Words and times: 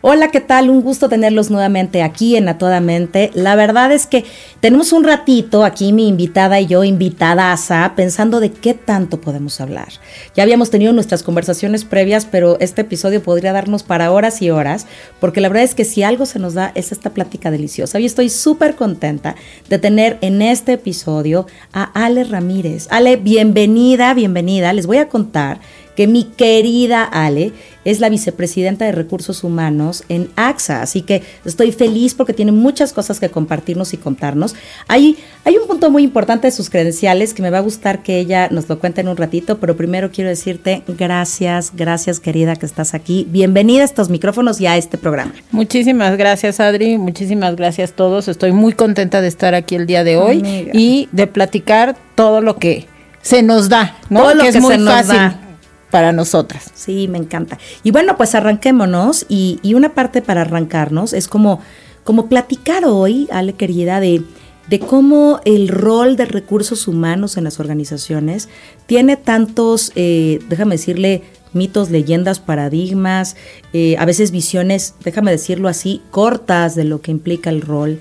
Hola, 0.00 0.28
¿qué 0.30 0.40
tal? 0.40 0.70
Un 0.70 0.80
gusto 0.80 1.08
tenerlos 1.08 1.50
nuevamente 1.50 2.04
aquí 2.04 2.36
en 2.36 2.48
A 2.48 2.56
Toda 2.56 2.78
Mente. 2.80 3.32
La 3.34 3.56
verdad 3.56 3.90
es 3.90 4.06
que 4.06 4.24
tenemos 4.60 4.92
un 4.92 5.02
ratito 5.02 5.64
aquí, 5.64 5.92
mi 5.92 6.06
invitada 6.06 6.60
y 6.60 6.66
yo, 6.66 6.84
invitada 6.84 7.52
a 7.52 7.94
pensando 7.96 8.38
de 8.38 8.52
qué 8.52 8.74
tanto 8.74 9.20
podemos 9.20 9.60
hablar. 9.60 9.88
Ya 10.36 10.44
habíamos 10.44 10.70
tenido 10.70 10.92
nuestras 10.92 11.24
conversaciones 11.24 11.84
previas, 11.84 12.26
pero 12.26 12.60
este 12.60 12.82
episodio 12.82 13.24
podría 13.24 13.52
darnos 13.52 13.82
para 13.82 14.12
horas 14.12 14.40
y 14.40 14.50
horas, 14.50 14.86
porque 15.18 15.40
la 15.40 15.48
verdad 15.48 15.64
es 15.64 15.74
que 15.74 15.84
si 15.84 16.04
algo 16.04 16.26
se 16.26 16.38
nos 16.38 16.54
da 16.54 16.70
es 16.76 16.92
esta 16.92 17.10
plática 17.10 17.50
deliciosa. 17.50 17.98
Y 17.98 18.06
estoy 18.06 18.28
súper 18.28 18.76
contenta 18.76 19.34
de 19.68 19.80
tener 19.80 20.18
en 20.20 20.42
este 20.42 20.74
episodio 20.74 21.48
a 21.72 21.82
Ale 21.82 22.22
Ramírez. 22.22 22.86
Ale, 22.90 23.16
bienvenida, 23.16 24.14
bienvenida. 24.14 24.72
Les 24.72 24.86
voy 24.86 24.98
a 24.98 25.08
contar 25.08 25.58
que 25.98 26.06
mi 26.06 26.22
querida 26.22 27.02
Ale 27.02 27.50
es 27.84 27.98
la 27.98 28.08
vicepresidenta 28.08 28.84
de 28.84 28.92
Recursos 28.92 29.42
Humanos 29.42 30.04
en 30.08 30.30
AXA, 30.36 30.80
así 30.80 31.02
que 31.02 31.24
estoy 31.44 31.72
feliz 31.72 32.14
porque 32.14 32.32
tiene 32.32 32.52
muchas 32.52 32.92
cosas 32.92 33.18
que 33.18 33.30
compartirnos 33.30 33.92
y 33.94 33.96
contarnos. 33.96 34.54
Hay, 34.86 35.16
hay 35.44 35.56
un 35.56 35.66
punto 35.66 35.90
muy 35.90 36.04
importante 36.04 36.46
de 36.46 36.52
sus 36.52 36.70
credenciales 36.70 37.34
que 37.34 37.42
me 37.42 37.50
va 37.50 37.58
a 37.58 37.62
gustar 37.62 38.04
que 38.04 38.20
ella 38.20 38.46
nos 38.52 38.68
lo 38.68 38.78
cuente 38.78 39.00
en 39.00 39.08
un 39.08 39.16
ratito, 39.16 39.58
pero 39.58 39.76
primero 39.76 40.12
quiero 40.12 40.30
decirte 40.30 40.84
gracias, 40.86 41.72
gracias 41.74 42.20
querida 42.20 42.54
que 42.54 42.66
estás 42.66 42.94
aquí. 42.94 43.26
Bienvenida 43.28 43.82
a 43.82 43.86
estos 43.86 44.08
micrófonos 44.08 44.60
y 44.60 44.68
a 44.68 44.76
este 44.76 44.98
programa. 44.98 45.32
Muchísimas 45.50 46.16
gracias 46.16 46.60
Adri, 46.60 46.96
muchísimas 46.96 47.56
gracias 47.56 47.90
a 47.90 47.96
todos. 47.96 48.28
Estoy 48.28 48.52
muy 48.52 48.72
contenta 48.72 49.20
de 49.20 49.26
estar 49.26 49.52
aquí 49.56 49.74
el 49.74 49.86
día 49.88 50.04
de 50.04 50.16
hoy 50.16 50.70
y 50.72 51.08
de 51.10 51.26
platicar 51.26 51.96
todo 52.14 52.40
lo 52.40 52.54
que 52.54 52.86
se 53.20 53.42
nos 53.42 53.68
da, 53.68 53.96
¿no? 54.10 54.20
Todo 54.20 54.34
lo 54.36 54.42
que, 54.44 54.50
es 54.50 54.60
muy 54.60 54.78
fácil 54.78 55.47
para 55.90 56.12
nosotras. 56.12 56.70
Sí, 56.74 57.08
me 57.08 57.18
encanta. 57.18 57.58
Y 57.82 57.90
bueno, 57.90 58.16
pues 58.16 58.34
arranquémonos 58.34 59.26
y, 59.28 59.58
y 59.62 59.74
una 59.74 59.94
parte 59.94 60.22
para 60.22 60.42
arrancarnos 60.42 61.12
es 61.12 61.28
como, 61.28 61.60
como 62.04 62.28
platicar 62.28 62.84
hoy, 62.84 63.28
Ale 63.30 63.54
querida, 63.54 64.00
de, 64.00 64.22
de 64.68 64.80
cómo 64.80 65.40
el 65.44 65.68
rol 65.68 66.16
de 66.16 66.26
recursos 66.26 66.88
humanos 66.88 67.36
en 67.36 67.44
las 67.44 67.58
organizaciones 67.58 68.48
tiene 68.86 69.16
tantos, 69.16 69.92
eh, 69.94 70.40
déjame 70.48 70.74
decirle, 70.74 71.22
mitos, 71.54 71.90
leyendas, 71.90 72.40
paradigmas, 72.40 73.36
eh, 73.72 73.96
a 73.98 74.04
veces 74.04 74.30
visiones, 74.30 74.94
déjame 75.02 75.30
decirlo 75.30 75.68
así, 75.68 76.02
cortas 76.10 76.74
de 76.74 76.84
lo 76.84 77.00
que 77.00 77.10
implica 77.10 77.48
el 77.48 77.62
rol, 77.62 78.00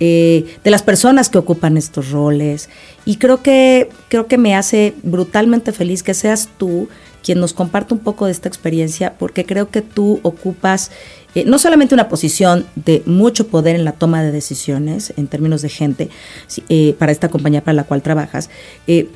eh, 0.00 0.56
de 0.62 0.70
las 0.70 0.82
personas 0.82 1.28
que 1.28 1.38
ocupan 1.38 1.76
estos 1.76 2.10
roles. 2.10 2.68
Y 3.04 3.16
creo 3.16 3.42
que, 3.42 3.88
creo 4.08 4.26
que 4.26 4.38
me 4.38 4.54
hace 4.54 4.94
brutalmente 5.02 5.72
feliz 5.72 6.02
que 6.02 6.14
seas 6.14 6.48
tú 6.56 6.88
quien 7.22 7.40
nos 7.40 7.52
comparte 7.52 7.94
un 7.94 8.00
poco 8.00 8.26
de 8.26 8.32
esta 8.32 8.48
experiencia, 8.48 9.14
porque 9.18 9.44
creo 9.44 9.70
que 9.70 9.82
tú 9.82 10.20
ocupas 10.22 10.90
eh, 11.34 11.44
no 11.44 11.58
solamente 11.58 11.94
una 11.94 12.08
posición 12.08 12.64
de 12.76 13.02
mucho 13.06 13.48
poder 13.48 13.76
en 13.76 13.84
la 13.84 13.92
toma 13.92 14.22
de 14.22 14.30
decisiones 14.30 15.12
en 15.16 15.26
términos 15.26 15.62
de 15.62 15.68
gente 15.68 16.10
eh, 16.68 16.94
para 16.98 17.12
esta 17.12 17.28
compañía 17.28 17.62
para 17.64 17.74
la 17.74 17.84
cual 17.84 18.02
trabajas, 18.02 18.50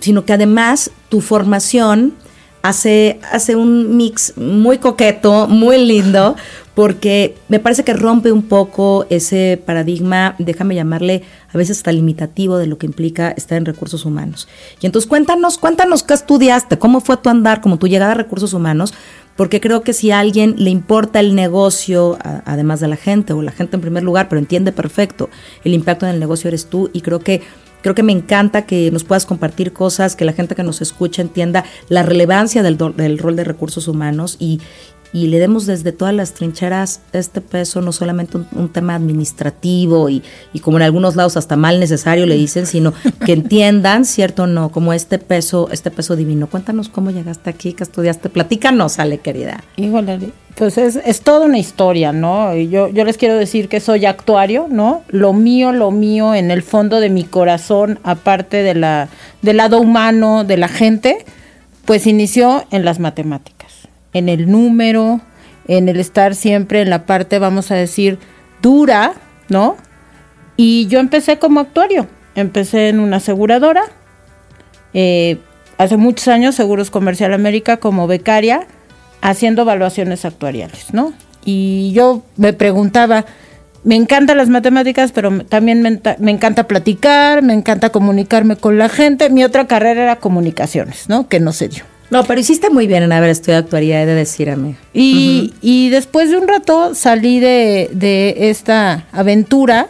sino 0.00 0.24
que 0.24 0.32
además 0.32 0.90
tu 1.08 1.20
formación 1.20 2.14
hace, 2.62 3.20
hace 3.30 3.56
un 3.56 3.96
mix 3.96 4.34
muy 4.36 4.78
coqueto, 4.78 5.48
muy 5.48 5.84
lindo, 5.84 6.36
porque 6.74 7.34
me 7.48 7.58
parece 7.58 7.84
que 7.84 7.92
rompe 7.92 8.32
un 8.32 8.42
poco 8.42 9.06
ese 9.10 9.60
paradigma, 9.64 10.36
déjame 10.38 10.74
llamarle 10.74 11.22
a 11.52 11.58
veces 11.58 11.78
hasta 11.78 11.92
limitativo 11.92 12.56
de 12.56 12.66
lo 12.66 12.78
que 12.78 12.86
implica 12.86 13.30
estar 13.30 13.58
en 13.58 13.66
recursos 13.66 14.06
humanos. 14.06 14.48
Y 14.80 14.86
entonces 14.86 15.08
cuéntanos, 15.08 15.58
cuéntanos 15.58 16.02
qué 16.02 16.14
estudiaste, 16.14 16.78
cómo 16.78 17.00
fue 17.00 17.18
tu 17.18 17.28
andar, 17.28 17.60
como 17.60 17.78
tu 17.78 17.88
llegada 17.88 18.12
a 18.12 18.14
recursos 18.14 18.54
humanos, 18.54 18.94
porque 19.36 19.60
creo 19.60 19.82
que 19.82 19.92
si 19.92 20.10
a 20.10 20.20
alguien 20.20 20.54
le 20.58 20.70
importa 20.70 21.20
el 21.20 21.34
negocio, 21.34 22.18
además 22.22 22.80
de 22.80 22.88
la 22.88 22.96
gente, 22.96 23.32
o 23.32 23.42
la 23.42 23.52
gente 23.52 23.76
en 23.76 23.82
primer 23.82 24.02
lugar, 24.02 24.28
pero 24.28 24.38
entiende 24.38 24.72
perfecto 24.72 25.28
el 25.64 25.74
impacto 25.74 26.06
en 26.06 26.12
el 26.14 26.20
negocio 26.20 26.48
eres 26.48 26.66
tú, 26.66 26.90
y 26.92 27.00
creo 27.02 27.18
que 27.20 27.42
Creo 27.82 27.94
que 27.94 28.02
me 28.02 28.12
encanta 28.12 28.62
que 28.64 28.90
nos 28.90 29.04
puedas 29.04 29.26
compartir 29.26 29.72
cosas, 29.72 30.16
que 30.16 30.24
la 30.24 30.32
gente 30.32 30.54
que 30.54 30.62
nos 30.62 30.80
escucha 30.80 31.22
entienda 31.22 31.64
la 31.88 32.02
relevancia 32.02 32.62
del, 32.62 32.78
del 32.78 33.18
rol 33.18 33.36
de 33.36 33.44
recursos 33.44 33.88
humanos 33.88 34.36
y, 34.38 34.60
y 35.12 35.26
le 35.26 35.38
demos 35.38 35.66
desde 35.66 35.92
todas 35.92 36.14
las 36.14 36.32
trincheras 36.32 37.00
este 37.12 37.40
peso, 37.40 37.82
no 37.82 37.92
solamente 37.92 38.38
un, 38.38 38.68
tema 38.70 38.94
administrativo 38.94 40.08
y, 40.08 40.22
y, 40.52 40.60
como 40.60 40.78
en 40.78 40.84
algunos 40.84 41.16
lados 41.16 41.36
hasta 41.36 41.56
mal 41.56 41.78
necesario 41.78 42.24
le 42.24 42.36
dicen, 42.36 42.66
sino 42.66 42.94
que 43.26 43.32
entiendan, 43.32 44.06
¿cierto 44.06 44.44
o 44.44 44.46
no? 44.46 44.70
Como 44.70 44.92
este 44.94 45.18
peso, 45.18 45.68
este 45.70 45.90
peso 45.90 46.16
divino. 46.16 46.46
Cuéntanos 46.46 46.88
cómo 46.88 47.10
llegaste 47.10 47.50
aquí, 47.50 47.74
que 47.74 47.84
estudiaste, 47.84 48.30
platícanos, 48.30 48.98
Ale, 48.98 49.18
querida. 49.18 49.62
Igual, 49.76 50.32
pues 50.54 50.78
es, 50.78 50.96
es 50.96 51.20
toda 51.20 51.46
una 51.46 51.58
historia, 51.58 52.12
¿no? 52.12 52.54
Y 52.54 52.68
yo, 52.68 52.88
yo 52.88 53.04
les 53.04 53.18
quiero 53.18 53.34
decir 53.36 53.68
que 53.68 53.80
soy 53.80 54.06
actuario, 54.06 54.66
¿no? 54.70 55.02
Lo 55.08 55.32
mío, 55.32 55.72
lo 55.72 55.90
mío, 55.90 56.34
en 56.34 56.50
el 56.50 56.62
fondo 56.62 57.00
de 57.00 57.10
mi 57.10 57.24
corazón, 57.24 57.98
aparte 58.02 58.62
de 58.62 58.74
la, 58.74 59.08
del 59.42 59.58
lado 59.58 59.80
humano 59.80 60.44
de 60.44 60.56
la 60.56 60.68
gente, 60.68 61.24
pues 61.84 62.06
inició 62.06 62.64
en 62.70 62.84
las 62.84 62.98
matemáticas 62.98 63.61
en 64.12 64.28
el 64.28 64.50
número, 64.50 65.20
en 65.68 65.88
el 65.88 66.00
estar 66.00 66.34
siempre 66.34 66.82
en 66.82 66.90
la 66.90 67.06
parte, 67.06 67.38
vamos 67.38 67.70
a 67.70 67.74
decir, 67.74 68.18
dura, 68.60 69.14
¿no? 69.48 69.76
Y 70.56 70.86
yo 70.86 71.00
empecé 71.00 71.38
como 71.38 71.60
actuario, 71.60 72.06
empecé 72.34 72.88
en 72.88 73.00
una 73.00 73.16
aseguradora, 73.16 73.82
eh, 74.94 75.38
hace 75.78 75.96
muchos 75.96 76.28
años, 76.28 76.54
Seguros 76.54 76.90
Comercial 76.90 77.32
América, 77.32 77.78
como 77.78 78.06
becaria, 78.06 78.66
haciendo 79.20 79.62
evaluaciones 79.62 80.24
actuariales, 80.24 80.92
¿no? 80.92 81.12
Y 81.44 81.92
yo 81.92 82.22
me 82.36 82.52
preguntaba, 82.52 83.24
me 83.84 83.96
encantan 83.96 84.38
las 84.38 84.48
matemáticas, 84.48 85.12
pero 85.12 85.44
también 85.44 85.82
me, 85.82 86.00
me, 86.18 86.30
encanta 86.30 86.68
platicar, 86.68 87.42
me 87.42 87.52
encanta 87.52 87.90
comunicarme 87.90 88.56
con 88.56 88.78
la 88.78 88.88
gente. 88.88 89.28
Mi 89.28 89.42
otra 89.42 89.66
carrera 89.66 90.02
era 90.02 90.16
comunicaciones, 90.16 91.08
¿no? 91.08 91.28
Que 91.28 91.40
no 91.40 91.52
se 91.52 91.68
dio. 91.68 91.84
No, 92.12 92.24
pero 92.24 92.38
hiciste 92.38 92.68
muy 92.68 92.86
bien 92.86 93.02
en 93.02 93.10
haber 93.10 93.30
estudiado 93.30 93.64
actuaría, 93.64 94.02
he 94.02 94.06
de 94.06 94.14
decirme. 94.14 94.76
Y, 94.92 95.54
y 95.62 95.88
después 95.88 96.28
de 96.28 96.36
un 96.36 96.46
rato 96.46 96.94
salí 96.94 97.40
de, 97.40 97.88
de 97.90 98.50
esta 98.50 99.06
aventura 99.12 99.86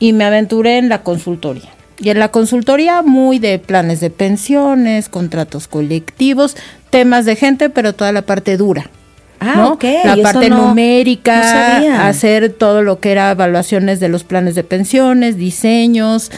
y 0.00 0.12
me 0.12 0.24
aventuré 0.24 0.78
en 0.78 0.88
la 0.88 1.04
consultoría. 1.04 1.70
Y 2.00 2.10
en 2.10 2.18
la 2.18 2.32
consultoría 2.32 3.02
muy 3.02 3.38
de 3.38 3.60
planes 3.60 4.00
de 4.00 4.10
pensiones, 4.10 5.08
contratos 5.08 5.68
colectivos, 5.68 6.56
temas 6.90 7.24
de 7.24 7.36
gente, 7.36 7.70
pero 7.70 7.94
toda 7.94 8.10
la 8.10 8.22
parte 8.22 8.56
dura. 8.56 8.90
Ah, 9.38 9.54
¿no? 9.54 9.78
La 10.04 10.16
parte 10.16 10.50
numérica, 10.50 12.08
hacer 12.08 12.50
todo 12.52 12.82
lo 12.82 12.98
que 12.98 13.12
era 13.12 13.30
evaluaciones 13.30 14.00
de 14.00 14.08
los 14.08 14.24
planes 14.24 14.56
de 14.56 14.64
pensiones, 14.64 15.36
diseños, 15.36 16.32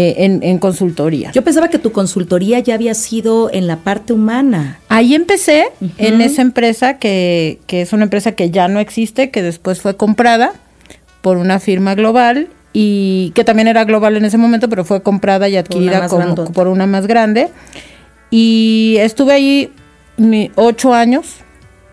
eh, 0.00 0.38
en, 0.40 0.58
consultoría. 0.58 1.32
Yo 1.32 1.42
pensaba 1.42 1.66
que 1.66 1.80
tu 1.80 1.90
consultoría 1.90 2.60
ya 2.60 2.74
había 2.74 2.94
sido 2.94 3.50
en 3.52 3.66
la 3.66 3.78
parte 3.78 4.12
humana. 4.12 4.78
Ahí 4.88 5.16
empecé 5.16 5.72
en 5.96 6.20
esa 6.20 6.42
empresa 6.42 6.98
que, 6.98 7.58
que 7.66 7.80
es 7.82 7.92
una 7.92 8.04
empresa 8.04 8.30
que 8.30 8.52
ya 8.52 8.68
no 8.68 8.78
existe, 8.78 9.30
que 9.30 9.42
después 9.42 9.80
fue 9.80 9.96
comprada 9.96 10.52
por 11.20 11.36
una 11.36 11.58
firma 11.58 11.96
global 11.96 12.46
y 12.72 13.32
que 13.34 13.42
también 13.42 13.66
era 13.66 13.82
global 13.84 14.16
en 14.16 14.24
ese 14.24 14.38
momento, 14.38 14.68
pero 14.68 14.84
fue 14.84 15.02
comprada 15.02 15.48
y 15.48 15.56
adquirida 15.56 16.06
por 16.54 16.68
una 16.68 16.86
más 16.86 17.08
grande. 17.08 17.48
Y 18.30 18.98
estuve 19.00 19.32
ahí 19.32 19.72
ocho 20.54 20.94
años 20.94 21.38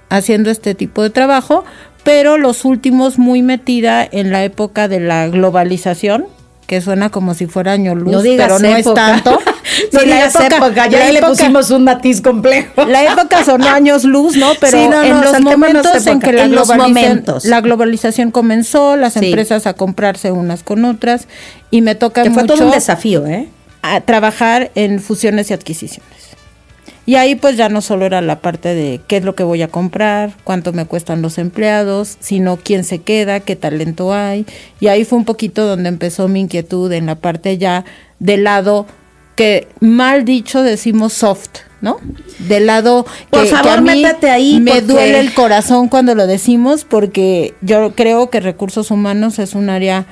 haciendo 0.10 0.52
este 0.52 0.76
tipo 0.76 1.02
de 1.02 1.10
trabajo, 1.10 1.66
pero 2.04 2.38
los 2.38 2.66
últimos 2.66 3.18
muy 3.18 3.42
metida 3.42 4.08
en 4.10 4.32
la 4.32 4.44
época 4.44 4.88
de 4.88 5.00
la 5.00 5.28
globalización, 5.28 6.28
que 6.68 6.82
suena 6.82 7.10
como 7.10 7.34
si 7.34 7.48
fuera 7.48 7.74
año 7.74 7.96
luz, 7.96 8.24
pero 8.38 8.60
no 8.60 8.68
es 8.76 8.86
tanto. 8.94 9.40
no 9.92 10.02
la 10.02 10.26
época, 10.26 10.88
ya 10.88 11.12
le 11.12 11.22
pusimos 11.22 11.70
un 11.72 11.84
matiz 11.84 12.22
complejo. 12.22 12.86
La 12.86 13.04
época 13.04 13.44
son 13.44 13.64
años 13.64 14.04
luz, 14.04 14.36
¿no? 14.36 14.52
Pero 14.60 15.04
en 15.04 15.22
los 15.22 15.40
momentos 15.42 16.08
en 16.08 16.20
que 16.20 16.34
la, 16.34 16.48
la 17.44 17.62
globalización 17.62 18.32
comenzó, 18.32 18.96
las 18.96 19.16
empresas 19.18 19.68
a 19.68 19.74
comprarse 19.74 20.32
unas 20.32 20.64
con 20.64 20.86
otras, 20.86 21.28
y 21.72 21.82
me 21.82 21.96
toca 21.96 22.24
que 22.24 22.32
fue 22.32 22.46
todo 22.46 22.66
un 22.66 22.72
desafío, 22.72 23.26
¿eh? 23.28 23.48
A 23.82 24.02
trabajar 24.02 24.72
en 24.74 25.00
fusiones 25.00 25.52
y 25.52 25.54
adquisiciones. 25.54 26.25
Y 27.08 27.16
ahí 27.16 27.36
pues 27.36 27.56
ya 27.56 27.70
no 27.70 27.82
solo 27.82 28.06
era 28.06 28.20
la 28.22 28.40
parte 28.40 28.74
de 28.74 29.00
qué 29.08 29.18
es 29.18 29.24
lo 29.24 29.36
que 29.36 29.44
voy 29.44 29.62
a 29.62 29.68
comprar, 29.68 30.34
cuánto 30.44 30.74
me 30.74 30.86
cuestan 30.86 31.22
los 31.22 31.38
empleados, 31.38 32.18
sino 32.20 32.58
quién 32.58 32.84
se 32.84 33.00
queda, 33.02 33.40
qué 33.42 33.56
talento 33.56 34.14
hay. 34.14 34.46
Y 34.80 34.88
ahí 34.88 35.06
fue 35.06 35.20
un 35.20 35.26
poquito 35.26 35.68
donde 35.68 35.90
empezó 35.90 36.28
mi 36.28 36.40
inquietud 36.42 36.92
en 36.92 37.06
la 37.06 37.16
parte 37.16 37.58
ya 37.60 37.86
del 38.20 38.44
lado 38.46 38.88
que 39.36 39.68
mal 39.82 40.26
dicho 40.26 40.64
decimos 40.64 41.12
soft, 41.14 41.50
¿no? 41.82 41.98
Del 42.40 42.66
lado 42.68 43.06
Por 43.30 43.44
que, 43.44 43.50
favor, 43.50 43.64
que 43.66 43.70
a 43.78 43.82
mí 43.82 44.02
métete 44.02 44.30
ahí 44.32 44.60
me 44.60 44.72
porque- 44.72 44.86
duele 44.88 45.20
el 45.20 45.34
corazón 45.34 45.90
cuando 45.90 46.16
lo 46.16 46.26
decimos 46.26 46.86
porque 46.86 47.54
yo 47.62 47.92
creo 47.94 48.30
que 48.30 48.40
recursos 48.40 48.90
humanos 48.92 49.38
es 49.38 49.54
un 49.54 49.70
área 49.70 50.06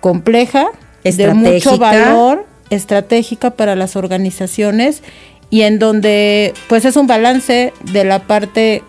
compleja, 0.00 0.68
de 1.04 1.34
mucho 1.34 1.76
valor, 1.76 2.46
estratégica 2.70 3.50
para 3.50 3.74
las 3.76 3.96
organizaciones 3.96 5.02
y 5.50 5.62
en 5.62 5.78
donde 5.78 6.54
pues 6.68 6.84
es 6.84 6.96
un 6.96 7.06
balance 7.06 7.72
de 7.92 8.04
la 8.04 8.20
parte 8.20 8.82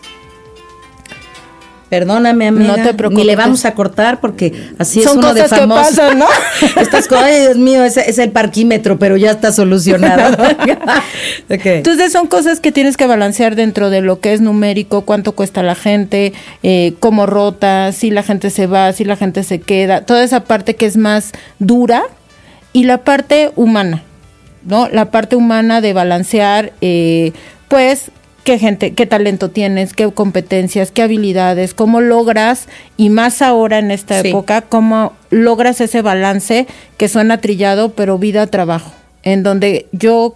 Perdóname, 1.89 2.47
amiga. 2.47 2.77
No 2.77 2.83
te 2.83 2.93
preocupes. 2.93 3.23
Ni 3.23 3.31
le 3.31 3.35
vamos 3.35 3.65
a 3.65 3.73
cortar 3.73 4.19
porque 4.19 4.69
así 4.77 5.01
Son 5.01 5.13
es 5.13 5.17
uno 5.17 5.33
de 5.33 5.41
cosas 5.41 5.59
que 5.59 5.67
pasan, 5.67 6.19
¿no? 6.19 6.27
Estas 6.79 7.07
cosas, 7.07 7.25
ay, 7.25 7.41
Dios 7.41 7.57
mío, 7.57 7.83
ese 7.83 8.07
es 8.07 8.19
el 8.19 8.31
parquímetro, 8.31 8.99
pero 8.99 9.17
ya 9.17 9.31
está 9.31 9.51
solucionado. 9.51 10.37
Entonces 11.49 12.11
son 12.11 12.27
cosas 12.27 12.59
que 12.59 12.71
tienes 12.71 12.95
que 12.95 13.07
balancear 13.07 13.55
dentro 13.55 13.89
de 13.89 14.01
lo 14.01 14.19
que 14.19 14.33
es 14.33 14.41
numérico, 14.41 15.01
cuánto 15.01 15.31
cuesta 15.31 15.63
la 15.63 15.73
gente, 15.73 16.33
eh, 16.61 16.93
cómo 16.99 17.25
rota, 17.25 17.91
si 17.91 18.11
la 18.11 18.21
gente 18.21 18.51
se 18.51 18.67
va, 18.67 18.93
si 18.93 19.03
la 19.03 19.15
gente 19.15 19.41
se 19.41 19.59
queda, 19.59 20.01
toda 20.01 20.23
esa 20.23 20.43
parte 20.43 20.75
que 20.75 20.85
es 20.85 20.95
más 20.95 21.31
dura 21.57 22.03
y 22.71 22.83
la 22.83 22.99
parte 22.99 23.51
humana, 23.55 24.03
¿no? 24.63 24.87
La 24.89 25.11
parte 25.11 25.35
humana 25.35 25.81
de 25.81 25.93
balancear, 25.93 26.73
eh, 26.81 27.33
pues, 27.67 28.11
qué 28.43 28.57
gente, 28.57 28.93
qué 28.93 29.05
talento 29.05 29.49
tienes, 29.49 29.93
qué 29.93 30.09
competencias, 30.11 30.91
qué 30.91 31.03
habilidades, 31.03 31.73
cómo 31.73 32.01
logras, 32.01 32.67
y 32.97 33.09
más 33.09 33.41
ahora 33.41 33.79
en 33.79 33.91
esta 33.91 34.21
Sí. 34.21 34.29
época, 34.29 34.61
cómo 34.61 35.13
logras 35.29 35.81
ese 35.81 36.01
balance 36.01 36.65
que 36.97 37.09
suena 37.09 37.39
trillado, 37.41 37.91
pero 37.93 38.17
vida-trabajo, 38.17 38.91
en 39.23 39.43
donde 39.43 39.87
yo 39.91 40.35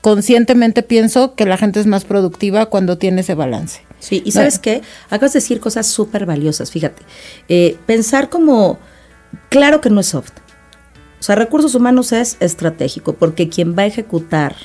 conscientemente 0.00 0.82
pienso 0.82 1.34
que 1.36 1.46
la 1.46 1.56
gente 1.56 1.78
es 1.78 1.86
más 1.86 2.04
productiva 2.04 2.66
cuando 2.66 2.98
tiene 2.98 3.20
ese 3.20 3.34
balance. 3.34 3.82
Sí, 4.00 4.20
y 4.24 4.32
sabes 4.32 4.58
qué, 4.58 4.82
acabas 5.10 5.32
de 5.32 5.36
decir 5.38 5.60
cosas 5.60 5.86
súper 5.86 6.26
valiosas, 6.26 6.72
fíjate. 6.72 7.02
Eh, 7.48 7.76
pensar 7.86 8.28
como, 8.28 8.80
claro 9.48 9.80
que 9.80 9.90
no 9.90 10.00
es 10.00 10.08
soft. 10.08 10.32
O 11.22 11.24
sea, 11.24 11.36
recursos 11.36 11.76
humanos 11.76 12.10
es 12.10 12.36
estratégico, 12.40 13.12
porque 13.12 13.48
quien 13.48 13.78
va 13.78 13.82
a 13.82 13.86
ejecutar 13.86 14.56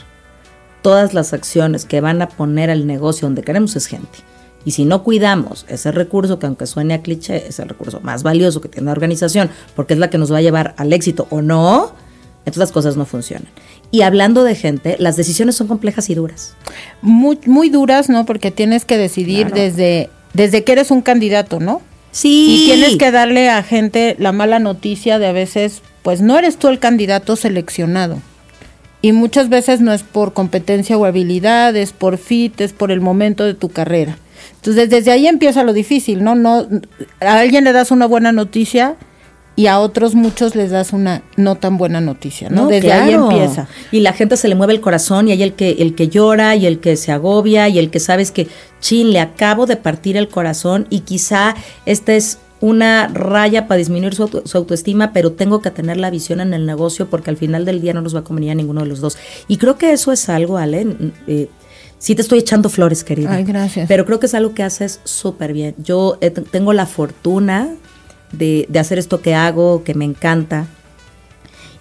todas 0.81 1.13
las 1.13 1.31
acciones 1.31 1.85
que 1.85 2.01
van 2.01 2.19
a 2.23 2.29
poner 2.29 2.71
al 2.71 2.87
negocio 2.87 3.27
donde 3.27 3.43
queremos 3.43 3.75
es 3.75 3.85
gente. 3.85 4.17
Y 4.65 4.71
si 4.71 4.83
no 4.83 5.03
cuidamos 5.03 5.67
ese 5.69 5.91
recurso, 5.91 6.39
que 6.39 6.47
aunque 6.47 6.65
suene 6.65 6.95
a 6.95 7.03
cliché, 7.03 7.47
es 7.47 7.59
el 7.59 7.69
recurso 7.69 7.99
más 8.01 8.23
valioso 8.23 8.59
que 8.59 8.69
tiene 8.69 8.87
la 8.87 8.93
organización, 8.93 9.51
porque 9.75 9.93
es 9.93 9.99
la 9.99 10.09
que 10.09 10.17
nos 10.17 10.33
va 10.33 10.39
a 10.39 10.41
llevar 10.41 10.73
al 10.77 10.93
éxito 10.93 11.27
o 11.29 11.43
no, 11.43 11.93
entonces 12.39 12.57
las 12.57 12.71
cosas 12.71 12.97
no 12.97 13.05
funcionan. 13.05 13.49
Y 13.91 14.01
hablando 14.01 14.43
de 14.43 14.55
gente, 14.55 14.95
las 14.97 15.15
decisiones 15.15 15.55
son 15.55 15.67
complejas 15.67 16.09
y 16.09 16.15
duras. 16.15 16.55
Muy, 17.03 17.37
muy 17.45 17.69
duras, 17.69 18.09
¿no? 18.09 18.25
Porque 18.25 18.49
tienes 18.49 18.83
que 18.83 18.97
decidir 18.97 19.45
Claro. 19.45 19.61
desde, 19.61 20.09
desde 20.33 20.63
que 20.63 20.71
eres 20.71 20.89
un 20.89 21.03
candidato, 21.03 21.59
¿no? 21.59 21.83
Sí. 22.09 22.63
Y 22.63 22.65
tienes 22.65 22.95
que 22.97 23.11
darle 23.11 23.47
a 23.51 23.61
gente 23.61 24.15
la 24.17 24.31
mala 24.31 24.57
noticia 24.57 25.19
de 25.19 25.27
a 25.27 25.33
veces, 25.33 25.83
pues 26.07 26.21
no 26.21 26.39
eres 26.39 26.55
tú 26.55 26.69
el 26.69 26.79
candidato 26.79 27.35
seleccionado. 27.35 28.21
Y 29.01 29.11
muchas 29.11 29.49
veces 29.49 29.81
no 29.81 29.91
es 29.91 30.03
por 30.03 30.31
competencia 30.31 30.97
o 30.97 31.03
habilidad, 31.03 31.75
es 31.75 31.91
por 31.91 32.17
fit, 32.17 32.61
es 32.61 32.71
por 32.71 32.93
el 32.93 33.01
momento 33.01 33.43
de 33.43 33.55
tu 33.55 33.67
carrera. 33.67 34.17
Entonces 34.55 34.89
desde 34.89 35.11
ahí 35.11 35.27
empieza 35.27 35.65
lo 35.65 35.73
difícil, 35.73 36.23
¿no? 36.23 36.33
no 36.33 36.65
a 37.19 37.39
alguien 37.39 37.65
le 37.65 37.73
das 37.73 37.91
una 37.91 38.05
buena 38.05 38.31
noticia 38.31 38.95
y 39.57 39.67
a 39.67 39.81
otros 39.81 40.15
muchos 40.15 40.55
les 40.55 40.71
das 40.71 40.93
una 40.93 41.23
no 41.35 41.55
tan 41.55 41.77
buena 41.77 41.99
noticia, 41.99 42.47
¿no? 42.47 42.67
desde 42.67 42.93
ahí 42.93 43.11
empieza. 43.11 43.67
Y 43.91 43.99
la 43.99 44.13
gente 44.13 44.37
se 44.37 44.47
le 44.47 44.55
mueve 44.55 44.71
el 44.71 44.79
corazón 44.79 45.27
y 45.27 45.33
hay 45.33 45.43
el 45.43 45.55
que, 45.55 45.71
el 45.71 45.93
que 45.93 46.07
llora 46.07 46.55
y 46.55 46.67
el 46.67 46.79
que 46.79 46.95
se 46.95 47.11
agobia 47.11 47.67
y 47.67 47.79
el 47.79 47.89
que 47.89 47.99
sabes 47.99 48.31
que, 48.31 48.47
chin, 48.79 49.11
le 49.11 49.19
acabo 49.19 49.65
de 49.65 49.75
partir 49.75 50.15
el 50.15 50.29
corazón 50.29 50.87
y 50.89 51.01
quizá 51.01 51.53
esta 51.85 52.13
es 52.13 52.37
una 52.59 53.07
raya 53.07 53.67
para 53.67 53.77
disminuir 53.77 54.15
su, 54.15 54.23
auto- 54.23 54.41
su 54.45 54.57
autoestima, 54.57 55.13
pero 55.13 55.31
tengo 55.33 55.61
que 55.61 55.69
tener 55.71 55.97
la 55.97 56.09
visión 56.09 56.39
en 56.41 56.53
el 56.53 56.65
negocio 56.65 57.07
porque 57.09 57.29
al 57.29 57.37
final 57.37 57.65
del 57.65 57.81
día 57.81 57.93
no 57.93 58.01
nos 58.01 58.15
va 58.15 58.19
a 58.19 58.23
convenir 58.23 58.51
a 58.51 58.55
ninguno 58.55 58.81
de 58.81 58.87
los 58.87 58.99
dos. 58.99 59.17
Y 59.47 59.57
creo 59.57 59.77
que 59.77 59.91
eso 59.91 60.11
es 60.11 60.27
algo, 60.29 60.57
Ale. 60.57 60.87
eh, 61.27 61.49
sí 61.99 62.15
te 62.15 62.21
estoy 62.23 62.39
echando 62.39 62.69
flores, 62.69 63.03
querida. 63.03 63.31
Ay, 63.33 63.43
gracias. 63.43 63.87
Pero 63.87 64.05
creo 64.05 64.19
que 64.19 64.25
es 64.25 64.33
algo 64.33 64.53
que 64.55 64.63
haces 64.63 65.01
súper 65.03 65.53
bien. 65.53 65.75
Yo 65.77 66.17
eh, 66.21 66.31
tengo 66.31 66.73
la 66.73 66.85
fortuna 66.87 67.69
de, 68.31 68.65
de 68.69 68.79
hacer 68.79 68.97
esto 68.97 69.21
que 69.21 69.35
hago, 69.35 69.83
que 69.83 69.93
me 69.93 70.05
encanta 70.05 70.65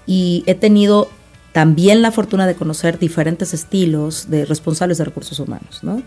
y 0.07 0.45
he 0.47 0.55
tenido 0.55 1.09
también 1.53 2.03
la 2.03 2.13
fortuna 2.13 2.47
de 2.47 2.55
conocer 2.55 2.99
diferentes 2.99 3.55
estilos 3.55 4.29
de 4.29 4.45
responsables 4.45 4.99
de 4.99 5.05
recursos 5.05 5.39
humanos, 5.41 5.81
¿no? 5.83 6.03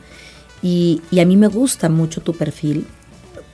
Y, 0.62 1.01
y 1.10 1.19
a 1.22 1.25
mí 1.25 1.36
me 1.38 1.48
gusta 1.48 1.89
mucho 1.89 2.22
tu 2.22 2.33
perfil, 2.33 2.86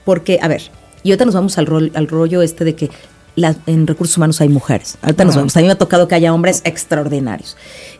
porque, 0.04 0.38
a 0.42 0.48
ver, 0.48 0.62
y 1.06 1.10
ahorita 1.12 1.24
nos 1.24 1.34
vamos 1.34 1.56
al, 1.58 1.66
rol, 1.66 1.90
al 1.94 2.08
rollo 2.08 2.42
este 2.42 2.64
de 2.64 2.74
que 2.74 2.90
la- 3.36 3.54
en 3.66 3.86
recursos 3.86 4.16
humanos 4.16 4.40
hay 4.40 4.48
mujeres. 4.48 4.96
Ahorita 5.02 5.24
nos 5.24 5.36
vamos. 5.36 5.56
A 5.56 5.60
mí 5.60 5.66
me 5.66 5.72
ha 5.72 5.78
tocado 5.78 6.08
que 6.08 6.14
haya 6.14 6.32
hombres 6.32 6.62
extraordinarios. 6.64 7.56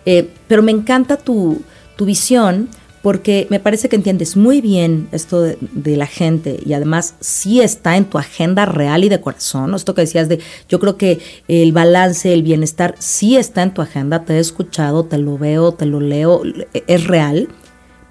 Eh, 0.06 0.30
pero 0.48 0.62
me 0.62 0.72
encanta 0.72 1.16
tu, 1.16 1.62
tu 1.96 2.04
visión 2.06 2.68
porque 3.02 3.46
me 3.50 3.60
parece 3.60 3.88
que 3.88 3.94
entiendes 3.96 4.36
muy 4.36 4.60
bien 4.60 5.08
esto 5.12 5.40
de, 5.42 5.58
de 5.60 5.96
la 5.96 6.06
gente 6.06 6.58
y 6.66 6.72
además 6.72 7.14
sí 7.20 7.60
está 7.60 7.96
en 7.96 8.06
tu 8.06 8.18
agenda 8.18 8.64
real 8.66 9.04
y 9.04 9.08
de 9.08 9.20
corazón. 9.20 9.74
Esto 9.74 9.94
que 9.94 10.00
decías 10.00 10.28
de, 10.28 10.40
yo 10.68 10.80
creo 10.80 10.96
que 10.96 11.20
el 11.46 11.72
balance, 11.72 12.32
el 12.32 12.42
bienestar 12.42 12.94
sí 12.98 13.36
está 13.36 13.62
en 13.62 13.72
tu 13.74 13.82
agenda. 13.82 14.24
Te 14.24 14.34
he 14.34 14.38
escuchado, 14.40 15.04
te 15.04 15.18
lo 15.18 15.38
veo, 15.38 15.72
te 15.72 15.86
lo 15.86 16.00
leo, 16.00 16.42
es 16.72 17.06
real. 17.06 17.48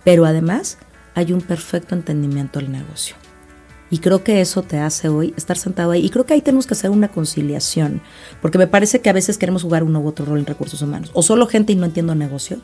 Pero 0.06 0.26
además 0.26 0.78
hay 1.16 1.34
un 1.34 1.42
perfecto 1.42 1.96
entendimiento 1.96 2.60
del 2.60 2.72
negocio. 2.72 3.16
Y 3.92 4.00
creo 4.00 4.24
que 4.24 4.42
eso 4.42 4.64
te 4.64 4.80
hace 4.80 5.10
hoy 5.10 5.34
estar 5.38 5.58
sentado 5.58 5.92
ahí. 5.92 6.04
Y 6.04 6.10
creo 6.10 6.26
que 6.26 6.34
ahí 6.34 6.42
tenemos 6.42 6.66
que 6.66 6.74
hacer 6.74 6.90
una 6.90 7.10
conciliación. 7.10 8.02
Porque 8.42 8.58
me 8.58 8.68
parece 8.68 9.00
que 9.00 9.10
a 9.10 9.14
veces 9.14 9.38
queremos 9.38 9.62
jugar 9.62 9.84
uno 9.84 10.00
u 10.00 10.08
otro 10.08 10.26
rol 10.26 10.40
en 10.40 10.46
recursos 10.46 10.82
humanos. 10.82 11.12
O 11.14 11.22
solo 11.22 11.46
gente 11.48 11.74
y 11.74 11.76
no 11.76 11.86
entiendo 11.86 12.16
negocio. 12.16 12.58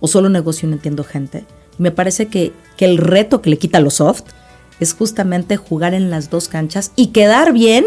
O 0.00 0.08
solo 0.08 0.28
negocio 0.28 0.66
y 0.66 0.70
no 0.70 0.76
entiendo 0.76 1.04
gente. 1.04 1.44
Y 1.78 1.82
me 1.82 1.90
parece 1.90 2.26
que, 2.28 2.52
que 2.76 2.86
el 2.86 2.96
reto 2.98 3.42
que 3.42 3.50
le 3.50 3.58
quita 3.58 3.80
lo 3.80 3.90
soft 3.90 4.24
es 4.80 4.94
justamente 4.94 5.56
jugar 5.56 5.94
en 5.94 6.10
las 6.10 6.30
dos 6.30 6.48
canchas 6.48 6.92
y 6.96 7.08
quedar 7.08 7.52
bien 7.52 7.84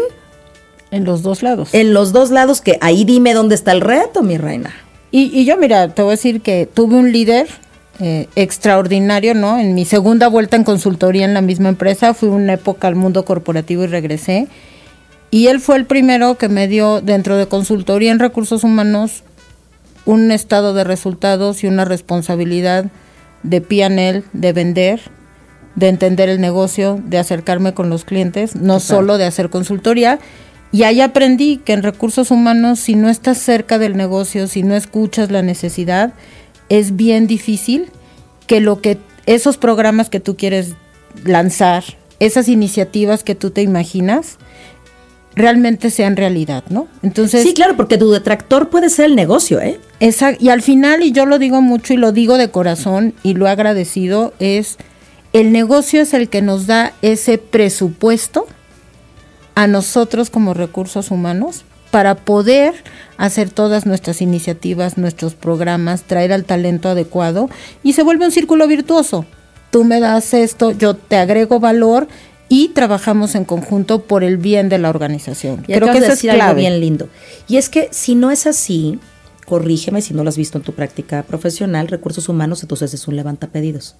En 0.92 1.04
los 1.04 1.22
dos 1.22 1.42
lados. 1.42 1.74
en 1.74 1.92
los 1.92 2.12
dos 2.12 2.30
lados. 2.30 2.60
Que 2.60 2.78
ahí 2.80 3.04
dime 3.04 3.34
dónde 3.34 3.56
está 3.56 3.72
el 3.72 3.80
reto, 3.80 4.22
mi 4.22 4.38
reina. 4.38 4.72
Y, 5.10 5.36
y 5.36 5.44
yo, 5.44 5.56
mira, 5.56 5.92
te 5.92 6.02
voy 6.02 6.10
a 6.10 6.12
decir 6.12 6.40
que 6.40 6.66
tuve 6.72 6.94
un 6.94 7.10
líder 7.10 7.48
eh, 8.00 8.28
extraordinario, 8.34 9.34
¿no? 9.34 9.58
En 9.58 9.74
mi 9.74 9.84
segunda 9.84 10.28
vuelta 10.28 10.56
en 10.56 10.64
consultoría 10.64 11.26
en 11.26 11.34
la 11.34 11.42
misma 11.42 11.68
empresa, 11.68 12.14
fui 12.14 12.30
una 12.30 12.54
época 12.54 12.88
al 12.88 12.96
mundo 12.96 13.26
corporativo 13.26 13.84
y 13.84 13.88
regresé. 13.88 14.48
Y 15.30 15.48
él 15.48 15.60
fue 15.60 15.76
el 15.76 15.84
primero 15.84 16.38
que 16.38 16.48
me 16.48 16.66
dio 16.66 17.02
dentro 17.02 17.36
de 17.36 17.46
consultoría 17.46 18.10
en 18.10 18.18
recursos 18.18 18.64
humanos 18.64 19.22
un 20.06 20.30
estado 20.30 20.72
de 20.72 20.82
resultados 20.82 21.62
y 21.62 21.66
una 21.66 21.84
responsabilidad 21.84 22.86
de 23.42 23.60
P&L, 23.60 24.24
de 24.32 24.52
vender, 24.54 25.00
de 25.76 25.88
entender 25.88 26.28
el 26.30 26.40
negocio, 26.40 26.98
de 27.04 27.18
acercarme 27.18 27.74
con 27.74 27.90
los 27.90 28.04
clientes, 28.04 28.56
no 28.56 28.80
solo 28.80 29.18
de 29.18 29.26
hacer 29.26 29.50
consultoría. 29.50 30.18
Y 30.72 30.84
ahí 30.84 31.00
aprendí 31.00 31.58
que 31.58 31.74
en 31.74 31.82
recursos 31.82 32.30
humanos, 32.30 32.80
si 32.80 32.94
no 32.94 33.08
estás 33.08 33.38
cerca 33.38 33.78
del 33.78 33.96
negocio, 33.96 34.46
si 34.46 34.62
no 34.62 34.74
escuchas 34.74 35.30
la 35.30 35.42
necesidad, 35.42 36.14
es 36.70 36.96
bien 36.96 37.26
difícil 37.26 37.90
que 38.46 38.60
lo 38.60 38.80
que 38.80 38.96
esos 39.26 39.58
programas 39.58 40.08
que 40.08 40.20
tú 40.20 40.36
quieres 40.36 40.74
lanzar, 41.24 41.84
esas 42.18 42.48
iniciativas 42.48 43.22
que 43.22 43.34
tú 43.34 43.50
te 43.50 43.60
imaginas, 43.60 44.38
realmente 45.34 45.90
sean 45.90 46.16
realidad, 46.16 46.64
¿no? 46.70 46.88
Entonces, 47.02 47.42
sí, 47.42 47.54
claro, 47.54 47.76
porque 47.76 47.98
tu 47.98 48.10
detractor 48.10 48.70
puede 48.70 48.88
ser 48.88 49.06
el 49.06 49.16
negocio, 49.16 49.60
¿eh? 49.60 49.78
esa, 50.00 50.32
y 50.38 50.48
al 50.48 50.62
final, 50.62 51.02
y 51.02 51.12
yo 51.12 51.26
lo 51.26 51.38
digo 51.38 51.60
mucho 51.60 51.92
y 51.94 51.96
lo 51.96 52.12
digo 52.12 52.38
de 52.38 52.50
corazón 52.50 53.14
y 53.22 53.34
lo 53.34 53.46
he 53.46 53.50
agradecido, 53.50 54.32
es 54.38 54.78
el 55.32 55.52
negocio 55.52 56.02
es 56.02 56.14
el 56.14 56.28
que 56.28 56.42
nos 56.42 56.66
da 56.66 56.92
ese 57.02 57.38
presupuesto 57.38 58.46
a 59.54 59.66
nosotros 59.66 60.30
como 60.30 60.54
recursos 60.54 61.10
humanos 61.10 61.64
para 61.90 62.14
poder 62.14 62.74
hacer 63.16 63.50
todas 63.50 63.86
nuestras 63.86 64.22
iniciativas, 64.22 64.96
nuestros 64.96 65.34
programas, 65.34 66.02
traer 66.02 66.32
al 66.32 66.44
talento 66.44 66.88
adecuado 66.88 67.50
y 67.82 67.92
se 67.92 68.02
vuelve 68.02 68.24
un 68.24 68.32
círculo 68.32 68.66
virtuoso. 68.66 69.26
Tú 69.70 69.84
me 69.84 70.00
das 70.00 70.34
esto, 70.34 70.72
yo 70.72 70.94
te 70.94 71.16
agrego 71.16 71.60
valor 71.60 72.08
y 72.48 72.68
trabajamos 72.68 73.34
en 73.34 73.44
conjunto 73.44 74.02
por 74.02 74.24
el 74.24 74.36
bien 74.36 74.68
de 74.68 74.78
la 74.78 74.90
organización. 74.90 75.64
Y 75.68 75.74
Creo 75.74 75.92
que 75.92 76.00
de 76.00 76.08
decir 76.08 76.30
algo 76.30 76.54
bien 76.54 76.80
lindo. 76.80 77.08
Y 77.46 77.58
es 77.58 77.68
que 77.68 77.88
si 77.92 78.14
no 78.14 78.30
es 78.30 78.46
así, 78.46 78.98
corrígeme 79.46 80.02
si 80.02 80.14
no 80.14 80.24
lo 80.24 80.30
has 80.30 80.36
visto 80.36 80.58
en 80.58 80.64
tu 80.64 80.72
práctica 80.72 81.22
profesional, 81.22 81.88
recursos 81.88 82.28
humanos, 82.28 82.62
entonces 82.62 82.92
es 82.94 83.06
un 83.06 83.16
levantapedidos. 83.16 83.96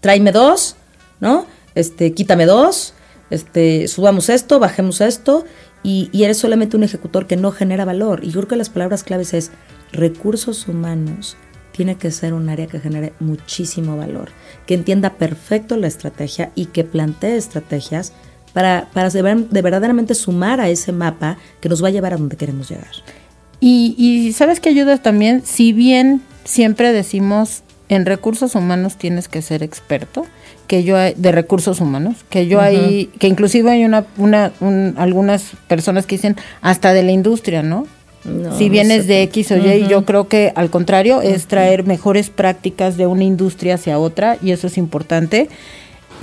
Tráeme 0.00 0.32
dos, 0.32 0.76
¿no? 1.20 1.46
Este, 1.74 2.12
quítame 2.12 2.46
dos, 2.46 2.94
este, 3.30 3.88
subamos 3.88 4.28
esto, 4.28 4.58
bajemos 4.58 5.00
esto, 5.00 5.44
y, 5.82 6.08
y 6.12 6.24
eres 6.24 6.38
solamente 6.38 6.76
un 6.76 6.84
ejecutor 6.84 7.26
que 7.26 7.36
no 7.36 7.52
genera 7.52 7.84
valor. 7.84 8.24
Y 8.24 8.30
yo 8.30 8.40
creo 8.40 8.48
que 8.48 8.56
las 8.56 8.70
palabras 8.70 9.04
claves 9.04 9.34
es 9.34 9.50
recursos 9.92 10.68
humanos 10.68 11.36
tiene 11.72 11.96
que 11.96 12.10
ser 12.10 12.32
un 12.32 12.48
área 12.48 12.66
que 12.66 12.80
genere 12.80 13.12
muchísimo 13.20 13.96
valor, 13.96 14.30
que 14.66 14.74
entienda 14.74 15.14
perfecto 15.14 15.76
la 15.76 15.86
estrategia 15.86 16.50
y 16.54 16.66
que 16.66 16.84
plantee 16.84 17.36
estrategias 17.36 18.12
para, 18.54 18.88
para 18.94 19.10
de, 19.10 19.46
de 19.50 19.62
verdaderamente 19.62 20.14
sumar 20.14 20.60
a 20.60 20.70
ese 20.70 20.90
mapa 20.90 21.36
que 21.60 21.68
nos 21.68 21.84
va 21.84 21.88
a 21.88 21.90
llevar 21.90 22.14
a 22.14 22.16
donde 22.16 22.38
queremos 22.38 22.70
llegar. 22.70 22.88
Y, 23.60 23.94
y 23.98 24.32
sabes 24.32 24.60
que 24.60 24.70
ayuda 24.70 24.96
también, 24.96 25.42
si 25.44 25.74
bien 25.74 26.22
siempre 26.44 26.92
decimos 26.92 27.62
en 27.90 28.06
recursos 28.06 28.54
humanos 28.54 28.96
tienes 28.96 29.28
que 29.28 29.42
ser 29.42 29.62
experto, 29.62 30.24
que 30.66 30.84
yo 30.84 30.96
de 30.96 31.32
recursos 31.32 31.80
humanos, 31.80 32.16
que 32.30 32.46
yo 32.46 32.60
hay, 32.60 33.06
que 33.18 33.28
inclusive 33.28 33.70
hay 33.70 33.84
una, 33.84 34.04
una 34.16 34.52
algunas 34.96 35.52
personas 35.68 36.06
que 36.06 36.16
dicen 36.16 36.36
hasta 36.60 36.92
de 36.92 37.02
la 37.02 37.12
industria, 37.12 37.62
¿no? 37.62 37.86
si 38.58 38.68
vienes 38.68 39.06
de 39.06 39.22
X 39.22 39.52
o 39.52 39.56
Y, 39.56 39.86
yo 39.88 40.04
creo 40.04 40.28
que 40.28 40.52
al 40.56 40.70
contrario 40.70 41.22
es 41.22 41.46
traer 41.46 41.84
mejores 41.84 42.30
prácticas 42.30 42.96
de 42.96 43.06
una 43.06 43.24
industria 43.24 43.74
hacia 43.74 43.98
otra 43.98 44.36
y 44.42 44.50
eso 44.50 44.66
es 44.66 44.78
importante. 44.78 45.48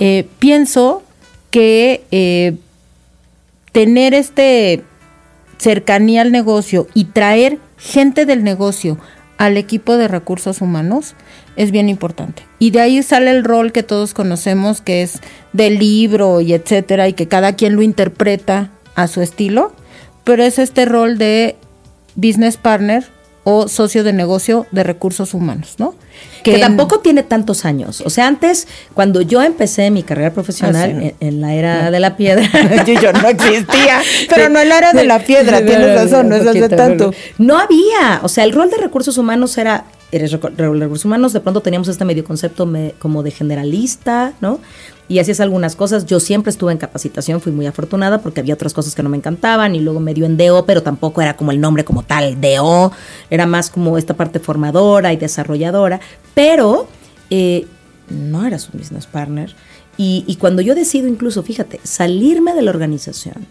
Eh, 0.00 0.26
pienso 0.38 1.02
que 1.50 2.02
eh, 2.10 2.56
tener 3.72 4.12
este 4.12 4.82
cercanía 5.56 6.22
al 6.22 6.32
negocio 6.32 6.88
y 6.94 7.06
traer 7.06 7.58
gente 7.78 8.26
del 8.26 8.44
negocio 8.44 8.98
al 9.38 9.56
equipo 9.56 9.96
de 9.96 10.08
recursos 10.08 10.60
humanos 10.60 11.14
es 11.56 11.70
bien 11.70 11.88
importante. 11.88 12.42
Y 12.58 12.70
de 12.70 12.80
ahí 12.80 13.02
sale 13.02 13.30
el 13.30 13.44
rol 13.44 13.72
que 13.72 13.82
todos 13.82 14.14
conocemos, 14.14 14.80
que 14.80 15.02
es 15.02 15.20
del 15.52 15.78
libro 15.78 16.40
y 16.40 16.54
etcétera, 16.54 17.08
y 17.08 17.12
que 17.12 17.28
cada 17.28 17.54
quien 17.54 17.76
lo 17.76 17.82
interpreta 17.82 18.70
a 18.94 19.06
su 19.06 19.20
estilo, 19.20 19.72
pero 20.24 20.42
es 20.42 20.58
este 20.58 20.84
rol 20.84 21.18
de 21.18 21.56
business 22.16 22.56
partner 22.56 23.04
o 23.44 23.68
socio 23.68 24.02
de 24.04 24.12
negocio 24.14 24.66
de 24.72 24.82
recursos 24.82 25.34
humanos, 25.34 25.74
¿no? 25.78 25.94
Que, 26.42 26.58
tampoco 26.58 27.00
tiene 27.00 27.22
tantos 27.22 27.64
años. 27.64 28.02
O 28.02 28.10
sea, 28.10 28.26
antes, 28.26 28.66
cuando 28.94 29.20
yo 29.20 29.42
empecé 29.42 29.90
mi 29.90 30.02
carrera 30.02 30.32
profesional 30.32 31.00
ah, 31.02 31.12
en, 31.20 31.40
la 31.40 31.54
era 31.54 31.90
de 31.90 32.00
la 32.00 32.16
piedra. 32.16 32.48
yo, 33.02 33.12
no 33.12 33.28
existía, 33.28 34.00
pero 34.28 34.48
no 34.48 34.60
en 34.60 34.68
la 34.68 34.78
era 34.78 34.92
de 34.92 35.04
la 35.04 35.18
piedra, 35.20 35.64
tienes 35.64 35.94
razón, 35.94 36.28
no 36.28 36.36
es 36.36 36.46
hace 36.46 36.68
tanto. 36.70 37.12
No 37.38 37.58
había, 37.58 38.20
o 38.22 38.28
sea, 38.28 38.44
el 38.44 38.52
rol 38.52 38.70
de 38.70 38.78
recursos 38.78 39.18
humanos 39.18 39.56
era 39.58 39.84
eres 40.16 40.30
recursos 40.32 41.04
humanos, 41.04 41.32
de 41.32 41.40
pronto 41.40 41.60
teníamos 41.60 41.88
este 41.88 42.04
medio 42.04 42.24
concepto 42.24 42.70
como 42.98 43.22
de 43.22 43.30
generalista, 43.30 44.32
¿no? 44.40 44.60
Y 45.08 45.18
hacías 45.18 45.40
algunas 45.40 45.76
cosas. 45.76 46.06
Yo 46.06 46.20
siempre 46.20 46.50
estuve 46.50 46.72
en 46.72 46.78
capacitación, 46.78 47.40
fui 47.40 47.52
muy 47.52 47.66
afortunada 47.66 48.22
porque 48.22 48.40
había 48.40 48.54
otras 48.54 48.72
cosas 48.72 48.94
que 48.94 49.02
no 49.02 49.08
me 49.08 49.16
encantaban 49.16 49.74
y 49.74 49.80
luego 49.80 50.00
me 50.00 50.14
dio 50.14 50.24
en 50.24 50.36
DO, 50.36 50.64
pero 50.66 50.82
tampoco 50.82 51.20
era 51.20 51.36
como 51.36 51.50
el 51.50 51.60
nombre 51.60 51.84
como 51.84 52.04
tal, 52.04 52.40
DO, 52.40 52.92
era 53.28 53.46
más 53.46 53.70
como 53.70 53.98
esta 53.98 54.14
parte 54.14 54.38
formadora 54.38 55.12
y 55.12 55.16
desarrolladora, 55.16 56.00
pero 56.34 56.86
eh, 57.30 57.66
no 58.08 58.46
eras 58.46 58.70
un 58.72 58.80
business 58.80 59.06
partner. 59.06 59.54
Y, 59.96 60.24
y 60.26 60.36
cuando 60.36 60.62
yo 60.62 60.74
decido 60.74 61.08
incluso, 61.08 61.42
fíjate, 61.42 61.80
salirme 61.82 62.54
de 62.54 62.62
la 62.62 62.70
organización 62.70 63.46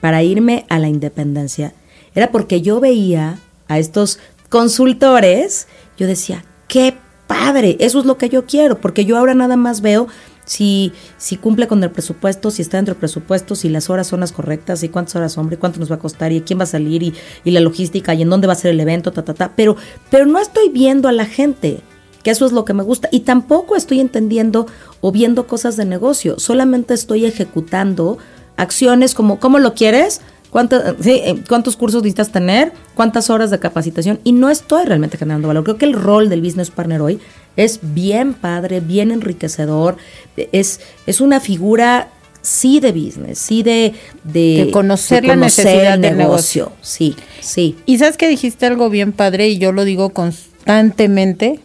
para 0.00 0.22
irme 0.22 0.66
a 0.68 0.78
la 0.78 0.88
independencia, 0.88 1.74
era 2.14 2.30
porque 2.30 2.60
yo 2.60 2.80
veía 2.80 3.38
a 3.68 3.78
estos 3.78 4.18
consultores, 4.50 5.66
yo 5.96 6.06
decía, 6.06 6.44
qué 6.68 6.98
padre, 7.26 7.76
eso 7.80 8.00
es 8.00 8.04
lo 8.04 8.18
que 8.18 8.28
yo 8.28 8.44
quiero, 8.44 8.80
porque 8.80 9.06
yo 9.06 9.16
ahora 9.16 9.34
nada 9.34 9.56
más 9.56 9.80
veo 9.80 10.08
si, 10.44 10.92
si 11.16 11.36
cumple 11.36 11.68
con 11.68 11.82
el 11.84 11.90
presupuesto, 11.90 12.50
si 12.50 12.60
está 12.60 12.76
dentro 12.76 12.94
del 12.94 12.98
presupuesto, 12.98 13.54
si 13.54 13.68
las 13.68 13.88
horas 13.88 14.08
son 14.08 14.20
las 14.20 14.32
correctas, 14.32 14.82
y 14.82 14.88
cuántas 14.88 15.14
horas, 15.14 15.38
hombre, 15.38 15.56
cuánto 15.56 15.78
nos 15.78 15.90
va 15.90 15.94
a 15.94 16.00
costar, 16.00 16.32
y 16.32 16.40
quién 16.40 16.58
va 16.58 16.64
a 16.64 16.66
salir, 16.66 17.04
y, 17.04 17.14
y 17.44 17.52
la 17.52 17.60
logística, 17.60 18.12
y 18.14 18.22
en 18.22 18.30
dónde 18.30 18.48
va 18.48 18.54
a 18.54 18.56
ser 18.56 18.72
el 18.72 18.80
evento, 18.80 19.12
ta, 19.12 19.24
ta, 19.24 19.32
ta. 19.32 19.52
Pero, 19.54 19.76
pero 20.10 20.26
no 20.26 20.40
estoy 20.40 20.68
viendo 20.68 21.08
a 21.08 21.12
la 21.12 21.24
gente, 21.24 21.80
que 22.24 22.32
eso 22.32 22.46
es 22.46 22.52
lo 22.52 22.64
que 22.64 22.74
me 22.74 22.82
gusta. 22.82 23.08
Y 23.12 23.20
tampoco 23.20 23.76
estoy 23.76 24.00
entendiendo 24.00 24.66
o 25.00 25.12
viendo 25.12 25.46
cosas 25.46 25.76
de 25.76 25.84
negocio, 25.84 26.40
solamente 26.40 26.94
estoy 26.94 27.26
ejecutando 27.26 28.18
acciones 28.56 29.14
como, 29.14 29.38
¿cómo 29.38 29.60
lo 29.60 29.74
quieres? 29.74 30.20
Eh, 30.52 31.42
¿Cuántos 31.48 31.76
cursos 31.76 32.02
necesitas 32.02 32.32
tener? 32.32 32.72
¿Cuántas 32.94 33.30
horas 33.30 33.50
de 33.50 33.58
capacitación? 33.58 34.18
Y 34.24 34.32
no 34.32 34.50
estoy 34.50 34.84
realmente 34.84 35.16
generando 35.16 35.48
valor. 35.48 35.64
Creo 35.64 35.76
que 35.76 35.84
el 35.84 35.92
rol 35.92 36.28
del 36.28 36.40
business 36.40 36.70
partner 36.70 37.00
hoy 37.00 37.20
es 37.56 37.78
bien 37.82 38.34
padre, 38.34 38.80
bien 38.80 39.12
enriquecedor. 39.12 39.96
Es, 40.36 40.80
es 41.06 41.20
una 41.20 41.38
figura 41.38 42.08
sí 42.42 42.80
de 42.80 42.90
business, 42.92 43.38
sí 43.38 43.62
de, 43.62 43.94
de, 44.24 44.70
conocer 44.72 45.24
la 45.24 45.36
necesidad 45.36 45.98
del 45.98 46.16
negocio. 46.16 46.72
Sí, 46.80 47.14
sí. 47.40 47.76
Y 47.86 47.98
sabes 47.98 48.16
que 48.16 48.28
dijiste 48.28 48.66
algo 48.66 48.90
bien 48.90 49.12
padre 49.12 49.48
y 49.48 49.58
yo 49.58 49.72
lo 49.72 49.84
digo 49.84 50.10
constantemente. 50.10 51.60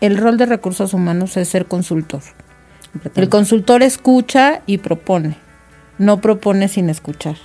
El 0.00 0.16
rol 0.16 0.36
de 0.36 0.46
recursos 0.46 0.94
humanos 0.94 1.36
es 1.36 1.48
ser 1.48 1.66
consultor. 1.66 2.22
El 3.14 3.28
consultor 3.28 3.82
escucha 3.82 4.62
y 4.66 4.78
propone 4.78 5.43
no 5.98 6.20
propone 6.20 6.68
sin 6.68 6.90
escuchar, 6.90 7.36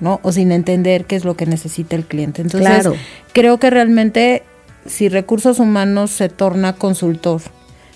¿no? 0.00 0.20
O 0.22 0.32
sin 0.32 0.52
entender 0.52 1.04
qué 1.04 1.16
es 1.16 1.24
lo 1.24 1.36
que 1.36 1.46
necesita 1.46 1.96
el 1.96 2.04
cliente. 2.04 2.42
Entonces, 2.42 2.88
creo 3.32 3.58
que 3.58 3.70
realmente 3.70 4.42
si 4.86 5.08
recursos 5.08 5.58
humanos 5.58 6.10
se 6.10 6.28
torna 6.28 6.74
consultor, 6.74 7.42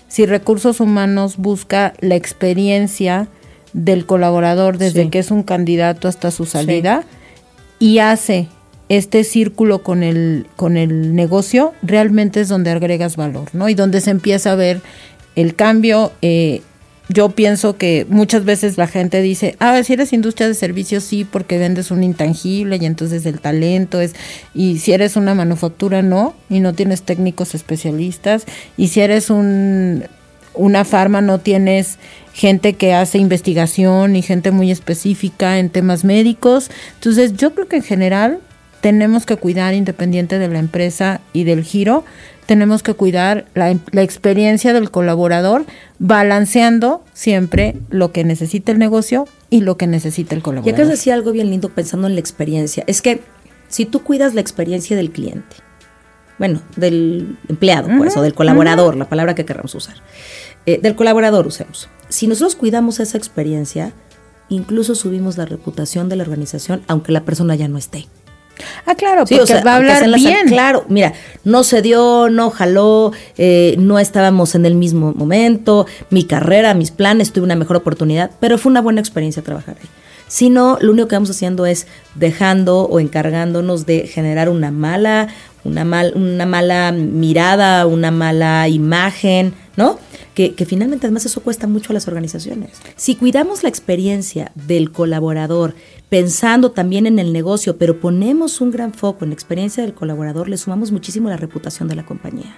si 0.07 0.25
recursos 0.25 0.79
humanos 0.79 1.37
busca 1.37 1.93
la 1.99 2.15
experiencia 2.15 3.27
del 3.73 4.05
colaborador 4.05 4.77
desde 4.77 5.09
que 5.09 5.19
es 5.19 5.31
un 5.31 5.43
candidato 5.43 6.07
hasta 6.07 6.31
su 6.31 6.45
salida 6.45 7.03
y 7.79 7.99
hace 7.99 8.47
este 8.87 9.23
círculo 9.23 9.83
con 9.83 10.03
el, 10.03 10.47
con 10.55 10.77
el 10.77 11.15
negocio, 11.15 11.73
realmente 11.81 12.41
es 12.41 12.47
donde 12.47 12.71
agregas 12.71 13.17
valor, 13.17 13.49
¿no? 13.53 13.67
Y 13.67 13.73
donde 13.73 13.99
se 13.99 14.11
empieza 14.11 14.51
a 14.51 14.55
ver 14.55 14.81
el 15.35 15.55
cambio 15.55 16.13
eh, 16.21 16.61
yo 17.07 17.29
pienso 17.29 17.77
que 17.77 18.05
muchas 18.09 18.45
veces 18.45 18.77
la 18.77 18.87
gente 18.87 19.21
dice, 19.21 19.55
ah, 19.59 19.81
si 19.83 19.93
eres 19.93 20.13
industria 20.13 20.47
de 20.47 20.53
servicios, 20.55 21.03
sí, 21.03 21.23
porque 21.23 21.57
vendes 21.57 21.91
un 21.91 22.03
intangible 22.03 22.77
y 22.81 22.85
entonces 22.85 23.25
el 23.25 23.39
talento 23.39 24.01
es, 24.01 24.15
y 24.53 24.79
si 24.79 24.91
eres 24.91 25.15
una 25.15 25.35
manufactura, 25.35 26.01
no, 26.01 26.35
y 26.49 26.59
no 26.59 26.73
tienes 26.73 27.03
técnicos 27.03 27.53
especialistas, 27.53 28.45
y 28.75 28.87
si 28.87 29.01
eres 29.01 29.29
un, 29.29 30.03
una 30.55 30.83
farma, 30.83 31.21
no 31.21 31.39
tienes 31.39 31.97
gente 32.33 32.73
que 32.73 32.93
hace 32.93 33.17
investigación 33.17 34.15
y 34.15 34.21
gente 34.21 34.51
muy 34.51 34.71
específica 34.71 35.59
en 35.59 35.69
temas 35.69 36.03
médicos. 36.03 36.69
Entonces, 36.95 37.33
yo 37.33 37.53
creo 37.53 37.67
que 37.67 37.77
en 37.77 37.83
general 37.83 38.39
tenemos 38.81 39.25
que 39.25 39.37
cuidar, 39.37 39.73
independiente 39.73 40.39
de 40.39 40.47
la 40.47 40.59
empresa 40.59 41.21
y 41.33 41.43
del 41.43 41.63
giro, 41.63 42.03
tenemos 42.45 42.83
que 42.83 42.93
cuidar 42.93 43.45
la, 43.55 43.71
experiencia 44.01 44.73
del 44.73 44.91
colaborador, 44.91 45.65
balanceando 45.97 47.03
siempre 47.13 47.75
lo 47.89 48.11
que 48.11 48.23
necesita 48.23 48.71
el 48.71 48.79
negocio 48.79 49.27
y 49.49 49.61
lo 49.61 49.77
que 49.77 49.87
necesita 49.87 50.35
el 50.35 50.41
colaborador. 50.41 50.79
Y 50.79 50.81
acá 50.81 50.89
decía 50.89 51.13
algo 51.15 51.31
bien 51.31 51.49
lindo 51.49 51.69
pensando 51.69 52.07
en 52.07 52.13
la 52.13 52.19
experiencia. 52.19 52.83
Es 52.87 53.01
que 53.01 53.21
si 53.67 53.85
tú 53.85 54.03
cuidas 54.03 54.35
la 54.35 54.41
experiencia 54.41 54.95
del 54.95 55.11
cliente, 55.11 55.55
bueno, 56.37 56.61
del 56.75 57.37
empleado, 57.47 57.89
pues, 57.97 58.15
o 58.17 58.21
del 58.21 58.33
colaborador, 58.33 58.95
la 58.95 59.09
palabra 59.09 59.35
que 59.35 59.45
queramos 59.45 59.73
usar, 59.73 59.95
eh, 60.65 60.79
del 60.81 60.95
colaborador 60.95 61.47
usemos. 61.47 61.89
Si 62.09 62.27
nosotros 62.27 62.55
cuidamos 62.55 62.99
esa 62.99 63.17
experiencia, 63.17 63.93
incluso 64.49 64.95
subimos 64.95 65.37
la 65.37 65.45
reputación 65.45 66.09
de 66.09 66.17
la 66.17 66.23
organización, 66.23 66.83
aunque 66.87 67.11
la 67.11 67.21
persona 67.21 67.55
ya 67.55 67.67
no 67.67 67.77
esté. 67.77 68.05
Ah, 68.85 68.95
claro, 68.95 69.25
porque 69.25 69.53
va 69.61 69.73
a 69.73 69.75
hablar 69.77 70.09
bien. 70.15 70.47
Claro, 70.47 70.85
mira, 70.87 71.13
no 71.43 71.63
se 71.63 71.81
dio, 71.81 72.29
no 72.29 72.49
jaló, 72.49 73.11
eh, 73.37 73.75
no 73.77 73.99
estábamos 73.99 74.55
en 74.55 74.65
el 74.65 74.75
mismo 74.75 75.13
momento, 75.13 75.85
mi 76.09 76.23
carrera, 76.23 76.73
mis 76.73 76.91
planes, 76.91 77.33
tuve 77.33 77.45
una 77.45 77.55
mejor 77.55 77.75
oportunidad, 77.77 78.31
pero 78.39 78.57
fue 78.57 78.71
una 78.71 78.81
buena 78.81 79.01
experiencia 79.01 79.43
trabajar 79.43 79.77
ahí. 79.81 79.89
Si 80.27 80.49
no, 80.49 80.77
lo 80.81 80.91
único 80.91 81.07
que 81.07 81.15
vamos 81.15 81.29
haciendo 81.29 81.65
es 81.65 81.87
dejando 82.15 82.83
o 82.83 82.99
encargándonos 82.99 83.85
de 83.85 84.07
generar 84.07 84.49
una 84.49 84.71
mala, 84.71 85.27
una, 85.65 85.83
mal, 85.83 86.13
una 86.15 86.45
mala 86.45 86.91
mirada, 86.91 87.85
una 87.85 88.11
mala 88.11 88.67
imagen, 88.69 89.53
¿no? 89.75 89.99
Que, 90.33 90.53
que, 90.53 90.65
finalmente 90.65 91.05
además 91.07 91.25
eso 91.25 91.41
cuesta 91.41 91.67
mucho 91.67 91.91
a 91.91 91.93
las 91.93 92.07
organizaciones. 92.07 92.71
Si 92.95 93.15
cuidamos 93.15 93.63
la 93.63 93.69
experiencia 93.69 94.51
del 94.55 94.91
colaborador 94.91 95.75
pensando 96.09 96.71
también 96.71 97.07
en 97.07 97.19
el 97.19 97.33
negocio, 97.33 97.77
pero 97.77 97.99
ponemos 97.99 98.61
un 98.61 98.71
gran 98.71 98.93
foco 98.93 99.25
en 99.25 99.31
la 99.31 99.35
experiencia 99.35 99.83
del 99.83 99.93
colaborador, 99.93 100.49
le 100.49 100.57
sumamos 100.57 100.91
muchísimo 100.91 101.29
la 101.29 101.37
reputación 101.37 101.87
de 101.87 101.95
la 101.95 102.05
compañía. 102.05 102.55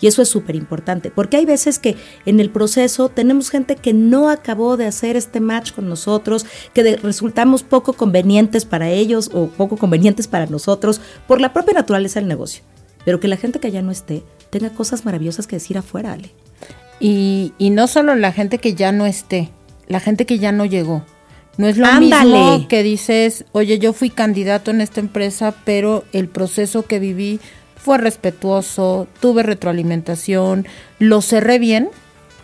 Y 0.00 0.06
eso 0.06 0.22
es 0.22 0.28
súper 0.28 0.54
importante, 0.54 1.10
porque 1.10 1.36
hay 1.36 1.44
veces 1.44 1.78
que 1.78 1.96
en 2.24 2.40
el 2.40 2.50
proceso 2.50 3.08
tenemos 3.08 3.50
gente 3.50 3.76
que 3.76 3.92
no 3.92 4.30
acabó 4.30 4.76
de 4.76 4.86
hacer 4.86 5.16
este 5.16 5.40
match 5.40 5.72
con 5.72 5.88
nosotros, 5.88 6.46
que 6.72 6.96
resultamos 6.96 7.62
poco 7.62 7.92
convenientes 7.92 8.64
para 8.64 8.90
ellos 8.90 9.30
o 9.32 9.48
poco 9.48 9.76
convenientes 9.76 10.28
para 10.28 10.46
nosotros 10.46 11.00
por 11.26 11.40
la 11.40 11.52
propia 11.52 11.74
naturaleza 11.74 12.20
del 12.20 12.28
negocio. 12.28 12.62
Pero 13.04 13.20
que 13.20 13.28
la 13.28 13.36
gente 13.36 13.58
que 13.58 13.70
ya 13.70 13.82
no 13.82 13.90
esté 13.90 14.22
tenga 14.50 14.70
cosas 14.70 15.04
maravillosas 15.04 15.46
que 15.46 15.56
decir 15.56 15.78
afuera, 15.78 16.12
Ale. 16.12 16.30
Y, 17.00 17.52
y 17.58 17.70
no 17.70 17.86
solo 17.86 18.14
la 18.14 18.32
gente 18.32 18.58
que 18.58 18.74
ya 18.74 18.92
no 18.92 19.06
esté, 19.06 19.50
la 19.86 20.00
gente 20.00 20.26
que 20.26 20.38
ya 20.38 20.52
no 20.52 20.64
llegó 20.64 21.04
No 21.56 21.66
es 21.66 21.76
lo 21.76 21.92
mismo 22.00 22.68
que 22.68 22.82
dices, 22.82 23.44
oye, 23.52 23.78
yo 23.78 23.92
fui 23.92 24.10
candidato 24.10 24.70
en 24.70 24.80
esta 24.80 25.00
empresa, 25.00 25.54
pero 25.64 26.04
el 26.12 26.28
proceso 26.28 26.86
que 26.86 27.00
viví 27.00 27.40
fue 27.88 27.96
respetuoso, 27.96 29.08
tuve 29.18 29.42
retroalimentación, 29.42 30.66
lo 30.98 31.22
cerré 31.22 31.58
bien 31.58 31.88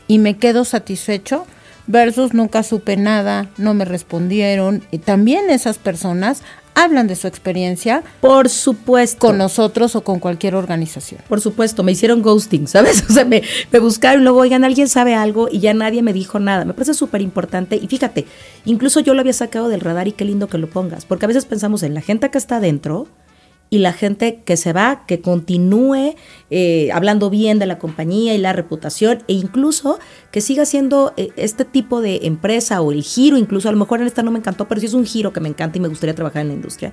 y 0.09 0.19
me 0.19 0.39
quedo 0.39 0.65
satisfecho 0.65 1.45
versus 1.87 2.33
nunca 2.33 2.63
supe 2.63 2.97
nada, 2.97 3.51
no 3.59 3.75
me 3.75 3.85
respondieron. 3.85 4.83
Y 4.91 5.01
también 5.01 5.51
esas 5.51 5.77
personas 5.77 6.41
hablan 6.73 7.09
de 7.09 7.15
su 7.15 7.27
experiencia. 7.27 8.03
Por 8.23 8.49
supuesto. 8.49 9.19
Con 9.19 9.37
nosotros 9.37 9.95
o 9.97 10.03
con 10.03 10.19
cualquier 10.19 10.55
organización. 10.55 11.21
Por 11.29 11.43
supuesto, 11.43 11.83
me 11.83 11.93
hicieron 11.93 12.23
ghosting, 12.23 12.67
¿sabes? 12.67 13.05
O 13.11 13.13
sea, 13.13 13.27
me, 13.27 13.43
me 13.71 13.81
buscaron 13.81 14.23
y 14.23 14.25
luego, 14.25 14.39
oigan, 14.39 14.65
alguien 14.65 14.89
sabe 14.89 15.15
algo 15.15 15.49
y 15.53 15.61
ya 15.61 15.75
nadie 15.75 16.01
me 16.01 16.15
dijo 16.15 16.39
nada. 16.39 16.65
Me 16.65 16.73
parece 16.73 16.95
súper 16.95 17.21
importante. 17.21 17.77
Y 17.77 17.87
fíjate, 17.87 18.25
incluso 18.65 19.01
yo 19.01 19.13
lo 19.13 19.21
había 19.21 19.35
sacado 19.35 19.69
del 19.69 19.83
radar 19.83 20.09
y 20.09 20.13
qué 20.13 20.25
lindo 20.25 20.49
que 20.49 20.57
lo 20.57 20.71
pongas, 20.71 21.05
porque 21.05 21.27
a 21.27 21.29
veces 21.29 21.45
pensamos 21.45 21.83
en 21.83 21.93
la 21.93 22.01
gente 22.01 22.31
que 22.31 22.39
está 22.39 22.57
adentro 22.57 23.09
y 23.75 23.79
la 23.79 23.93
gente 23.93 24.41
que 24.45 24.57
se 24.57 24.73
va, 24.73 25.05
que 25.05 25.21
continúe 25.21 26.15
eh, 26.51 26.93
hablando 26.93 27.29
bien 27.29 27.59
de 27.59 27.67
la 27.67 27.81
compañía 27.81 28.33
y 28.33 28.39
la 28.39 28.53
reputación 28.53 29.25
e 29.27 29.33
incluso 29.33 29.99
que 30.31 30.41
siga 30.41 30.65
siendo 30.65 31.13
eh, 31.17 31.31
este 31.35 31.65
tipo 31.65 32.01
de 32.01 32.21
empresa 32.23 32.81
o 32.81 32.93
el 32.93 33.03
giro, 33.03 33.37
incluso 33.37 33.69
a 33.69 33.73
lo 33.73 33.79
mejor 33.79 34.01
en 34.01 34.07
esta 34.07 34.23
no 34.23 34.31
me 34.31 34.39
encantó, 34.39 34.69
pero 34.69 34.81
sí 34.81 34.87
es 34.87 34.95
un 34.95 35.05
giro 35.05 35.33
que 35.33 35.41
me 35.41 35.49
encanta 35.49 35.79
y 35.79 35.81
me 35.81 35.89
gustaría 35.89 36.15
trabajar 36.15 36.43
en 36.43 36.49
la 36.49 36.55
industria. 36.55 36.93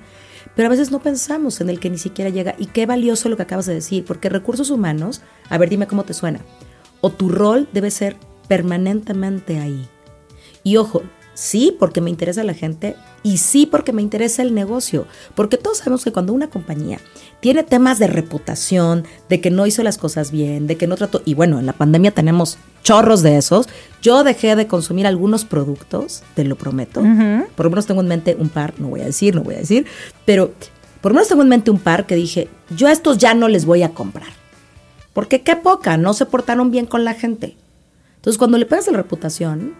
Pero 0.56 0.66
a 0.66 0.70
veces 0.70 0.90
no 0.90 0.98
pensamos 0.98 1.60
en 1.60 1.70
el 1.70 1.78
que 1.78 1.88
ni 1.88 1.98
siquiera 1.98 2.30
llega 2.30 2.56
y 2.58 2.66
qué 2.66 2.84
valioso 2.84 3.28
lo 3.28 3.36
que 3.36 3.44
acabas 3.44 3.66
de 3.66 3.74
decir, 3.74 4.04
porque 4.04 4.28
recursos 4.28 4.70
humanos, 4.70 5.22
a 5.50 5.58
ver, 5.58 5.68
dime 5.68 5.86
cómo 5.86 6.02
te 6.02 6.14
suena, 6.14 6.40
o 7.00 7.10
tu 7.10 7.28
rol 7.28 7.68
debe 7.72 7.92
ser 7.92 8.16
permanentemente 8.48 9.60
ahí. 9.60 9.86
Y 10.64 10.78
ojo, 10.78 11.02
Sí, 11.42 11.76
porque 11.76 12.00
me 12.00 12.08
interesa 12.08 12.44
la 12.44 12.54
gente 12.54 12.94
y 13.24 13.38
sí 13.38 13.66
porque 13.66 13.92
me 13.92 14.00
interesa 14.00 14.42
el 14.42 14.54
negocio. 14.54 15.08
Porque 15.34 15.56
todos 15.56 15.78
sabemos 15.78 16.04
que 16.04 16.12
cuando 16.12 16.32
una 16.32 16.50
compañía 16.50 17.00
tiene 17.40 17.64
temas 17.64 17.98
de 17.98 18.06
reputación, 18.06 19.04
de 19.28 19.40
que 19.40 19.50
no 19.50 19.66
hizo 19.66 19.82
las 19.82 19.98
cosas 19.98 20.30
bien, 20.30 20.68
de 20.68 20.76
que 20.76 20.86
no 20.86 20.94
trató, 20.94 21.20
y 21.24 21.34
bueno, 21.34 21.58
en 21.58 21.66
la 21.66 21.72
pandemia 21.72 22.12
tenemos 22.12 22.58
chorros 22.84 23.22
de 23.22 23.38
esos, 23.38 23.68
yo 24.00 24.22
dejé 24.22 24.54
de 24.54 24.68
consumir 24.68 25.04
algunos 25.04 25.44
productos, 25.44 26.22
te 26.36 26.44
lo 26.44 26.54
prometo. 26.54 27.02
Por 27.56 27.66
lo 27.66 27.70
menos 27.70 27.86
tengo 27.86 28.02
en 28.02 28.06
mente 28.06 28.36
un 28.38 28.48
par, 28.48 28.74
no 28.78 28.86
voy 28.86 29.00
a 29.00 29.06
decir, 29.06 29.34
no 29.34 29.42
voy 29.42 29.56
a 29.56 29.58
decir, 29.58 29.84
pero 30.24 30.52
por 31.00 31.10
lo 31.10 31.16
menos 31.16 31.28
tengo 31.28 31.42
en 31.42 31.48
mente 31.48 31.72
un 31.72 31.80
par 31.80 32.06
que 32.06 32.14
dije, 32.14 32.50
yo 32.70 32.86
a 32.86 32.92
estos 32.92 33.18
ya 33.18 33.34
no 33.34 33.48
les 33.48 33.64
voy 33.64 33.82
a 33.82 33.88
comprar. 33.88 34.30
Porque 35.12 35.42
qué 35.42 35.56
poca, 35.56 35.96
no 35.96 36.14
se 36.14 36.24
portaron 36.24 36.70
bien 36.70 36.86
con 36.86 37.04
la 37.04 37.14
gente. 37.14 37.56
Entonces, 38.14 38.38
cuando 38.38 38.58
le 38.58 38.66
pegas 38.66 38.86
la 38.86 38.96
reputación, 38.96 39.74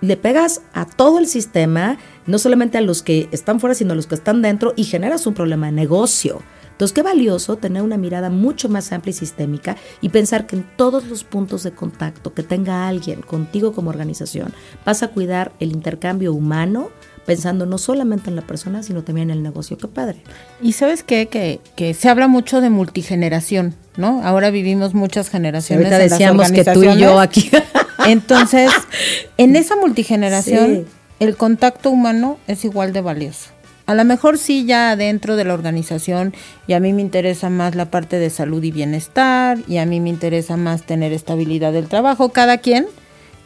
le 0.00 0.16
pegas 0.16 0.62
a 0.72 0.84
todo 0.84 1.18
el 1.18 1.26
sistema, 1.26 1.98
no 2.26 2.38
solamente 2.38 2.78
a 2.78 2.82
los 2.82 3.02
que 3.02 3.28
están 3.32 3.60
fuera, 3.60 3.74
sino 3.74 3.92
a 3.92 3.96
los 3.96 4.06
que 4.06 4.14
están 4.14 4.42
dentro 4.42 4.74
y 4.76 4.84
generas 4.84 5.26
un 5.26 5.34
problema 5.34 5.66
de 5.66 5.72
negocio. 5.72 6.42
Entonces, 6.74 6.92
qué 6.92 7.02
valioso 7.02 7.56
tener 7.56 7.82
una 7.82 7.96
mirada 7.96 8.30
mucho 8.30 8.68
más 8.68 8.90
amplia 8.92 9.10
y 9.10 9.14
sistémica 9.14 9.76
y 10.00 10.08
pensar 10.08 10.46
que 10.46 10.56
en 10.56 10.66
todos 10.76 11.04
los 11.06 11.22
puntos 11.22 11.62
de 11.62 11.70
contacto 11.70 12.34
que 12.34 12.42
tenga 12.42 12.88
alguien 12.88 13.22
contigo 13.22 13.72
como 13.72 13.90
organización, 13.90 14.52
vas 14.84 15.04
a 15.04 15.08
cuidar 15.08 15.52
el 15.60 15.70
intercambio 15.70 16.34
humano, 16.34 16.90
pensando 17.26 17.64
no 17.64 17.78
solamente 17.78 18.28
en 18.28 18.34
la 18.34 18.42
persona, 18.42 18.82
sino 18.82 19.04
también 19.04 19.30
en 19.30 19.36
el 19.36 19.42
negocio. 19.44 19.78
Qué 19.78 19.86
padre. 19.86 20.24
Y 20.60 20.72
sabes 20.72 21.04
qué? 21.04 21.28
Que, 21.28 21.60
que 21.76 21.94
se 21.94 22.08
habla 22.08 22.26
mucho 22.26 22.60
de 22.60 22.70
multigeneración, 22.70 23.76
¿no? 23.96 24.20
Ahora 24.24 24.50
vivimos 24.50 24.94
muchas 24.94 25.30
generaciones. 25.30 25.86
Ahorita 25.86 26.02
decíamos 26.02 26.50
que 26.50 26.64
tú 26.64 26.82
y 26.82 26.98
yo 26.98 27.20
aquí. 27.20 27.52
Entonces, 28.06 28.70
en 29.36 29.56
esa 29.56 29.76
multigeneración, 29.76 30.86
el 31.20 31.36
contacto 31.36 31.90
humano 31.90 32.38
es 32.46 32.64
igual 32.64 32.92
de 32.92 33.00
valioso. 33.00 33.50
A 33.86 33.94
lo 33.94 34.04
mejor 34.04 34.38
sí 34.38 34.64
ya 34.64 34.96
dentro 34.96 35.36
de 35.36 35.44
la 35.44 35.52
organización 35.52 36.32
y 36.66 36.72
a 36.72 36.80
mí 36.80 36.94
me 36.94 37.02
interesa 37.02 37.50
más 37.50 37.74
la 37.74 37.90
parte 37.90 38.18
de 38.18 38.30
salud 38.30 38.62
y 38.62 38.70
bienestar 38.70 39.58
y 39.68 39.76
a 39.76 39.84
mí 39.84 40.00
me 40.00 40.08
interesa 40.08 40.56
más 40.56 40.84
tener 40.84 41.12
estabilidad 41.12 41.72
del 41.72 41.88
trabajo, 41.88 42.30
cada 42.30 42.58
quien, 42.58 42.86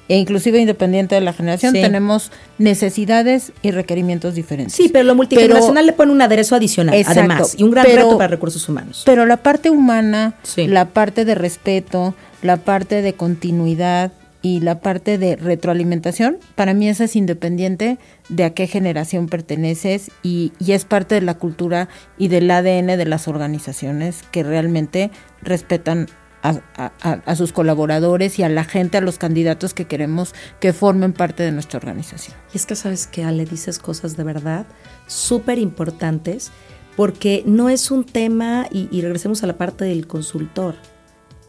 e 0.08 0.16
inclusive 0.16 0.58
independiente 0.58 1.16
de 1.16 1.20
la 1.20 1.32
generación, 1.32 1.74
tenemos 1.74 2.30
necesidades 2.56 3.52
y 3.62 3.72
requerimientos 3.72 4.34
diferentes. 4.34 4.74
Sí, 4.74 4.88
pero 4.88 5.04
lo 5.04 5.14
multigeneracional 5.14 5.84
le 5.84 5.92
pone 5.92 6.12
un 6.12 6.22
aderezo 6.22 6.54
adicional, 6.54 6.94
además, 7.06 7.56
y 7.58 7.64
un 7.64 7.72
gran 7.72 7.84
reto 7.84 8.16
para 8.16 8.28
recursos 8.28 8.66
humanos. 8.68 9.02
Pero 9.04 9.26
la 9.26 9.38
parte 9.38 9.70
humana, 9.70 10.34
la 10.56 10.86
parte 10.86 11.24
de 11.24 11.34
respeto, 11.34 12.14
la 12.42 12.56
parte 12.56 13.02
de 13.02 13.14
continuidad, 13.14 14.12
y 14.40 14.60
la 14.60 14.80
parte 14.80 15.18
de 15.18 15.36
retroalimentación, 15.36 16.38
para 16.54 16.74
mí 16.74 16.88
esa 16.88 17.04
es 17.04 17.16
independiente 17.16 17.98
de 18.28 18.44
a 18.44 18.54
qué 18.54 18.66
generación 18.66 19.26
perteneces 19.26 20.10
y, 20.22 20.52
es 20.60 20.84
parte 20.84 21.16
de 21.16 21.22
la 21.22 21.38
cultura 21.38 21.88
y 22.18 22.28
del 22.28 22.50
ADN 22.50 22.86
de 22.86 23.04
las 23.06 23.26
organizaciones 23.26 24.22
que 24.30 24.44
realmente 24.44 25.10
respetan 25.42 26.06
a, 26.42 27.34
sus 27.34 27.52
colaboradores 27.52 28.38
y 28.38 28.44
a 28.44 28.48
la 28.48 28.62
gente, 28.62 28.98
a 28.98 29.00
los 29.00 29.18
candidatos 29.18 29.74
que 29.74 29.86
queremos 29.86 30.34
que 30.60 30.72
formen 30.72 31.12
parte 31.12 31.42
de 31.42 31.50
nuestra 31.50 31.78
organización. 31.78 32.36
Y 32.54 32.58
es 32.58 32.64
que 32.64 32.76
sabes 32.76 33.08
que 33.08 33.24
Ale 33.24 33.44
dices 33.44 33.80
cosas 33.80 34.16
de 34.16 34.22
verdad 34.22 34.66
súper 35.08 35.58
importantes 35.58 36.52
porque 36.96 37.42
no 37.44 37.68
es 37.68 37.90
un 37.90 38.04
tema, 38.04 38.66
y, 38.70 38.88
y 38.90 39.02
regresemos 39.02 39.42
a 39.42 39.46
la 39.46 39.56
parte 39.56 39.84
del 39.84 40.06
consultor, 40.06 40.76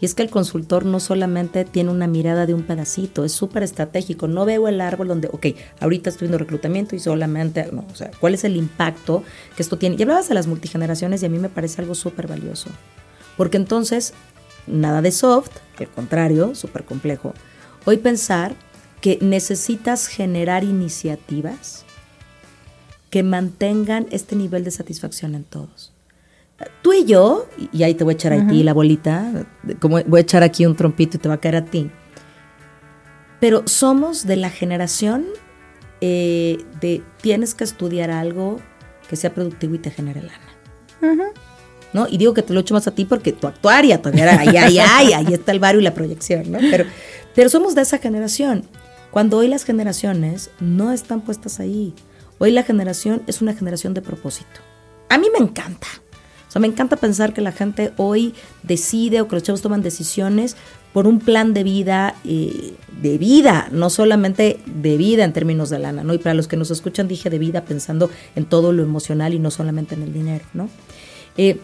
y 0.02 0.06
es 0.06 0.16
que 0.16 0.24
el 0.24 0.30
consultor 0.30 0.86
no 0.86 1.00
solamente 1.00 1.66
tiene 1.66 1.92
una 1.92 2.08
mirada 2.08 2.46
de 2.46 2.54
un 2.54 2.64
pedacito, 2.64 3.26
es 3.26 3.34
súper 3.34 3.64
estratégico. 3.64 4.28
No 4.28 4.46
veo 4.46 4.68
el 4.68 4.80
árbol 4.80 5.10
donde, 5.10 5.28
ok, 5.28 5.48
ahorita 5.82 6.10
estoy 6.10 6.28
viendo 6.28 6.38
reclutamiento 6.38 6.96
y 6.96 7.00
solamente, 7.00 7.70
no, 7.72 7.86
o 7.92 7.96
sea, 7.96 8.10
¿cuál 8.20 8.34
es 8.34 8.46
el 8.46 8.56
impacto 8.56 9.24
que 9.56 9.62
esto 9.62 9.78
tiene? 9.78 9.98
Y 10.00 10.02
hablabas 10.04 10.30
de 10.30 10.36
las 10.36 10.48
multigeneraciones 10.48 11.22
y 11.22 11.26
a 11.26 11.30
mí 11.30 11.38
me 11.38 11.50
parece 11.50 11.82
algo 11.82 11.96
súper 11.96 12.28
valioso. 12.28 12.70
Porque 13.36 13.58
entonces, 13.58 14.14
nada 14.68 15.02
de 15.02 15.12
soft, 15.12 15.52
al 15.78 15.90
contrario, 15.90 16.56
súper 16.56 16.86
complejo. 16.86 17.34
Hoy 17.86 17.98
pensar 17.98 18.54
que 19.02 19.18
necesitas 19.22 20.08
generar 20.08 20.64
iniciativas 20.64 21.86
que 23.10 23.24
mantengan 23.24 24.08
este 24.12 24.36
nivel 24.36 24.64
de 24.64 24.72
satisfacción 24.72 25.36
en 25.36 25.44
todos 25.44 25.94
tú 26.82 26.94
y 26.94 27.06
yo, 27.06 27.48
y 27.72 27.84
ahí 27.84 27.94
te 27.94 28.04
voy 28.04 28.14
a 28.14 28.16
echar 28.16 28.34
a 28.34 28.48
ti 28.48 28.64
la 28.64 28.74
bolita, 28.74 29.46
como 29.80 30.02
voy 30.04 30.20
a 30.20 30.22
echar 30.22 30.44
aquí 30.44 30.66
un 30.66 30.76
trompito 30.76 31.18
y 31.18 31.20
te 31.20 31.30
va 31.30 31.36
a 31.36 31.40
caer 31.40 31.56
a 31.58 31.66
ti, 31.66 31.90
pero 33.40 33.68
somos 33.68 34.26
de 34.26 34.36
la 34.36 34.50
generación 34.50 35.26
eh, 36.02 36.58
de 36.82 37.02
tienes 37.22 37.56
que 37.56 37.64
estudiar 37.64 38.12
algo 38.12 38.60
que 39.10 39.16
sea 39.16 39.34
productivo 39.34 39.76
y 39.76 39.80
te 39.80 39.92
genere 39.92 40.22
lana. 40.22 41.24
¿No? 41.92 42.08
Y 42.08 42.18
digo 42.18 42.36
que 42.36 42.44
te 42.44 42.54
lo 42.54 42.60
echo 42.60 42.76
más 42.76 42.88
a 42.88 42.92
ti 42.92 43.06
porque 43.06 43.32
tu 43.32 43.48
actuaria 43.48 44.00
todavía 44.00 44.24
era, 44.24 44.40
ay, 44.40 44.56
ay, 44.56 44.80
ay, 44.80 45.14
ahí 45.14 45.26
está 45.34 45.52
el 45.52 45.60
barrio 45.60 45.82
y 45.82 45.84
la 45.84 45.96
proyección, 45.96 46.52
¿no? 46.52 46.60
Pero, 46.60 46.86
pero 47.34 47.50
somos 47.50 47.74
de 47.74 47.82
esa 47.82 47.98
generación. 47.98 48.64
Cuando 49.10 49.38
hoy 49.38 49.48
las 49.48 49.64
generaciones 49.64 50.52
no 50.60 50.92
están 50.92 51.22
puestas 51.22 51.60
ahí. 51.60 51.96
Hoy 52.38 52.52
la 52.52 52.62
generación 52.62 53.24
es 53.26 53.42
una 53.42 53.56
generación 53.56 53.96
de 53.96 54.04
propósito. 54.04 54.62
A 55.10 55.18
mí 55.18 55.28
me 55.32 55.44
encanta. 55.44 55.88
O 56.50 56.52
sea, 56.52 56.60
me 56.60 56.68
encanta 56.68 56.96
pensar 56.96 57.32
que 57.32 57.42
la 57.42 57.52
gente 57.52 57.94
hoy 57.96 58.34
decide 58.64 59.22
o 59.22 59.28
que 59.28 59.36
los 59.36 59.44
chavos 59.44 59.62
toman 59.62 59.84
decisiones 59.84 60.58
por 60.94 61.06
un 61.06 61.20
plan 61.20 61.54
de 61.54 61.64
vida, 61.64 62.16
eh, 62.26 62.74
de 63.04 63.20
vida, 63.20 63.70
no 63.72 63.92
solamente 63.92 64.60
de 64.66 64.98
vida 64.98 65.24
en 65.26 65.32
términos 65.32 65.70
de 65.70 65.78
lana, 65.78 66.04
¿no? 66.04 66.16
Y 66.16 66.18
para 66.18 66.34
los 66.34 66.48
que 66.48 66.58
nos 66.58 66.72
escuchan 66.72 67.08
dije 67.08 67.30
de 67.30 67.38
vida 67.38 67.66
pensando 67.66 68.10
en 68.36 68.46
todo 68.46 68.74
lo 68.74 68.82
emocional 68.82 69.36
y 69.36 69.40
no 69.40 69.52
solamente 69.52 69.94
en 69.94 70.02
el 70.02 70.12
dinero, 70.12 70.44
¿no? 70.54 70.70
Eh, 71.38 71.60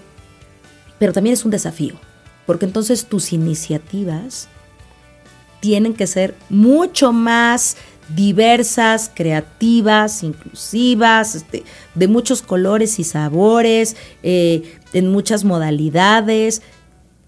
pero 0.99 1.13
también 1.13 1.33
es 1.33 1.43
un 1.43 1.51
desafío, 1.51 1.95
porque 2.45 2.65
entonces 2.65 3.05
tus 3.05 3.33
iniciativas 3.33 4.49
tienen 5.61 5.95
que 5.95 6.05
ser 6.05 6.35
mucho 6.49 7.11
más 7.11 7.75
diversas, 8.09 9.11
creativas, 9.13 10.23
inclusivas, 10.23 11.35
este, 11.35 11.63
de 11.95 12.07
muchos 12.07 12.41
colores 12.41 12.99
y 12.99 13.03
sabores, 13.03 13.95
eh, 14.23 14.63
en 14.93 15.11
muchas 15.11 15.43
modalidades. 15.43 16.61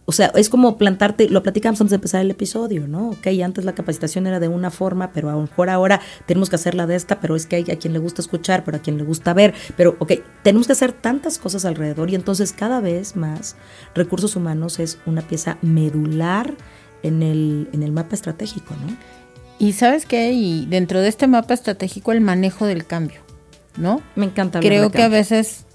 O 0.10 0.13
sea, 0.13 0.28
es 0.36 0.48
como 0.48 0.78
plantarte, 0.78 1.28
lo 1.30 1.44
platicamos 1.44 1.82
antes 1.82 1.90
de 1.90 1.96
empezar 1.96 2.22
el 2.22 2.32
episodio, 2.32 2.88
¿no? 2.88 3.10
Ok, 3.10 3.28
antes 3.44 3.66
la 3.66 3.76
capacitación 3.76 4.26
era 4.26 4.40
de 4.40 4.48
una 4.48 4.72
forma, 4.72 5.12
pero 5.12 5.30
a 5.30 5.34
lo 5.34 5.42
mejor 5.42 5.70
ahora 5.70 6.00
tenemos 6.26 6.50
que 6.50 6.56
hacerla 6.56 6.88
de 6.88 6.96
esta, 6.96 7.20
pero 7.20 7.36
es 7.36 7.46
que 7.46 7.58
hay 7.58 7.72
a 7.72 7.78
quien 7.78 7.92
le 7.92 8.00
gusta 8.00 8.22
escuchar, 8.22 8.63
pero 8.63 8.78
a 8.78 8.80
quien 8.80 8.98
le 8.98 9.04
gusta 9.04 9.34
ver, 9.34 9.54
pero 9.76 9.98
ok, 10.00 10.13
tenemos 10.44 10.68
que 10.68 10.74
hacer 10.74 10.94
tantas 10.94 11.38
cosas 11.38 11.66
alrededor 11.66 12.10
y 12.10 12.16
entonces 12.16 12.54
cada 12.54 12.80
vez 12.80 13.18
más 13.18 13.58
recursos 13.96 14.38
humanos 14.38 14.80
es 14.80 14.98
una 15.06 15.24
pieza 15.24 15.58
medular 15.62 16.56
en 17.04 17.22
el, 17.22 17.70
en 17.74 17.84
el 17.84 17.92
mapa 17.92 18.16
estratégico, 18.16 18.76
¿no? 18.76 18.96
Y 19.60 19.74
sabes 19.74 20.06
qué, 20.06 20.32
y 20.32 20.65
dentro 20.67 21.02
de 21.02 21.10
este 21.10 21.28
mapa 21.28 21.54
estratégico 21.54 22.12
el 22.12 22.22
manejo 22.22 22.65
del 22.65 22.86
cambio, 22.86 23.22
¿no? 23.76 24.02
Me 24.15 24.26
encanta. 24.26 24.60
Creo 24.60 24.91
que 24.91 25.02
a 25.02 25.08
veces 25.08 25.65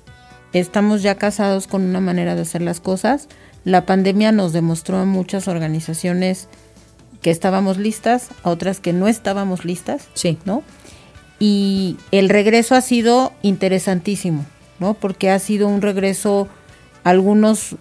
estamos 0.52 1.02
ya 1.02 1.16
casados 1.16 1.66
con 1.66 1.82
una 1.82 2.00
manera 2.00 2.34
de 2.34 2.42
hacer 2.42 2.62
las 2.62 2.80
cosas. 2.80 3.28
La 3.64 3.86
pandemia 3.86 4.32
nos 4.32 4.52
demostró 4.52 4.98
a 4.98 5.04
muchas 5.04 5.48
organizaciones 5.48 6.48
que 7.20 7.30
estábamos 7.30 7.78
listas, 7.78 8.28
a 8.42 8.50
otras 8.50 8.80
que 8.80 8.92
no 8.92 9.08
estábamos 9.08 9.64
listas, 9.64 10.08
sí. 10.14 10.38
¿no? 10.44 10.62
y 11.44 11.96
el 12.12 12.28
regreso 12.28 12.76
ha 12.76 12.80
sido 12.80 13.32
interesantísimo, 13.42 14.46
¿no? 14.78 14.94
Porque 14.94 15.28
ha 15.28 15.40
sido 15.40 15.66
un 15.66 15.82
regreso, 15.82 16.46
algunas 17.02 17.72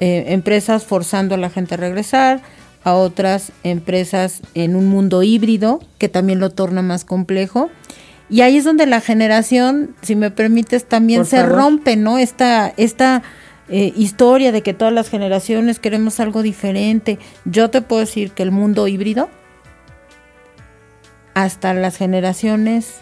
eh, 0.00 0.24
empresas 0.28 0.84
forzando 0.84 1.34
a 1.34 1.38
la 1.38 1.48
gente 1.48 1.72
a 1.72 1.76
regresar, 1.78 2.42
a 2.86 2.94
otras 2.94 3.50
empresas 3.64 4.42
en 4.54 4.76
un 4.76 4.86
mundo 4.86 5.24
híbrido, 5.24 5.80
que 5.98 6.08
también 6.08 6.38
lo 6.38 6.50
torna 6.50 6.82
más 6.82 7.04
complejo. 7.04 7.68
Y 8.30 8.42
ahí 8.42 8.58
es 8.58 8.64
donde 8.64 8.86
la 8.86 9.00
generación, 9.00 9.96
si 10.02 10.14
me 10.14 10.30
permites, 10.30 10.84
también 10.84 11.24
se 11.24 11.42
rompe, 11.42 11.96
¿no? 11.96 12.16
Esta, 12.16 12.72
esta 12.76 13.24
eh, 13.68 13.92
historia 13.96 14.52
de 14.52 14.62
que 14.62 14.72
todas 14.72 14.94
las 14.94 15.08
generaciones 15.08 15.80
queremos 15.80 16.20
algo 16.20 16.42
diferente. 16.42 17.18
Yo 17.44 17.70
te 17.70 17.82
puedo 17.82 18.02
decir 18.02 18.30
que 18.30 18.44
el 18.44 18.52
mundo 18.52 18.86
híbrido, 18.86 19.30
hasta 21.34 21.74
las 21.74 21.96
generaciones 21.96 23.00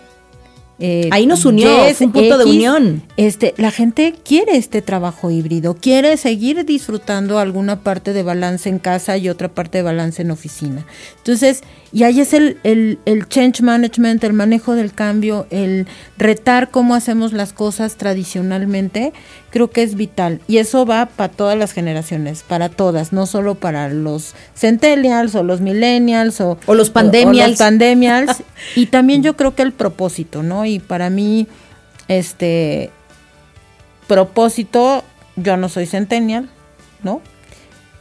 eh, 0.80 1.08
Ahí 1.12 1.26
nos 1.26 1.44
unió, 1.44 1.84
es 1.84 2.00
un 2.00 2.10
punto 2.10 2.36
de 2.36 2.44
unión. 2.44 3.02
Este, 3.16 3.54
la 3.56 3.70
gente 3.70 4.14
quiere 4.24 4.56
este 4.56 4.82
trabajo 4.82 5.30
híbrido, 5.30 5.74
quiere 5.74 6.16
seguir 6.16 6.64
disfrutando 6.64 7.38
alguna 7.38 7.80
parte 7.80 8.12
de 8.12 8.22
balance 8.22 8.68
en 8.68 8.78
casa 8.78 9.16
y 9.16 9.28
otra 9.28 9.48
parte 9.48 9.78
de 9.78 9.84
balance 9.84 10.22
en 10.22 10.30
oficina. 10.30 10.84
Entonces, 11.18 11.62
y 11.94 12.02
ahí 12.02 12.20
es 12.20 12.34
el, 12.34 12.58
el, 12.64 12.98
el, 13.04 13.28
change 13.28 13.62
management, 13.62 14.24
el 14.24 14.32
manejo 14.32 14.74
del 14.74 14.92
cambio, 14.92 15.46
el 15.50 15.86
retar 16.18 16.72
cómo 16.72 16.96
hacemos 16.96 17.32
las 17.32 17.52
cosas 17.52 17.94
tradicionalmente, 17.94 19.12
creo 19.50 19.70
que 19.70 19.84
es 19.84 19.94
vital. 19.94 20.40
Y 20.48 20.58
eso 20.58 20.86
va 20.86 21.06
para 21.06 21.32
todas 21.32 21.56
las 21.56 21.70
generaciones, 21.70 22.42
para 22.42 22.68
todas, 22.68 23.12
no 23.12 23.26
solo 23.26 23.54
para 23.54 23.88
los 23.90 24.34
centennials 24.56 25.36
o 25.36 25.44
los 25.44 25.60
millennials 25.60 26.40
o, 26.40 26.58
los 26.66 26.90
pandemials. 26.90 27.58
pandemials. 27.58 28.42
y 28.74 28.86
también 28.86 29.22
yo 29.22 29.36
creo 29.36 29.54
que 29.54 29.62
el 29.62 29.72
propósito, 29.72 30.42
¿no? 30.42 30.66
Y 30.66 30.80
para 30.80 31.10
mí, 31.10 31.46
este 32.08 32.90
propósito, 34.08 35.04
yo 35.36 35.56
no 35.56 35.68
soy 35.68 35.86
centennial, 35.86 36.48
¿no? 37.04 37.20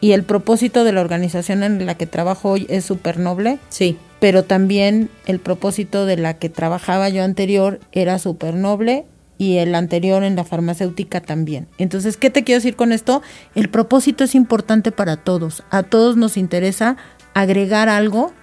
Y 0.04 0.12
el 0.12 0.24
propósito 0.24 0.84
de 0.84 0.92
la 0.92 1.00
organización 1.00 1.64
en 1.64 1.86
la 1.86 1.96
que 1.96 2.06
trabajo 2.06 2.50
hoy 2.50 2.66
es 2.68 2.84
súper 2.84 3.20
noble. 3.20 3.58
Sí. 3.70 3.98
Pero 4.20 4.44
también 4.44 5.10
el 5.28 5.40
propósito 5.40 6.06
de 6.06 6.18
la 6.18 6.34
que 6.34 6.50
trabajaba 6.50 7.08
yo 7.08 7.24
anterior 7.24 7.80
era 7.94 8.20
súper 8.20 8.54
noble 8.54 9.06
y 9.38 9.60
el 9.60 9.74
anterior 9.74 10.26
en 10.26 10.36
la 10.36 10.44
farmacéutica 10.44 11.22
también. 11.22 11.70
Entonces, 11.78 12.18
¿qué 12.18 12.30
te 12.30 12.44
quiero 12.44 12.58
decir 12.58 12.76
con 12.76 12.92
esto? 12.92 13.22
El 13.56 13.70
propósito 13.70 14.26
es 14.26 14.36
importante 14.36 14.92
para 14.92 15.16
todos. 15.16 15.64
A 15.70 15.84
todos 15.84 16.18
nos 16.18 16.36
interesa 16.36 16.98
agregar 17.34 17.88
algo 17.88 18.34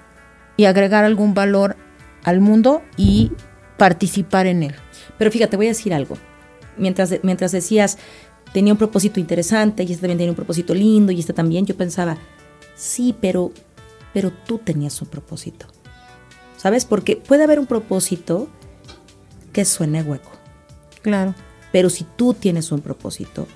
y 0.56 0.64
agregar 0.64 1.04
algún 1.04 1.34
valor 1.34 1.76
al 2.24 2.40
mundo 2.40 2.80
y 2.96 3.32
participar 3.76 4.46
en 4.46 4.62
él. 4.62 4.74
Pero 5.18 5.30
fíjate, 5.30 5.58
voy 5.58 5.66
a 5.66 5.76
decir 5.76 5.92
algo. 5.92 6.16
Mientras, 6.78 7.16
mientras 7.22 7.52
decías, 7.52 7.98
tenía 8.52 8.72
un 8.72 8.78
propósito 8.78 9.20
interesante 9.20 9.82
y 9.82 9.86
este 9.86 10.02
también 10.02 10.18
tenía 10.18 10.32
un 10.32 10.36
propósito 10.36 10.74
lindo 10.74 11.12
y 11.12 11.20
este 11.20 11.32
también, 11.32 11.66
yo 11.66 11.76
pensaba, 11.76 12.16
sí, 12.74 13.14
pero, 13.20 13.52
pero 14.12 14.32
tú 14.46 14.58
tenías 14.58 15.00
un 15.02 15.08
propósito. 15.08 15.66
¿Sabes? 16.56 16.84
Porque 16.84 17.16
puede 17.16 17.44
haber 17.44 17.58
un 17.58 17.66
propósito 17.66 18.48
que 19.52 19.64
suene 19.64 20.02
hueco. 20.02 20.30
Claro. 21.02 21.34
Pero 21.72 21.88
si 21.88 22.04
tú 22.16 22.34
tienes 22.34 22.70
un 22.70 22.80
propósito, 22.80 23.46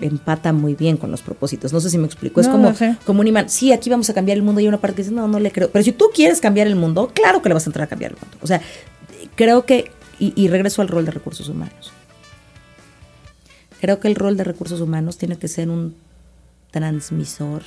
empata 0.00 0.52
muy 0.54 0.74
bien 0.74 0.96
con 0.96 1.10
los 1.10 1.20
propósitos. 1.20 1.74
No 1.74 1.80
sé 1.80 1.90
si 1.90 1.98
me 1.98 2.06
explico. 2.06 2.40
Es 2.40 2.48
como, 2.48 2.72
como 3.04 3.20
un 3.20 3.26
imán. 3.26 3.50
Sí, 3.50 3.70
aquí 3.72 3.90
vamos 3.90 4.08
a 4.08 4.14
cambiar 4.14 4.38
el 4.38 4.42
mundo 4.42 4.60
y 4.60 4.64
hay 4.64 4.68
una 4.68 4.80
parte 4.80 4.96
que 4.96 5.02
dice, 5.02 5.14
no, 5.14 5.28
no 5.28 5.38
le 5.38 5.50
creo. 5.50 5.70
Pero 5.70 5.84
si 5.84 5.92
tú 5.92 6.06
quieres 6.14 6.40
cambiar 6.40 6.68
el 6.68 6.76
mundo, 6.76 7.10
claro 7.12 7.42
que 7.42 7.50
le 7.50 7.54
vas 7.54 7.66
a 7.66 7.68
entrar 7.68 7.84
a 7.84 7.88
cambiar 7.88 8.12
el 8.12 8.18
mundo. 8.18 8.38
O 8.40 8.46
sea, 8.46 8.62
creo 9.34 9.66
que, 9.66 9.90
y 10.18 10.48
regreso 10.48 10.80
al 10.80 10.88
rol 10.88 11.04
de 11.04 11.10
recursos 11.10 11.48
humanos 11.50 11.92
Creo 13.84 14.00
que 14.00 14.08
el 14.08 14.14
rol 14.14 14.38
de 14.38 14.44
recursos 14.44 14.80
humanos 14.80 15.18
tiene 15.18 15.36
que 15.36 15.46
ser 15.46 15.68
un 15.68 15.94
transmisor, 16.70 17.62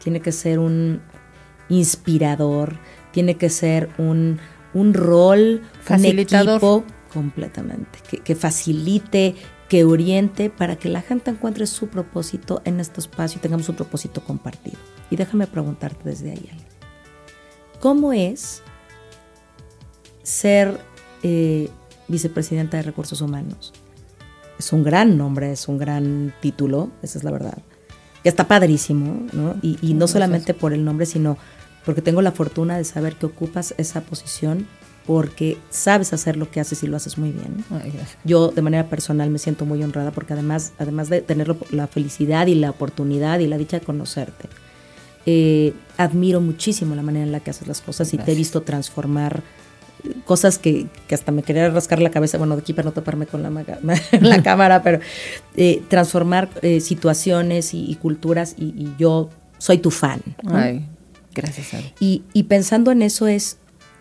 tiene 0.00 0.20
que 0.20 0.30
ser 0.30 0.60
un 0.60 1.02
inspirador, 1.68 2.78
tiene 3.10 3.36
que 3.36 3.50
ser 3.50 3.90
un, 3.98 4.38
un 4.72 4.94
rol, 4.94 5.62
facilitador. 5.80 6.62
Un 6.62 6.78
equipo, 6.78 6.84
completamente, 7.12 7.98
que, 8.08 8.18
que, 8.18 8.36
facilite, 8.36 9.34
que 9.68 9.82
oriente 9.82 10.48
para 10.48 10.76
que 10.76 10.88
la 10.88 11.02
gente 11.02 11.32
encuentre 11.32 11.66
su 11.66 11.88
propósito 11.88 12.62
en 12.64 12.78
este 12.78 13.00
espacio 13.00 13.40
y 13.40 13.42
tengamos 13.42 13.68
un 13.68 13.74
propósito 13.74 14.20
compartido. 14.22 14.78
Y 15.10 15.16
déjame 15.16 15.48
preguntarte 15.48 16.08
desde 16.08 16.30
ahí, 16.30 16.50
¿cómo 17.80 18.12
es 18.12 18.62
ser 20.22 20.78
eh, 21.24 21.68
vicepresidenta 22.06 22.76
de 22.76 22.84
recursos 22.84 23.20
humanos? 23.20 23.72
Es 24.58 24.72
un 24.72 24.82
gran 24.82 25.16
nombre, 25.18 25.52
es 25.52 25.68
un 25.68 25.78
gran 25.78 26.34
título, 26.40 26.90
esa 27.02 27.18
es 27.18 27.24
la 27.24 27.30
verdad. 27.30 27.58
Que 28.22 28.28
está 28.28 28.48
padrísimo, 28.48 29.26
¿no? 29.32 29.56
Y, 29.62 29.94
no 29.94 30.08
solamente 30.08 30.54
por 30.54 30.72
el 30.72 30.84
nombre, 30.84 31.06
sino 31.06 31.38
porque 31.84 32.02
tengo 32.02 32.22
la 32.22 32.32
fortuna 32.32 32.76
de 32.76 32.84
saber 32.84 33.14
que 33.14 33.26
ocupas 33.26 33.74
esa 33.78 34.00
posición 34.00 34.66
porque 35.06 35.56
sabes 35.70 36.12
hacer 36.12 36.36
lo 36.36 36.50
que 36.50 36.58
haces 36.58 36.82
y 36.82 36.88
lo 36.88 36.96
haces 36.96 37.16
muy 37.16 37.30
bien. 37.30 37.64
Yo 38.24 38.48
de 38.48 38.60
manera 38.60 38.88
personal 38.88 39.30
me 39.30 39.38
siento 39.38 39.64
muy 39.64 39.80
honrada 39.84 40.10
porque 40.10 40.32
además, 40.32 40.72
además 40.78 41.08
de 41.08 41.22
tener 41.22 41.54
la 41.70 41.86
felicidad 41.86 42.48
y 42.48 42.56
la 42.56 42.70
oportunidad 42.70 43.38
y 43.38 43.46
la 43.46 43.56
dicha 43.56 43.78
de 43.78 43.86
conocerte, 43.86 44.48
eh, 45.24 45.74
admiro 45.96 46.40
muchísimo 46.40 46.96
la 46.96 47.02
manera 47.02 47.24
en 47.24 47.32
la 47.32 47.38
que 47.40 47.50
haces 47.50 47.68
las 47.68 47.80
cosas 47.80 48.12
y 48.14 48.18
te 48.18 48.32
he 48.32 48.34
visto 48.34 48.62
transformar 48.62 49.44
cosas 50.24 50.58
que, 50.58 50.86
hasta 51.10 51.32
me 51.32 51.42
quería 51.42 51.68
rascar 51.70 52.00
la 52.00 52.10
cabeza, 52.10 52.38
bueno, 52.38 52.56
de 52.56 52.62
aquí 52.62 52.72
para 52.72 52.86
no 52.86 52.92
taparme 52.92 53.26
con 53.26 53.42
la, 53.42 53.50
la 54.20 54.42
cámara, 54.42 54.82
pero 54.82 55.00
eh, 55.56 55.82
transformar 55.88 56.48
eh, 56.62 56.80
situaciones 56.80 57.74
y, 57.74 57.94
culturas 57.96 58.54
y, 58.58 58.92
yo 58.98 59.30
soy 59.58 59.78
tu 59.78 59.90
fan. 59.90 60.20
Ay, 60.46 60.86
gracias. 61.34 61.68
Y, 62.00 62.24
y 62.32 62.44
pensando 62.44 62.90
en 62.90 63.02
eso 63.02 63.26
es, 63.26 63.58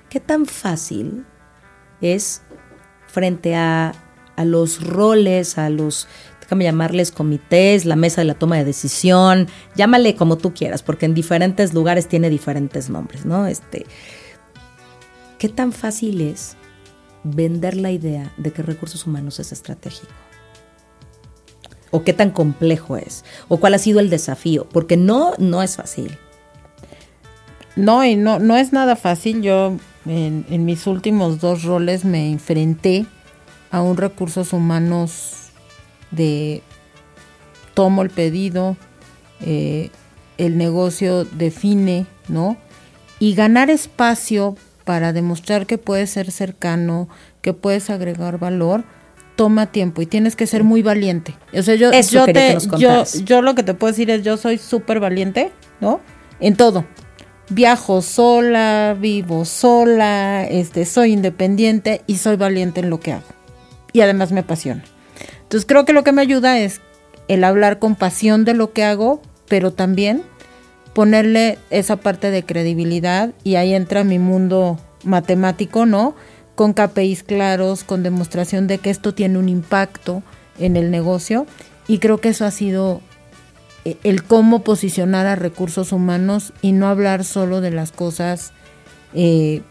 ¿qué 0.09 0.19
tan 0.19 0.45
fácil 0.45 1.25
es 2.01 2.41
frente 3.07 3.55
a, 3.55 3.93
a 4.35 4.45
los 4.45 4.85
roles, 4.85 5.57
a 5.57 5.69
los 5.69 6.07
déjame 6.45 6.63
llamarles 6.63 7.11
comités, 7.11 7.85
la 7.85 7.95
mesa 7.95 8.21
de 8.21 8.25
la 8.25 8.35
toma 8.35 8.57
de 8.57 8.65
decisión, 8.65 9.47
llámale 9.75 10.15
como 10.15 10.37
tú 10.37 10.53
quieras, 10.53 10.83
porque 10.83 11.07
en 11.07 11.15
diferentes 11.15 11.73
lugares 11.73 12.07
tiene 12.07 12.29
diferentes 12.29 12.89
nombres, 12.89 13.25
¿no? 13.25 13.47
Este, 13.47 13.85
¿Qué 15.37 15.49
tan 15.49 15.71
fácil 15.73 16.21
es 16.21 16.55
vender 17.23 17.75
la 17.75 17.91
idea 17.91 18.33
de 18.37 18.51
que 18.51 18.61
recursos 18.61 19.05
humanos 19.05 19.39
es 19.39 19.51
estratégico? 19.51 20.13
¿O 21.91 22.03
qué 22.03 22.13
tan 22.13 22.31
complejo 22.31 22.97
es? 22.97 23.23
¿O 23.47 23.57
cuál 23.57 23.73
ha 23.73 23.77
sido 23.77 23.99
el 23.99 24.09
desafío? 24.09 24.67
Porque 24.71 24.97
no, 24.97 25.33
no 25.37 25.61
es 25.61 25.75
fácil. 25.75 26.17
No, 27.75 28.05
y 28.05 28.15
no, 28.15 28.39
no 28.39 28.57
es 28.57 28.73
nada 28.73 28.95
fácil. 28.95 29.41
Yo 29.41 29.77
en, 30.05 30.65
mis 30.65 30.87
últimos 30.87 31.39
dos 31.39 31.63
roles 31.63 32.05
me 32.05 32.31
enfrenté 32.31 33.05
a 33.71 33.81
un 33.81 33.97
recursos 33.97 34.53
humanos 34.53 35.49
de 36.11 36.61
tomo 37.73 38.01
el 38.01 38.09
pedido, 38.09 38.77
eh, 39.41 39.89
el 40.37 40.57
negocio 40.57 41.25
define, 41.25 42.05
¿no? 42.27 42.57
Y 43.19 43.35
ganar 43.35 43.69
espacio 43.69 44.55
para 44.85 45.11
demostrar 45.11 45.65
que 45.65 45.77
puedes 45.77 46.11
ser 46.11 46.31
cercano, 46.31 47.09
que 47.41 47.53
puedes 47.53 47.89
agregar 47.89 48.39
valor, 48.39 48.85
toma 49.35 49.65
tiempo 49.71 50.01
y 50.01 50.05
tienes 50.05 50.35
que 50.35 50.47
ser 50.47 50.63
muy 50.63 50.81
valiente. 50.81 51.35
O 51.53 51.61
sea, 51.61 51.75
yo, 51.75 51.91
yo, 51.91 52.25
te, 52.25 52.57
yo, 52.77 53.03
yo, 53.25 53.41
lo 53.41 53.55
que 53.55 53.63
te 53.63 53.73
puedo 53.73 53.91
decir 53.91 54.09
es, 54.09 54.23
yo 54.23 54.37
soy 54.37 54.57
súper 54.57 54.99
valiente, 54.99 55.51
¿no? 55.81 55.99
En 56.39 56.55
todo. 56.55 56.85
Viajo 57.49 58.01
sola, 58.01 58.95
vivo 58.99 59.43
sola, 59.45 60.45
este, 60.45 60.85
soy 60.85 61.13
independiente 61.13 62.01
y 62.07 62.17
soy 62.17 62.37
valiente 62.37 62.79
en 62.79 62.89
lo 62.89 62.99
que 62.99 63.13
hago. 63.13 63.27
Y 63.91 64.01
además 64.01 64.31
me 64.31 64.41
apasiona. 64.41 64.83
Entonces 65.41 65.65
creo 65.67 65.85
que 65.85 65.93
lo 65.93 66.03
que 66.03 66.11
me 66.11 66.21
ayuda 66.21 66.59
es 66.59 66.81
el 67.27 67.43
hablar 67.43 67.79
con 67.79 67.95
pasión 67.95 68.45
de 68.45 68.53
lo 68.53 68.71
que 68.71 68.83
hago, 68.83 69.21
pero 69.47 69.71
también 69.71 70.23
ponerle 70.95 71.59
esa 71.71 71.97
parte 71.97 72.31
de 72.31 72.43
credibilidad 72.43 73.33
y 73.43 73.55
ahí 73.55 73.73
entra 73.73 74.05
mi 74.05 74.17
mundo 74.17 74.79
matemático, 75.03 75.85
¿no? 75.85 76.15
Con 76.55 76.73
KPIs 76.73 77.23
claros, 77.23 77.83
con 77.83 78.01
demostración 78.01 78.65
de 78.67 78.77
que 78.77 78.91
esto 78.91 79.13
tiene 79.13 79.37
un 79.37 79.49
impacto 79.49 80.23
en 80.57 80.77
el 80.77 80.91
negocio 80.91 81.47
y 81.85 81.99
creo 81.99 82.21
que 82.21 82.29
eso 82.29 82.45
ha 82.45 82.51
sido 82.51 83.01
eh, 83.83 83.97
el 84.03 84.23
cómo 84.23 84.63
posicionar 84.63 85.27
a 85.27 85.35
recursos 85.35 85.91
humanos 85.91 86.53
y 86.61 86.71
no 86.71 86.87
hablar 86.87 87.25
solo 87.25 87.59
de 87.59 87.71
las 87.71 87.91
cosas 87.91 88.53
eh, 89.13 89.63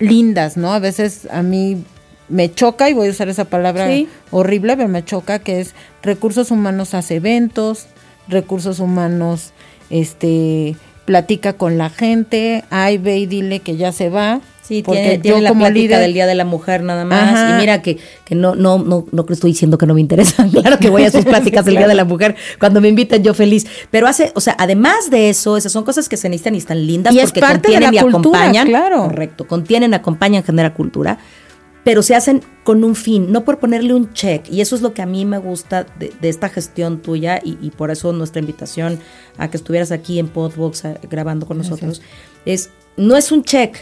lindas, 0.00 0.56
¿no? 0.56 0.72
A 0.72 0.80
veces 0.80 1.28
a 1.30 1.44
mí 1.44 1.84
me 2.28 2.52
choca, 2.52 2.90
y 2.90 2.92
voy 2.92 3.06
a 3.06 3.12
usar 3.12 3.28
esa 3.28 3.44
palabra 3.44 3.88
horrible, 4.32 4.76
pero 4.76 4.88
me 4.88 5.04
choca 5.04 5.38
que 5.38 5.60
es 5.60 5.76
recursos 6.02 6.50
humanos 6.50 6.92
hace 6.94 7.16
eventos, 7.16 7.86
recursos 8.26 8.80
humanos 8.80 9.52
este, 9.92 10.74
platica 11.04 11.52
con 11.52 11.78
la 11.78 11.90
gente, 11.90 12.64
ay, 12.70 12.98
ve 12.98 13.18
y 13.18 13.26
dile 13.26 13.60
que 13.60 13.76
ya 13.76 13.92
se 13.92 14.08
va, 14.08 14.40
Sí, 14.62 14.84
tiene, 14.84 15.18
tiene 15.18 15.40
la 15.40 15.52
plática 15.52 15.98
del 15.98 16.14
Día 16.14 16.24
de 16.24 16.36
la 16.36 16.44
Mujer 16.44 16.84
nada 16.84 17.04
más. 17.04 17.50
Y 17.50 17.60
mira 17.60 17.82
que, 17.82 17.98
que 18.24 18.36
no, 18.36 18.54
no, 18.54 18.78
no, 18.78 19.04
no 19.10 19.26
estoy 19.28 19.50
diciendo 19.50 19.76
que 19.76 19.86
no 19.86 19.94
me 19.94 20.00
interesa. 20.00 20.46
claro 20.52 20.78
que 20.78 20.88
voy 20.88 21.02
a 21.02 21.10
sus 21.10 21.24
pláticas 21.24 21.64
del 21.64 21.76
Día 21.76 21.88
de 21.88 21.96
la 21.96 22.04
Mujer. 22.04 22.36
Cuando 22.60 22.80
me 22.80 22.88
invitan, 22.88 23.24
yo 23.24 23.34
feliz. 23.34 23.66
Pero 23.90 24.06
hace, 24.06 24.30
o 24.36 24.40
sea, 24.40 24.54
además 24.58 25.10
de 25.10 25.30
eso, 25.30 25.56
esas 25.56 25.72
son 25.72 25.82
cosas 25.82 26.08
que 26.08 26.16
se 26.16 26.28
necesitan 26.28 26.54
y 26.54 26.58
están 26.58 26.86
lindas 26.86 27.12
porque 27.12 27.40
contienen 27.40 27.92
y 27.92 27.98
acompañan. 27.98 28.68
Claro. 28.68 29.02
Correcto. 29.02 29.48
Contienen, 29.48 29.94
acompañan, 29.94 30.44
genera 30.44 30.72
cultura. 30.72 31.18
Pero 31.84 32.02
se 32.02 32.14
hacen 32.14 32.42
con 32.64 32.84
un 32.84 32.94
fin, 32.94 33.32
no 33.32 33.44
por 33.44 33.58
ponerle 33.58 33.94
un 33.94 34.12
check. 34.12 34.48
Y 34.48 34.60
eso 34.60 34.76
es 34.76 34.82
lo 34.82 34.94
que 34.94 35.02
a 35.02 35.06
mí 35.06 35.24
me 35.24 35.38
gusta 35.38 35.84
de, 35.98 36.12
esta 36.22 36.48
gestión 36.48 37.02
tuya 37.02 37.40
y, 37.42 37.58
y, 37.60 37.70
por 37.70 37.90
eso 37.90 38.12
nuestra 38.12 38.40
invitación 38.40 39.00
a 39.36 39.50
que 39.50 39.56
estuvieras 39.56 39.90
aquí 39.90 40.18
en 40.18 40.28
Podbox 40.28 40.84
grabando 41.10 41.46
con 41.46 41.58
nosotros 41.58 42.02
es, 42.44 42.70
no 42.96 43.16
es 43.16 43.32
un 43.32 43.42
check, 43.42 43.76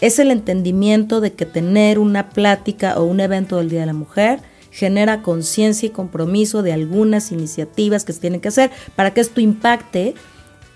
es 0.00 0.18
el 0.18 0.30
entendimiento 0.30 1.20
de 1.20 1.32
que 1.32 1.46
tener 1.46 1.98
una 1.98 2.30
plática 2.30 2.98
o 2.98 3.04
un 3.04 3.20
evento 3.20 3.56
del 3.58 3.70
Día 3.70 3.80
de 3.80 3.86
la 3.86 3.92
Mujer 3.92 4.40
genera 4.70 5.22
conciencia 5.22 5.86
y 5.86 5.90
compromiso 5.90 6.62
de 6.62 6.72
algunas 6.72 7.32
iniciativas 7.32 8.04
que 8.04 8.12
se 8.12 8.20
tienen 8.20 8.40
que 8.40 8.48
hacer 8.48 8.70
para 8.96 9.12
que 9.12 9.20
esto 9.20 9.40
impacte 9.40 10.14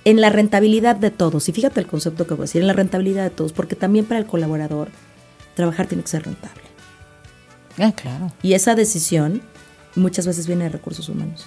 en 0.04 0.20
la 0.20 0.30
rentabilidad 0.30 0.96
de 0.96 1.10
todos. 1.10 1.48
Y 1.48 1.52
fíjate 1.52 1.80
el 1.80 1.86
concepto 1.86 2.26
que 2.26 2.34
voy 2.34 2.42
a 2.42 2.46
decir, 2.46 2.60
en 2.60 2.66
la 2.66 2.74
rentabilidad 2.74 3.24
de 3.24 3.30
todos, 3.30 3.52
porque 3.52 3.76
también 3.76 4.04
para 4.04 4.18
el 4.18 4.26
colaborador 4.26 4.88
trabajar 5.54 5.86
tiene 5.86 6.02
que 6.02 6.10
ser 6.10 6.24
rentable. 6.24 6.62
Ah, 7.78 7.92
claro. 7.92 8.32
Y 8.42 8.54
esa 8.54 8.74
decisión 8.74 9.42
muchas 9.96 10.26
veces 10.26 10.46
viene 10.46 10.64
de 10.64 10.70
recursos 10.70 11.08
humanos. 11.08 11.46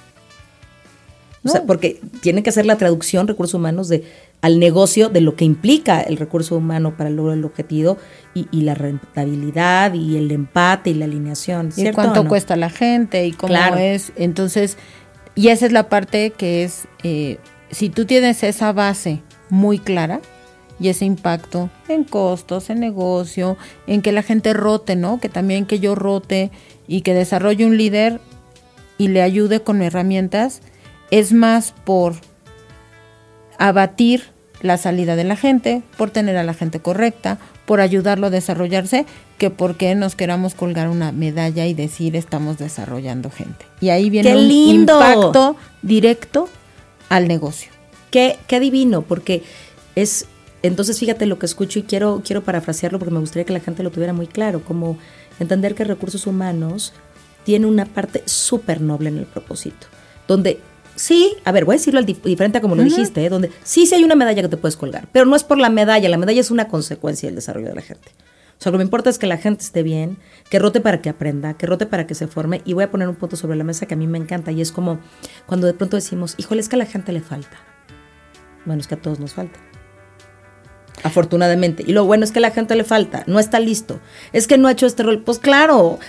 O 1.43 1.49
sea, 1.49 1.63
porque 1.63 2.01
tiene 2.21 2.43
que 2.43 2.49
hacer 2.49 2.65
la 2.65 2.75
traducción 2.77 3.27
recursos 3.27 3.53
humanos 3.53 3.87
de 3.87 4.03
al 4.41 4.59
negocio 4.59 5.09
de 5.09 5.21
lo 5.21 5.35
que 5.35 5.45
implica 5.45 6.01
el 6.01 6.17
recurso 6.17 6.57
humano 6.57 6.95
para 6.95 7.09
lograr 7.09 7.37
el 7.37 7.45
objetivo 7.45 7.97
y, 8.33 8.47
y, 8.51 8.61
la 8.61 8.75
rentabilidad 8.75 9.93
y 9.93 10.17
el 10.17 10.31
empate 10.31 10.91
y 10.91 10.93
la 10.93 11.05
alineación. 11.05 11.71
Y 11.75 11.91
cuánto 11.91 12.27
cuesta 12.27 12.55
la 12.55 12.69
gente 12.69 13.25
y 13.25 13.31
cómo 13.31 13.55
es. 13.77 14.11
Entonces, 14.15 14.77
y 15.35 15.47
esa 15.47 15.65
es 15.65 15.71
la 15.71 15.89
parte 15.89 16.31
que 16.31 16.63
es, 16.63 16.87
eh, 17.03 17.39
si 17.71 17.89
tú 17.89 18.05
tienes 18.05 18.43
esa 18.43 18.73
base 18.73 19.21
muy 19.49 19.79
clara 19.79 20.21
y 20.79 20.89
ese 20.89 21.05
impacto 21.05 21.69
en 21.87 22.03
costos, 22.03 22.69
en 22.69 22.79
negocio, 22.79 23.57
en 23.87 24.01
que 24.01 24.11
la 24.11 24.23
gente 24.23 24.53
rote, 24.53 24.95
¿no? 24.95 25.19
Que 25.19 25.29
también 25.29 25.65
que 25.65 25.79
yo 25.79 25.95
rote 25.95 26.51
y 26.87 27.01
que 27.01 27.13
desarrolle 27.13 27.65
un 27.65 27.77
líder 27.77 28.19
y 28.97 29.09
le 29.09 29.21
ayude 29.21 29.61
con 29.61 29.81
herramientas, 29.81 30.61
es 31.11 31.33
más 31.33 31.73
por 31.83 32.15
abatir 33.57 34.23
la 34.61 34.77
salida 34.77 35.15
de 35.15 35.23
la 35.23 35.35
gente, 35.35 35.83
por 35.97 36.09
tener 36.09 36.37
a 36.37 36.43
la 36.43 36.53
gente 36.53 36.79
correcta, 36.79 37.37
por 37.65 37.81
ayudarlo 37.81 38.27
a 38.27 38.31
desarrollarse, 38.31 39.05
que 39.37 39.49
porque 39.49 39.93
nos 39.93 40.15
queramos 40.15 40.55
colgar 40.55 40.89
una 40.89 41.11
medalla 41.11 41.65
y 41.67 41.73
decir 41.73 42.15
estamos 42.15 42.57
desarrollando 42.57 43.29
gente. 43.29 43.65
Y 43.81 43.89
ahí 43.89 44.09
viene 44.09 44.35
un 44.35 44.49
impacto 44.49 45.55
directo 45.81 46.49
al 47.09 47.27
negocio. 47.27 47.71
Qué, 48.09 48.37
qué 48.47 48.59
divino, 48.59 49.03
porque 49.03 49.43
es, 49.95 50.25
entonces 50.63 50.99
fíjate 50.99 51.25
lo 51.25 51.39
que 51.39 51.45
escucho 51.45 51.79
y 51.79 51.83
quiero, 51.83 52.21
quiero 52.25 52.43
parafrasearlo 52.43 52.99
porque 52.99 53.13
me 53.13 53.19
gustaría 53.19 53.45
que 53.45 53.53
la 53.53 53.59
gente 53.59 53.83
lo 53.83 53.91
tuviera 53.91 54.13
muy 54.13 54.27
claro, 54.27 54.63
como 54.63 54.97
entender 55.39 55.75
que 55.75 55.83
recursos 55.83 56.27
humanos 56.27 56.93
tiene 57.43 57.65
una 57.65 57.85
parte 57.85 58.23
súper 58.25 58.81
noble 58.81 59.09
en 59.09 59.17
el 59.17 59.25
propósito, 59.25 59.87
donde 60.27 60.59
Sí, 60.97 61.35
a 61.45 61.51
ver, 61.51 61.63
voy 61.63 61.75
a 61.75 61.77
decirlo 61.77 62.01
diferente 62.01 62.57
a 62.57 62.61
como 62.61 62.75
lo 62.75 62.81
dijiste, 62.81 63.23
¿eh? 63.23 63.29
donde 63.29 63.51
sí, 63.63 63.85
sí 63.85 63.93
hay 63.93 64.03
una 64.03 64.15
medalla 64.15 64.41
que 64.41 64.47
te 64.47 64.57
puedes 64.57 64.75
colgar, 64.75 65.07
pero 65.11 65.27
no 65.27 65.35
es 65.35 65.43
por 65.43 65.59
la 65.59 65.69
medalla, 65.69 66.09
la 66.09 66.17
medalla 66.17 66.41
es 66.41 66.49
una 66.49 66.67
consecuencia 66.69 67.27
del 67.27 67.35
desarrollo 67.35 67.67
de 67.67 67.75
la 67.75 67.83
gente. 67.83 68.09
O 68.59 68.63
sea, 68.63 68.71
lo 68.71 68.77
que 68.77 68.79
me 68.79 68.85
importa 68.85 69.11
es 69.11 69.19
que 69.19 69.27
la 69.27 69.37
gente 69.37 69.63
esté 69.63 69.83
bien, 69.83 70.17
que 70.49 70.57
rote 70.57 70.81
para 70.81 70.99
que 70.99 71.09
aprenda, 71.09 71.53
que 71.53 71.67
rote 71.67 71.85
para 71.85 72.07
que 72.07 72.15
se 72.15 72.25
forme. 72.25 72.61
Y 72.65 72.73
voy 72.73 72.85
a 72.85 72.89
poner 72.89 73.07
un 73.07 73.15
punto 73.15 73.35
sobre 73.35 73.55
la 73.55 73.63
mesa 73.63 73.85
que 73.85 73.93
a 73.93 73.97
mí 73.97 74.07
me 74.07 74.17
encanta 74.17 74.51
y 74.51 74.61
es 74.61 74.71
como 74.71 74.99
cuando 75.45 75.67
de 75.67 75.75
pronto 75.75 75.95
decimos, 75.95 76.33
híjole, 76.37 76.61
es 76.61 76.69
que 76.69 76.75
a 76.75 76.79
la 76.79 76.87
gente 76.87 77.11
le 77.11 77.21
falta. 77.21 77.57
Bueno, 78.65 78.81
es 78.81 78.87
que 78.87 78.95
a 78.95 79.01
todos 79.01 79.19
nos 79.19 79.33
falta. 79.33 79.59
Afortunadamente. 81.03 81.83
Y 81.85 81.93
lo 81.93 82.05
bueno 82.05 82.23
es 82.23 82.31
que 82.31 82.39
a 82.39 82.41
la 82.41 82.51
gente 82.51 82.75
le 82.75 82.83
falta, 82.83 83.23
no 83.27 83.39
está 83.39 83.59
listo. 83.59 83.99
Es 84.33 84.47
que 84.47 84.57
no 84.57 84.67
ha 84.67 84.71
hecho 84.71 84.85
este 84.85 85.03
rol. 85.03 85.21
Pues 85.23 85.39
claro, 85.39 85.99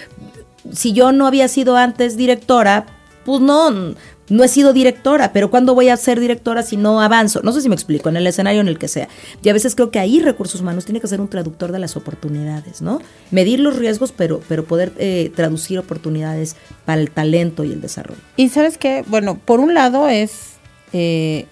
si 0.72 0.92
yo 0.92 1.12
no 1.12 1.27
había 1.27 1.48
sido 1.48 1.77
antes 1.77 2.16
directora, 2.16 2.87
pues 3.24 3.40
no, 3.40 3.94
no 4.31 4.44
he 4.44 4.48
sido 4.48 4.72
directora, 4.72 5.33
pero 5.33 5.51
¿cuándo 5.51 5.74
voy 5.74 5.88
a 5.88 5.96
ser 5.96 6.20
directora 6.20 6.62
si 6.62 6.77
no 6.77 7.01
avanzo? 7.01 7.40
No 7.42 7.53
sé 7.53 7.61
si 7.61 7.68
me 7.68 7.74
explico, 7.74 8.09
en 8.09 8.16
el 8.16 8.27
escenario 8.27 8.61
en 8.61 8.68
el 8.68 8.79
que 8.79 8.88
sea. 8.88 9.09
Y 9.42 9.48
a 9.48 9.53
veces 9.53 9.74
creo 9.74 9.90
que 9.90 9.98
ahí 9.98 10.20
recursos 10.20 10.61
humanos 10.61 10.85
tiene 10.85 11.01
que 11.01 11.07
ser 11.07 11.20
un 11.20 11.29
traductor 11.29 11.72
de 11.72 11.79
las 11.79 11.96
oportunidades, 11.96 12.83
¿no? 12.83 13.01
Medir 13.31 13.61
los 13.61 13.77
riesgos, 13.77 14.12
pero, 14.12 14.40
pero 14.48 14.64
poder 14.64 14.92
eh, 14.98 15.33
traducir 15.35 15.79
oportunidades 15.79 16.57
para 16.85 17.01
el 17.01 17.11
talento 17.11 17.64
y 17.64 17.72
el 17.72 17.81
desarrollo. 17.81 18.20
Y 18.37 18.48
sabes 18.48 18.79
qué, 18.79 19.05
bueno, 19.07 19.38
por 19.44 19.61
un 19.61 19.74
lado 19.74 20.09
es 20.09 20.59
eh, 20.92 21.46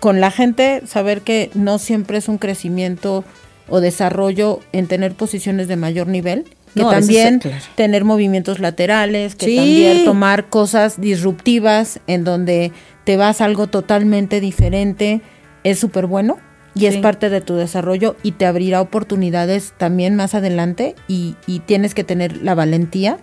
con 0.00 0.20
la 0.20 0.30
gente 0.30 0.82
saber 0.86 1.22
que 1.22 1.50
no 1.54 1.78
siempre 1.78 2.18
es 2.18 2.28
un 2.28 2.38
crecimiento 2.38 3.24
o 3.68 3.80
desarrollo 3.80 4.60
en 4.72 4.86
tener 4.86 5.14
posiciones 5.14 5.68
de 5.68 5.76
mayor 5.76 6.06
nivel 6.06 6.44
que 6.76 6.82
también 6.82 7.40
tener 7.74 8.04
movimientos 8.04 8.58
laterales, 8.58 9.34
que 9.34 9.56
también 9.56 10.04
tomar 10.04 10.48
cosas 10.48 11.00
disruptivas 11.00 12.00
en 12.06 12.24
donde 12.24 12.72
te 13.04 13.16
vas 13.16 13.40
a 13.40 13.46
algo 13.46 13.66
totalmente 13.66 14.40
diferente, 14.40 15.22
es 15.64 15.78
súper 15.78 16.06
bueno 16.06 16.38
y 16.74 16.86
es 16.86 16.98
parte 16.98 17.30
de 17.30 17.40
tu 17.40 17.54
desarrollo 17.54 18.16
y 18.22 18.32
te 18.32 18.44
abrirá 18.44 18.82
oportunidades 18.82 19.72
también 19.78 20.14
más 20.16 20.34
adelante 20.34 20.94
y, 21.08 21.36
tienes 21.66 21.94
que 21.94 22.04
tener 22.04 22.42
la 22.42 22.54
valentía. 22.54 23.18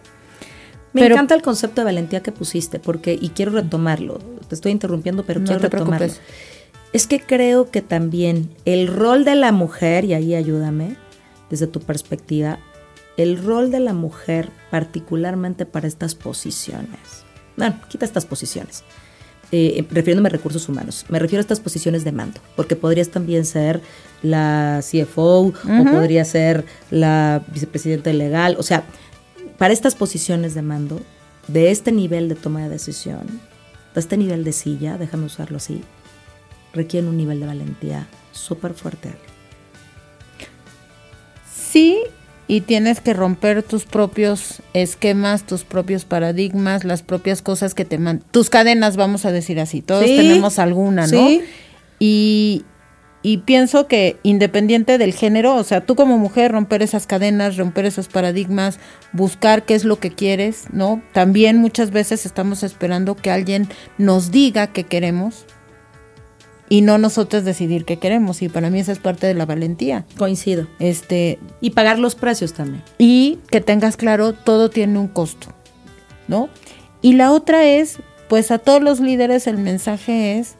Me 0.93 1.05
encanta 1.05 1.33
el 1.35 1.41
concepto 1.41 1.81
de 1.81 1.85
valentía 1.85 2.21
que 2.21 2.31
pusiste 2.31 2.79
porque 2.79 3.17
y 3.19 3.29
quiero 3.29 3.51
retomarlo. 3.51 4.19
Te 4.47 4.55
estoy 4.55 4.71
interrumpiendo, 4.71 5.23
pero 5.23 5.43
quiero 5.43 5.59
retomarlo. 5.59 6.07
Es 6.93 7.07
que 7.07 7.19
creo 7.19 7.71
que 7.71 7.81
también 7.81 8.51
el 8.65 8.87
rol 8.87 9.25
de 9.25 9.35
la 9.35 9.51
mujer 9.51 10.05
y 10.05 10.13
ahí 10.13 10.35
ayúdame 10.35 10.95
desde 11.49 11.67
tu 11.67 11.79
perspectiva 11.79 12.59
el 13.17 13.43
rol 13.43 13.71
de 13.71 13.79
la 13.79 13.93
mujer, 13.93 14.49
particularmente 14.71 15.65
para 15.65 15.87
estas 15.87 16.15
posiciones. 16.15 17.25
Bueno, 17.57 17.79
quita 17.89 18.05
estas 18.05 18.25
posiciones. 18.25 18.83
Eh, 19.51 19.85
refiriéndome 19.91 20.29
a 20.29 20.31
recursos 20.31 20.67
humanos, 20.67 21.05
me 21.09 21.19
refiero 21.19 21.39
a 21.39 21.43
estas 21.43 21.59
posiciones 21.59 22.03
de 22.03 22.11
mando, 22.11 22.39
porque 22.55 22.75
podrías 22.75 23.09
también 23.09 23.45
ser 23.45 23.81
la 24.23 24.79
CFO 24.81 25.41
o 25.41 25.53
podría 25.91 26.25
ser 26.25 26.65
la 26.89 27.43
vicepresidenta 27.53 28.11
legal, 28.13 28.55
o 28.57 28.63
sea, 28.63 28.83
para 29.59 29.71
estas 29.71 29.93
posiciones 29.93 30.55
de 30.55 30.63
mando, 30.63 30.99
de 31.47 31.69
este 31.69 31.91
nivel 31.91 32.29
de 32.29 32.35
toma 32.35 32.63
de 32.63 32.69
decisión, 32.69 33.27
de 33.93 33.99
este 33.99 34.17
nivel 34.17 34.43
de 34.43 34.53
silla, 34.53 34.97
déjame 34.97 35.25
usarlo 35.25 35.57
así, 35.57 35.83
requieren 36.73 37.09
un 37.09 37.17
nivel 37.17 37.39
de 37.39 37.45
valentía 37.45 38.07
súper 38.31 38.73
fuerte. 38.73 39.13
Sí, 41.51 41.99
y 42.47 42.61
tienes 42.61 42.99
que 42.99 43.13
romper 43.13 43.63
tus 43.63 43.85
propios 43.85 44.61
esquemas, 44.73 45.45
tus 45.45 45.63
propios 45.63 46.05
paradigmas, 46.05 46.83
las 46.83 47.01
propias 47.01 47.41
cosas 47.41 47.73
que 47.73 47.85
te 47.85 47.97
mandan, 47.97 48.25
tus 48.31 48.49
cadenas, 48.49 48.97
vamos 48.97 49.25
a 49.25 49.31
decir 49.31 49.59
así, 49.59 49.81
todos 49.81 50.05
tenemos 50.05 50.59
alguna, 50.59 51.07
¿no? 51.07 51.29
Y, 51.99 52.65
y 53.21 53.37
pienso 53.37 53.87
que 53.87 54.17
independiente 54.23 54.97
del 54.97 55.13
género, 55.13 55.55
o 55.55 55.63
sea, 55.63 55.85
tú 55.85 55.95
como 55.95 56.17
mujer 56.17 56.51
romper 56.51 56.83
esas 56.83 57.07
cadenas, 57.07 57.55
romper 57.55 57.85
esos 57.85 58.09
paradigmas, 58.09 58.79
buscar 59.13 59.63
qué 59.63 59.75
es 59.75 59.85
lo 59.85 59.99
que 59.99 60.11
quieres, 60.11 60.65
¿no? 60.73 61.01
También 61.13 61.57
muchas 61.57 61.91
veces 61.91 62.25
estamos 62.25 62.63
esperando 62.63 63.15
que 63.15 63.31
alguien 63.31 63.69
nos 63.97 64.29
diga 64.31 64.67
qué 64.67 64.83
queremos, 64.83 65.45
y 66.69 66.81
no 66.81 66.97
nosotros 66.97 67.43
decidir 67.43 67.85
qué 67.85 67.97
queremos. 67.97 68.41
Y 68.41 68.49
para 68.49 68.69
mí 68.69 68.79
esa 68.79 68.91
es 68.91 68.99
parte 68.99 69.27
de 69.27 69.33
la 69.33 69.45
valentía. 69.45 70.05
Coincido. 70.17 70.67
Este, 70.79 71.39
y 71.61 71.71
pagar 71.71 71.99
los 71.99 72.15
precios 72.15 72.53
también. 72.53 72.83
Y 72.97 73.39
que 73.49 73.61
tengas 73.61 73.97
claro, 73.97 74.33
todo 74.33 74.69
tiene 74.69 74.99
un 74.99 75.07
costo, 75.07 75.47
¿no? 76.27 76.49
Y 77.01 77.13
la 77.13 77.31
otra 77.31 77.65
es, 77.65 77.99
pues 78.29 78.51
a 78.51 78.57
todos 78.57 78.81
los 78.81 78.99
líderes 78.99 79.47
el 79.47 79.57
mensaje 79.57 80.39
es, 80.39 80.55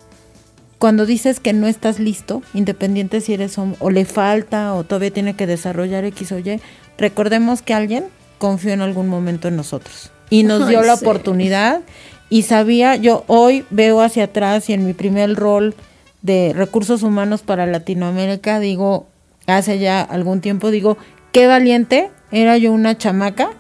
cuando 0.78 1.06
dices 1.06 1.39
que 1.39 1.54
no 1.54 1.68
estás 1.68 2.00
listo, 2.00 2.42
independiente 2.54 3.22
si 3.22 3.34
eres 3.34 3.58
hombre, 3.58 3.78
o 3.80 3.89
le 3.89 4.04
falta, 4.04 4.74
o 4.74 4.84
todavía 4.84 5.12
tiene 5.12 5.36
que 5.36 5.48
desarrollar 5.48 6.04
X 6.04 6.34
o 6.34 6.39
Y, 6.39 6.60
recordemos 6.98 7.62
que 7.62 7.74
alguien 7.74 8.06
confió 8.38 8.74
en 8.74 8.82
algún 8.82 9.08
momento 9.08 9.48
en 9.48 9.56
nosotros 9.56 10.12
y 10.30 10.44
nos 10.44 10.68
dio 10.68 10.82
la 10.82 10.96
oportunidad 10.96 11.82
y 12.30 12.42
sabía, 12.42 12.96
yo 12.96 13.24
hoy 13.28 13.66
veo 13.70 14.02
hacia 14.02 14.26
atrás 14.26 14.70
y 14.70 14.74
en 14.74 14.86
mi 14.86 14.94
primer 14.94 15.36
rol 15.36 15.76
de 16.24 16.54
recursos 16.56 17.04
humanos 17.04 17.42
para 17.42 17.68
Latinoamérica, 17.68 18.60
digo, 18.60 19.06
hace 19.46 19.78
ya 19.78 20.02
algún 20.02 20.42
tiempo, 20.42 20.72
digo, 20.72 20.98
qué 21.32 21.46
valiente, 21.48 22.10
era 22.32 22.58
yo 22.58 22.72
una 22.72 22.98
chamaca, 22.98 23.52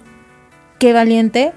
qué 0.79 0.93
valiente 0.93 1.51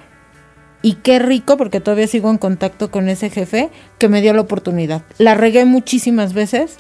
y 0.83 0.95
qué 0.95 1.19
rico, 1.21 1.57
porque 1.57 1.81
todavía 1.81 2.09
sigo 2.09 2.31
en 2.31 2.39
contacto 2.39 2.91
con 2.91 3.09
ese 3.09 3.31
jefe 3.31 3.71
que 3.99 4.09
me 4.09 4.21
dio 4.21 4.35
la 4.35 4.43
oportunidad. 4.43 5.03
La 5.19 5.35
regué 5.35 5.65
muchísimas 5.65 6.35
veces, 6.35 6.77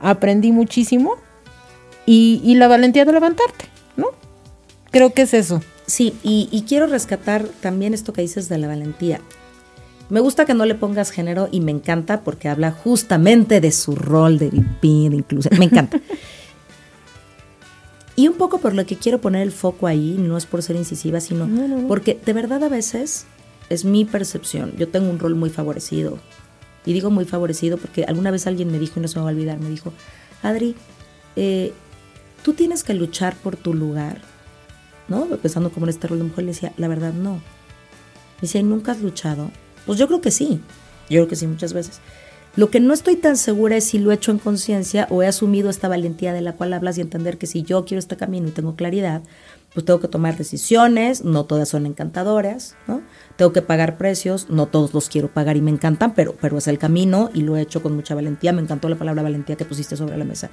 aprendí 0.00 0.52
muchísimo 0.52 1.16
y, 2.06 2.54
la 2.54 2.68
valentía 2.68 3.04
de 3.04 3.12
levantarte, 3.12 3.66
¿no? 3.96 4.06
Creo 4.92 5.12
que 5.12 5.22
es 5.22 5.34
eso. 5.34 5.62
Sí, 5.86 6.14
y, 6.22 6.48
y 6.52 6.62
quiero 6.62 6.86
rescatar 6.86 7.44
también 7.60 7.92
esto 7.92 8.12
que 8.12 8.22
dices 8.22 8.48
de 8.48 8.58
la 8.58 8.68
valentía. 8.68 9.20
Me 10.08 10.20
gusta 10.20 10.44
que 10.44 10.54
no 10.54 10.66
le 10.66 10.74
pongas 10.74 11.10
género 11.10 11.48
y 11.50 11.60
me 11.60 11.72
encanta 11.72 12.20
porque 12.22 12.48
habla 12.48 12.70
justamente 12.70 13.60
de 13.60 13.72
su 13.72 13.94
rol 13.96 14.38
de 14.38 14.50
vivir, 14.50 15.14
incluso. 15.14 15.48
Me 15.58 15.64
encanta. 15.66 16.00
y 18.16 18.28
un 18.28 18.34
poco 18.34 18.58
por 18.58 18.74
lo 18.74 18.84
que 18.84 18.96
quiero 18.96 19.20
poner 19.20 19.42
el 19.42 19.52
foco 19.52 19.86
ahí, 19.86 20.16
no 20.18 20.36
es 20.36 20.44
por 20.44 20.62
ser 20.62 20.76
incisiva, 20.76 21.20
sino 21.20 21.46
No, 21.46 21.66
no, 21.66 21.78
no. 21.78 21.88
porque 21.88 22.20
de 22.24 22.32
verdad 22.34 22.62
a 22.62 22.68
veces 22.68 23.24
es 23.70 23.84
mi 23.86 24.04
percepción. 24.04 24.74
Yo 24.76 24.88
tengo 24.88 25.08
un 25.08 25.18
rol 25.18 25.34
muy 25.34 25.48
favorecido. 25.50 26.18
Y 26.84 26.92
digo 26.92 27.10
muy 27.10 27.24
favorecido 27.24 27.78
porque 27.78 28.04
alguna 28.04 28.30
vez 28.30 28.46
alguien 28.46 28.70
me 28.70 28.78
dijo, 28.78 28.94
y 28.98 29.02
no 29.02 29.08
se 29.08 29.18
me 29.18 29.24
va 29.24 29.30
a 29.30 29.32
olvidar, 29.32 29.58
me 29.60 29.70
dijo, 29.70 29.92
Adri, 30.42 30.74
eh, 31.36 31.72
tú 32.42 32.52
tienes 32.54 32.82
que 32.84 32.92
luchar 32.92 33.34
por 33.36 33.56
tu 33.56 33.72
lugar, 33.72 34.20
¿no? 35.08 35.24
Pensando 35.38 35.70
como 35.70 35.86
en 35.86 35.90
este 35.90 36.08
rol 36.08 36.18
de 36.18 36.24
mujer, 36.24 36.44
le 36.44 36.50
decía, 36.52 36.72
la 36.76 36.88
verdad 36.88 37.12
no. 37.14 37.34
Me 37.34 38.42
decía, 38.42 38.60
¿y 38.60 38.64
nunca 38.64 38.92
has 38.92 39.00
luchado? 39.00 39.50
Pues 39.86 39.98
yo 39.98 40.06
creo 40.06 40.20
que 40.20 40.30
sí, 40.30 40.60
yo 41.08 41.20
creo 41.20 41.28
que 41.28 41.36
sí 41.36 41.46
muchas 41.46 41.72
veces. 41.72 42.00
Lo 42.54 42.70
que 42.70 42.80
no 42.80 42.92
estoy 42.92 43.16
tan 43.16 43.38
segura 43.38 43.76
es 43.76 43.84
si 43.84 43.98
lo 43.98 44.10
he 44.10 44.14
hecho 44.14 44.30
en 44.30 44.38
conciencia 44.38 45.06
o 45.08 45.22
he 45.22 45.26
asumido 45.26 45.70
esta 45.70 45.88
valentía 45.88 46.34
de 46.34 46.42
la 46.42 46.52
cual 46.52 46.74
hablas 46.74 46.98
y 46.98 47.00
entender 47.00 47.38
que 47.38 47.46
si 47.46 47.62
yo 47.62 47.86
quiero 47.86 47.98
este 47.98 48.18
camino 48.18 48.48
y 48.48 48.50
tengo 48.50 48.76
claridad, 48.76 49.22
pues 49.72 49.86
tengo 49.86 50.00
que 50.00 50.08
tomar 50.08 50.36
decisiones, 50.36 51.24
no 51.24 51.46
todas 51.46 51.70
son 51.70 51.86
encantadoras, 51.86 52.76
¿no? 52.86 53.00
Tengo 53.36 53.54
que 53.54 53.62
pagar 53.62 53.96
precios, 53.96 54.50
no 54.50 54.66
todos 54.66 54.92
los 54.92 55.08
quiero 55.08 55.32
pagar 55.32 55.56
y 55.56 55.62
me 55.62 55.70
encantan, 55.70 56.14
pero, 56.14 56.36
pero 56.42 56.58
es 56.58 56.68
el 56.68 56.78
camino 56.78 57.30
y 57.32 57.40
lo 57.40 57.56
he 57.56 57.62
hecho 57.62 57.82
con 57.82 57.94
mucha 57.94 58.14
valentía. 58.14 58.52
Me 58.52 58.60
encantó 58.60 58.90
la 58.90 58.96
palabra 58.96 59.22
valentía 59.22 59.56
que 59.56 59.64
pusiste 59.64 59.96
sobre 59.96 60.18
la 60.18 60.24
mesa. 60.24 60.50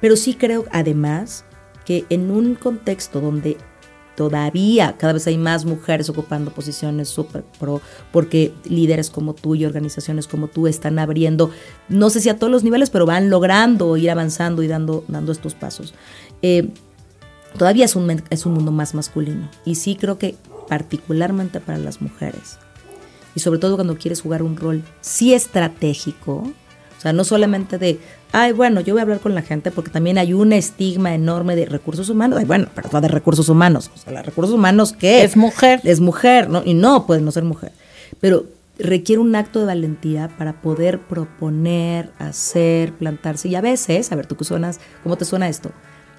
Pero 0.00 0.16
sí 0.16 0.34
creo, 0.34 0.64
además, 0.72 1.44
que 1.84 2.06
en 2.08 2.30
un 2.30 2.54
contexto 2.54 3.20
donde 3.20 3.58
todavía 4.20 4.98
cada 4.98 5.14
vez 5.14 5.26
hay 5.28 5.38
más 5.38 5.64
mujeres 5.64 6.10
ocupando 6.10 6.50
posiciones 6.50 7.08
súper 7.08 7.42
pro, 7.58 7.80
porque 8.12 8.52
líderes 8.68 9.08
como 9.08 9.32
tú 9.32 9.54
y 9.54 9.64
organizaciones 9.64 10.28
como 10.28 10.48
tú 10.48 10.66
están 10.66 10.98
abriendo, 10.98 11.50
no 11.88 12.10
sé 12.10 12.20
si 12.20 12.28
a 12.28 12.36
todos 12.36 12.50
los 12.50 12.62
niveles, 12.62 12.90
pero 12.90 13.06
van 13.06 13.30
logrando 13.30 13.96
ir 13.96 14.10
avanzando 14.10 14.62
y 14.62 14.66
dando, 14.66 15.04
dando 15.08 15.32
estos 15.32 15.54
pasos. 15.54 15.94
Eh, 16.42 16.68
todavía 17.56 17.86
es 17.86 17.96
un, 17.96 18.22
es 18.28 18.44
un 18.44 18.52
mundo 18.52 18.72
más 18.72 18.92
masculino. 18.92 19.48
Y 19.64 19.76
sí 19.76 19.96
creo 19.96 20.18
que 20.18 20.36
particularmente 20.68 21.58
para 21.58 21.78
las 21.78 22.02
mujeres, 22.02 22.58
y 23.34 23.40
sobre 23.40 23.58
todo 23.58 23.76
cuando 23.76 23.96
quieres 23.96 24.20
jugar 24.20 24.42
un 24.42 24.58
rol 24.58 24.84
sí 25.00 25.32
estratégico, 25.32 26.52
o 27.00 27.02
sea, 27.02 27.14
no 27.14 27.24
solamente 27.24 27.78
de, 27.78 27.98
ay, 28.30 28.52
bueno, 28.52 28.82
yo 28.82 28.92
voy 28.92 28.98
a 29.00 29.04
hablar 29.04 29.20
con 29.20 29.34
la 29.34 29.40
gente 29.40 29.70
porque 29.70 29.90
también 29.90 30.18
hay 30.18 30.34
un 30.34 30.52
estigma 30.52 31.14
enorme 31.14 31.56
de 31.56 31.64
recursos 31.64 32.10
humanos. 32.10 32.38
Ay, 32.38 32.44
bueno, 32.44 32.68
pero 32.74 33.00
de 33.00 33.08
recursos 33.08 33.48
humanos. 33.48 33.90
O 33.94 33.96
sea, 33.96 34.12
los 34.12 34.26
recursos 34.26 34.54
humanos, 34.54 34.92
¿qué? 34.92 35.24
Es 35.24 35.34
mujer. 35.34 35.80
Es 35.84 36.00
mujer, 36.00 36.50
¿no? 36.50 36.62
Y 36.62 36.74
no 36.74 37.06
puede 37.06 37.22
no 37.22 37.30
ser 37.32 37.44
mujer. 37.44 37.72
Pero 38.20 38.44
requiere 38.78 39.18
un 39.18 39.34
acto 39.34 39.60
de 39.60 39.64
valentía 39.64 40.28
para 40.36 40.60
poder 40.60 41.00
proponer, 41.00 42.10
hacer, 42.18 42.92
plantarse. 42.92 43.48
Y 43.48 43.54
a 43.54 43.62
veces, 43.62 44.12
a 44.12 44.16
ver, 44.16 44.26
tú 44.26 44.36
qué 44.36 44.44
suenas, 44.44 44.78
¿cómo 45.02 45.16
te 45.16 45.24
suena 45.24 45.48
esto? 45.48 45.72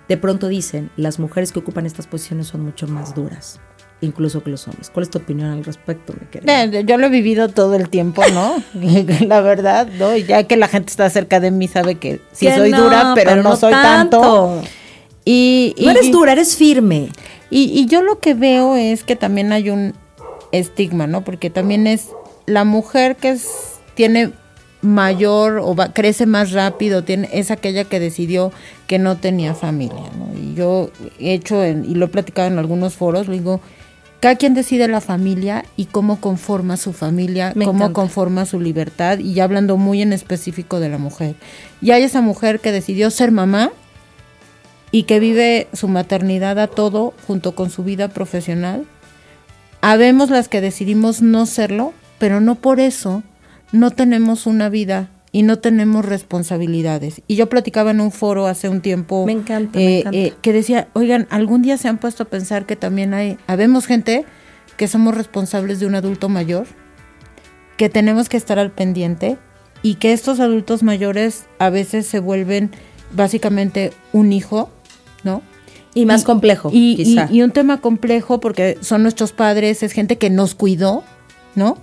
De 0.10 0.18
pronto 0.18 0.48
dicen, 0.48 0.90
las 0.98 1.20
mujeres 1.20 1.52
que 1.52 1.60
ocupan 1.60 1.86
estas 1.86 2.08
posiciones 2.08 2.48
son 2.48 2.62
mucho 2.62 2.88
más 2.88 3.14
duras, 3.14 3.60
incluso 4.02 4.44
que 4.44 4.50
los 4.50 4.68
hombres. 4.68 4.90
¿Cuál 4.90 5.04
es 5.04 5.10
tu 5.10 5.20
opinión 5.20 5.50
al 5.52 5.64
respecto, 5.64 6.14
mi 6.20 6.26
querida? 6.28 6.64
Eh, 6.64 6.84
Yo 6.86 6.98
lo 6.98 7.06
he 7.06 7.10
vivido 7.10 7.50
todo 7.50 7.76
el 7.76 7.90
tiempo, 7.90 8.24
¿no? 8.34 8.56
la 9.28 9.42
verdad, 9.42 9.88
¿no? 10.00 10.16
Y 10.16 10.24
Ya 10.24 10.44
que 10.44 10.58
la 10.58 10.68
gente 10.68 10.90
está 10.90 11.10
cerca 11.10 11.40
de 11.40 11.52
mí 11.52 11.68
sabe 11.68 11.96
que 11.96 12.20
sí 12.32 12.48
Que 12.48 12.56
soy 12.56 12.72
no, 12.72 12.84
dura, 12.84 13.12
pero, 13.16 13.30
pero 13.30 13.44
no, 13.44 13.50
no 13.52 13.56
soy 13.56 13.72
tanto. 13.74 14.20
tanto. 14.20 14.62
Y, 15.24 15.74
y- 15.78 15.86
No 15.86 15.92
eres 15.92 16.12
dura, 16.12 16.32
eres 16.34 16.56
firme. 16.56 17.10
Y, 17.50 17.64
y 17.80 17.86
yo 17.86 18.02
lo 18.02 18.20
que 18.20 18.34
veo 18.34 18.76
es 18.76 19.04
que 19.04 19.16
también 19.16 19.52
hay 19.52 19.70
un 19.70 19.94
estigma, 20.52 21.06
¿no? 21.08 21.24
Porque 21.24 21.50
también 21.50 21.86
es 21.88 22.08
la 22.46 22.64
mujer 22.64 23.16
que 23.18 23.30
es, 23.32 23.48
tiene 23.94 24.32
mayor 24.82 25.60
o 25.60 25.76
va- 25.76 25.94
crece 25.94 26.26
más 26.26 26.52
rápido, 26.52 27.04
tiene, 27.04 27.30
es 27.34 27.52
aquella 27.52 27.84
que 27.84 28.00
decidió 28.00 28.52
que 28.88 28.98
no 29.00 29.18
tenía 29.18 29.54
familia, 29.54 30.10
¿no? 30.18 30.30
Y 30.38 30.56
yo 30.56 30.90
he 31.20 31.34
hecho, 31.34 31.64
en- 31.64 31.86
y 31.86 31.94
lo 31.96 32.06
he 32.06 32.10
platicado 32.10 32.48
en 32.48 32.58
algunos 32.58 32.96
foros, 32.96 33.28
le 33.28 33.36
digo, 33.36 33.62
cada 34.22 34.36
quien 34.36 34.54
decide 34.54 34.88
la 34.88 35.02
familia 35.02 35.66
y 35.76 35.86
cómo 35.86 36.22
conforma 36.22 36.78
su 36.78 36.94
familia, 36.94 37.54
Me 37.56 37.66
cómo 37.66 37.80
encanta. 37.80 37.94
conforma 37.94 38.46
su 38.46 38.60
libertad, 38.60 39.18
y 39.18 39.34
ya 39.34 39.44
hablando 39.44 39.78
muy 39.78 40.02
en 40.04 40.14
específico 40.14 40.80
de 40.80 40.90
la 40.90 41.00
mujer. 41.00 41.36
Y 41.82 41.90
hay 41.90 42.04
esa 42.04 42.22
mujer 42.22 42.60
que 42.60 42.72
decidió 42.72 43.10
ser 43.10 43.32
mamá, 43.32 43.72
y 44.92 45.04
que 45.04 45.20
vive 45.20 45.68
su 45.74 45.88
maternidad 45.88 46.60
a 46.60 46.68
todo 46.68 47.14
junto 47.26 47.56
con 47.56 47.70
su 47.72 47.84
vida 47.84 48.10
profesional. 48.10 48.86
Habemos 49.82 50.30
las 50.30 50.48
que 50.50 50.62
decidimos 50.62 51.22
no 51.22 51.46
serlo, 51.48 51.94
pero 52.20 52.42
no 52.42 52.56
por 52.56 52.80
eso 52.80 53.24
no 53.72 53.90
tenemos 53.90 54.46
una 54.46 54.70
vida 54.70 55.10
y 55.32 55.44
no 55.44 55.60
tenemos 55.60 56.04
responsabilidades. 56.06 57.22
Y 57.28 57.36
yo 57.36 57.48
platicaba 57.50 57.92
en 57.92 58.02
un 58.02 58.12
foro 58.12 58.48
hace 58.48 58.68
un 58.70 58.82
tiempo 58.82 59.26
Me 59.26 59.32
encanta, 59.32 59.80
me 59.80 59.86
eh, 59.86 60.00
encanta. 60.00 60.18
eh, 60.18 60.34
que 60.42 60.54
decía, 60.54 60.90
oigan, 60.94 61.28
algún 61.30 61.62
día 61.62 61.78
se 61.78 61.88
han 61.88 61.98
puesto 61.98 62.24
a 62.24 62.26
pensar 62.28 62.66
que 62.66 62.76
también 62.76 63.14
hay, 63.14 63.38
habemos 63.48 63.86
gente 63.86 64.26
que 64.78 64.88
somos 64.88 65.16
responsables 65.16 65.80
de 65.80 65.86
un 65.86 65.96
adulto 65.96 66.28
mayor, 66.30 66.66
que 67.78 67.90
tenemos 67.90 68.30
que 68.30 68.38
estar 68.38 68.60
al 68.60 68.72
pendiente 68.72 69.38
y 69.84 69.96
que 69.96 70.12
estos 70.14 70.40
adultos 70.40 70.84
mayores 70.84 71.46
a 71.60 71.70
veces 71.70 72.06
se 72.08 72.20
vuelven 72.20 72.72
básicamente 73.14 73.92
un 74.14 74.34
hijo, 74.34 74.70
¿no? 75.24 75.42
Y 75.94 76.06
más 76.06 76.24
complejo, 76.24 76.70
Y, 76.72 76.94
y- 76.94 76.96
quizá. 76.98 77.28
y 77.32 77.42
un 77.42 77.52
tema 77.52 77.82
complejo 77.82 78.40
porque 78.40 78.78
son 78.82 79.04
nuestros 79.04 79.32
padres, 79.34 79.84
es 79.84 79.92
gente 79.92 80.18
que 80.18 80.30
nos 80.30 80.56
cuidó, 80.56 81.04
¿no? 81.56 81.78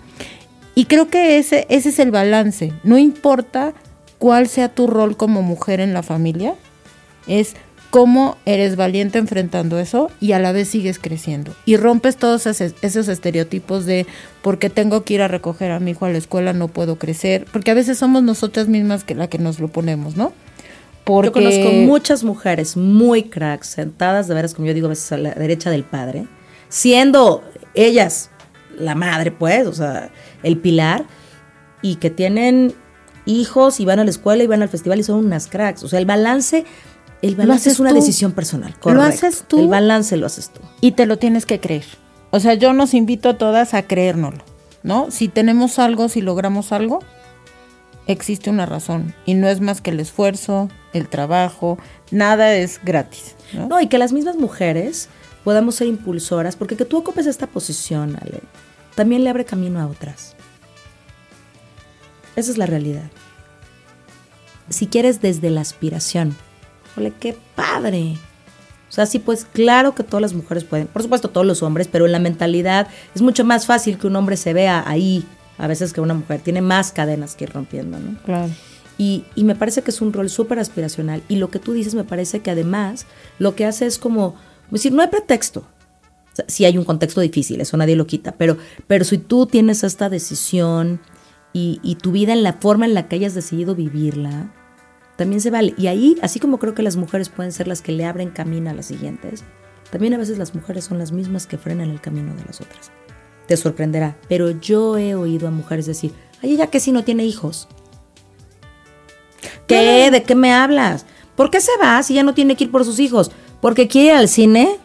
Y 0.78 0.84
creo 0.84 1.08
que 1.08 1.38
ese, 1.38 1.66
ese 1.70 1.88
es 1.88 1.98
el 1.98 2.12
balance. 2.12 2.72
No 2.84 2.98
importa 2.98 3.74
cuál 4.18 4.46
sea 4.46 4.68
tu 4.68 4.86
rol 4.86 5.16
como 5.16 5.42
mujer 5.42 5.80
en 5.80 5.92
la 5.92 6.04
familia, 6.04 6.54
es 7.26 7.56
cómo 7.90 8.36
eres 8.46 8.76
valiente 8.76 9.18
enfrentando 9.18 9.80
eso 9.80 10.08
y 10.20 10.34
a 10.34 10.38
la 10.38 10.52
vez 10.52 10.68
sigues 10.68 11.00
creciendo. 11.00 11.52
Y 11.64 11.78
rompes 11.78 12.16
todos 12.16 12.46
esos 12.46 13.08
estereotipos 13.08 13.86
de 13.86 14.06
porque 14.40 14.70
tengo 14.70 15.02
que 15.02 15.14
ir 15.14 15.22
a 15.22 15.26
recoger 15.26 15.72
a 15.72 15.80
mi 15.80 15.90
hijo 15.90 16.04
a 16.04 16.10
la 16.10 16.18
escuela, 16.18 16.52
no 16.52 16.68
puedo 16.68 16.94
crecer. 16.94 17.46
Porque 17.52 17.72
a 17.72 17.74
veces 17.74 17.98
somos 17.98 18.22
nosotras 18.22 18.68
mismas 18.68 19.02
que 19.02 19.16
la 19.16 19.26
que 19.26 19.38
nos 19.38 19.58
lo 19.58 19.66
ponemos, 19.66 20.16
¿no? 20.16 20.32
Porque 21.02 21.26
Yo 21.26 21.32
conozco 21.32 21.72
muchas 21.72 22.22
mujeres 22.22 22.76
muy 22.76 23.24
cracks, 23.24 23.66
sentadas 23.66 24.28
de 24.28 24.34
veras, 24.34 24.54
como 24.54 24.68
yo 24.68 24.74
digo, 24.74 24.86
a 24.86 24.90
veces 24.90 25.10
a 25.10 25.18
la 25.18 25.34
derecha 25.34 25.70
del 25.70 25.82
padre, 25.82 26.28
siendo 26.68 27.42
ellas 27.74 28.30
la 28.78 28.94
madre, 28.94 29.30
pues, 29.30 29.66
o 29.66 29.72
sea, 29.72 30.10
el 30.42 30.58
pilar, 30.58 31.04
y 31.82 31.96
que 31.96 32.10
tienen 32.10 32.74
hijos 33.24 33.80
y 33.80 33.84
van 33.84 33.98
a 34.00 34.04
la 34.04 34.10
escuela 34.10 34.42
y 34.42 34.46
van 34.46 34.62
al 34.62 34.68
festival 34.68 35.00
y 35.00 35.02
son 35.04 35.24
unas 35.24 35.46
cracks. 35.46 35.82
O 35.84 35.88
sea, 35.88 35.98
el 35.98 36.06
balance, 36.06 36.64
el 37.22 37.36
balance 37.36 37.70
es 37.70 37.78
una 37.78 37.90
tú. 37.90 37.96
decisión 37.96 38.32
personal. 38.32 38.74
Lo 38.84 39.02
haces 39.02 39.44
tú. 39.46 39.60
El 39.60 39.68
balance 39.68 40.16
lo 40.16 40.26
haces 40.26 40.50
tú. 40.50 40.60
y 40.80 40.92
te 40.92 41.06
lo 41.06 41.18
tienes 41.18 41.46
que 41.46 41.60
creer. 41.60 41.84
O 42.30 42.40
sea, 42.40 42.54
yo 42.54 42.72
nos 42.72 42.94
invito 42.94 43.30
a 43.30 43.38
todas 43.38 43.74
a 43.74 43.82
creérnoslo, 43.82 44.44
¿no? 44.82 45.10
Si 45.10 45.28
tenemos 45.28 45.78
algo, 45.78 46.08
si 46.08 46.20
logramos 46.20 46.72
algo, 46.72 47.00
existe 48.06 48.50
una 48.50 48.66
razón 48.66 49.14
y 49.24 49.34
no 49.34 49.48
es 49.48 49.60
más 49.60 49.80
que 49.80 49.90
el 49.90 50.00
esfuerzo, 50.00 50.68
el 50.92 51.08
trabajo, 51.08 51.78
nada 52.10 52.54
es 52.54 52.80
gratis, 52.84 53.34
¿no? 53.54 53.68
No, 53.68 53.80
y 53.80 53.86
que 53.86 53.98
las 53.98 54.12
mismas 54.12 54.36
mujeres 54.36 55.08
podamos 55.44 55.76
ser 55.76 55.86
impulsoras, 55.86 56.56
porque 56.56 56.76
que 56.76 56.84
tú 56.84 56.98
ocupes 56.98 57.26
esta 57.26 57.46
posición, 57.46 58.16
Ale, 58.20 58.40
también 58.98 59.22
le 59.22 59.30
abre 59.30 59.44
camino 59.44 59.78
a 59.78 59.86
otras. 59.86 60.34
Esa 62.34 62.50
es 62.50 62.58
la 62.58 62.66
realidad. 62.66 63.08
Si 64.70 64.88
quieres 64.88 65.20
desde 65.20 65.50
la 65.50 65.60
aspiración, 65.60 66.34
ole, 66.96 67.12
qué 67.20 67.38
padre. 67.54 68.16
O 68.88 68.92
sea, 68.92 69.06
sí, 69.06 69.20
pues 69.20 69.44
claro 69.44 69.94
que 69.94 70.02
todas 70.02 70.20
las 70.20 70.34
mujeres 70.34 70.64
pueden, 70.64 70.88
por 70.88 71.04
supuesto 71.04 71.30
todos 71.30 71.46
los 71.46 71.62
hombres, 71.62 71.86
pero 71.86 72.06
en 72.06 72.12
la 72.12 72.18
mentalidad 72.18 72.88
es 73.14 73.22
mucho 73.22 73.44
más 73.44 73.66
fácil 73.66 73.98
que 73.98 74.08
un 74.08 74.16
hombre 74.16 74.36
se 74.36 74.52
vea 74.52 74.82
ahí, 74.84 75.24
a 75.58 75.68
veces 75.68 75.92
que 75.92 76.00
una 76.00 76.14
mujer, 76.14 76.40
tiene 76.40 76.60
más 76.60 76.90
cadenas 76.90 77.36
que 77.36 77.44
ir 77.44 77.52
rompiendo, 77.52 78.00
¿no? 78.00 78.20
Claro. 78.24 78.50
Y, 78.98 79.26
y 79.36 79.44
me 79.44 79.54
parece 79.54 79.82
que 79.82 79.92
es 79.92 80.00
un 80.00 80.12
rol 80.12 80.28
súper 80.28 80.58
aspiracional. 80.58 81.22
Y 81.28 81.36
lo 81.36 81.50
que 81.50 81.60
tú 81.60 81.72
dices 81.72 81.94
me 81.94 82.02
parece 82.02 82.40
que 82.40 82.50
además 82.50 83.06
lo 83.38 83.54
que 83.54 83.64
hace 83.64 83.86
es 83.86 83.96
como, 83.96 84.34
es 84.66 84.72
decir, 84.72 84.92
no 84.92 85.02
hay 85.02 85.08
pretexto. 85.08 85.64
Sea, 86.38 86.44
sí 86.48 86.64
hay 86.64 86.78
un 86.78 86.84
contexto 86.84 87.20
difícil, 87.20 87.60
eso 87.60 87.76
nadie 87.76 87.96
lo 87.96 88.06
quita, 88.06 88.32
pero, 88.32 88.56
pero 88.86 89.04
si 89.04 89.18
tú 89.18 89.46
tienes 89.46 89.82
esta 89.82 90.08
decisión 90.08 91.00
y, 91.52 91.80
y 91.82 91.96
tu 91.96 92.12
vida 92.12 92.32
en 92.32 92.44
la 92.44 92.54
forma 92.54 92.84
en 92.84 92.94
la 92.94 93.08
que 93.08 93.16
hayas 93.16 93.34
decidido 93.34 93.74
vivirla, 93.74 94.52
también 95.16 95.40
se 95.40 95.50
vale. 95.50 95.74
Y 95.76 95.88
ahí, 95.88 96.16
así 96.22 96.38
como 96.38 96.60
creo 96.60 96.74
que 96.74 96.82
las 96.84 96.96
mujeres 96.96 97.28
pueden 97.28 97.50
ser 97.50 97.66
las 97.66 97.82
que 97.82 97.90
le 97.90 98.04
abren 98.04 98.30
camino 98.30 98.70
a 98.70 98.72
las 98.72 98.86
siguientes, 98.86 99.42
también 99.90 100.14
a 100.14 100.18
veces 100.18 100.38
las 100.38 100.54
mujeres 100.54 100.84
son 100.84 100.98
las 100.98 101.10
mismas 101.10 101.48
que 101.48 101.58
frenan 101.58 101.90
el 101.90 102.00
camino 102.00 102.34
de 102.36 102.44
las 102.44 102.60
otras. 102.60 102.92
Te 103.48 103.56
sorprenderá, 103.56 104.16
pero 104.28 104.50
yo 104.50 104.96
he 104.96 105.16
oído 105.16 105.48
a 105.48 105.50
mujeres 105.50 105.86
decir, 105.86 106.12
ay, 106.40 106.52
ella 106.52 106.68
que 106.68 106.78
si 106.78 106.92
no 106.92 107.02
tiene 107.02 107.24
hijos. 107.24 107.66
¿Qué? 109.66 110.08
¿De 110.12 110.22
qué 110.22 110.36
me 110.36 110.52
hablas? 110.52 111.04
¿Por 111.34 111.50
qué 111.50 111.60
se 111.60 111.72
va 111.82 112.00
si 112.02 112.14
ya 112.14 112.22
no 112.22 112.34
tiene 112.34 112.54
que 112.54 112.64
ir 112.64 112.70
por 112.70 112.84
sus 112.84 113.00
hijos? 113.00 113.32
¿Porque 113.60 113.88
quiere 113.88 114.08
ir 114.08 114.14
al 114.14 114.28
cine? 114.28 114.78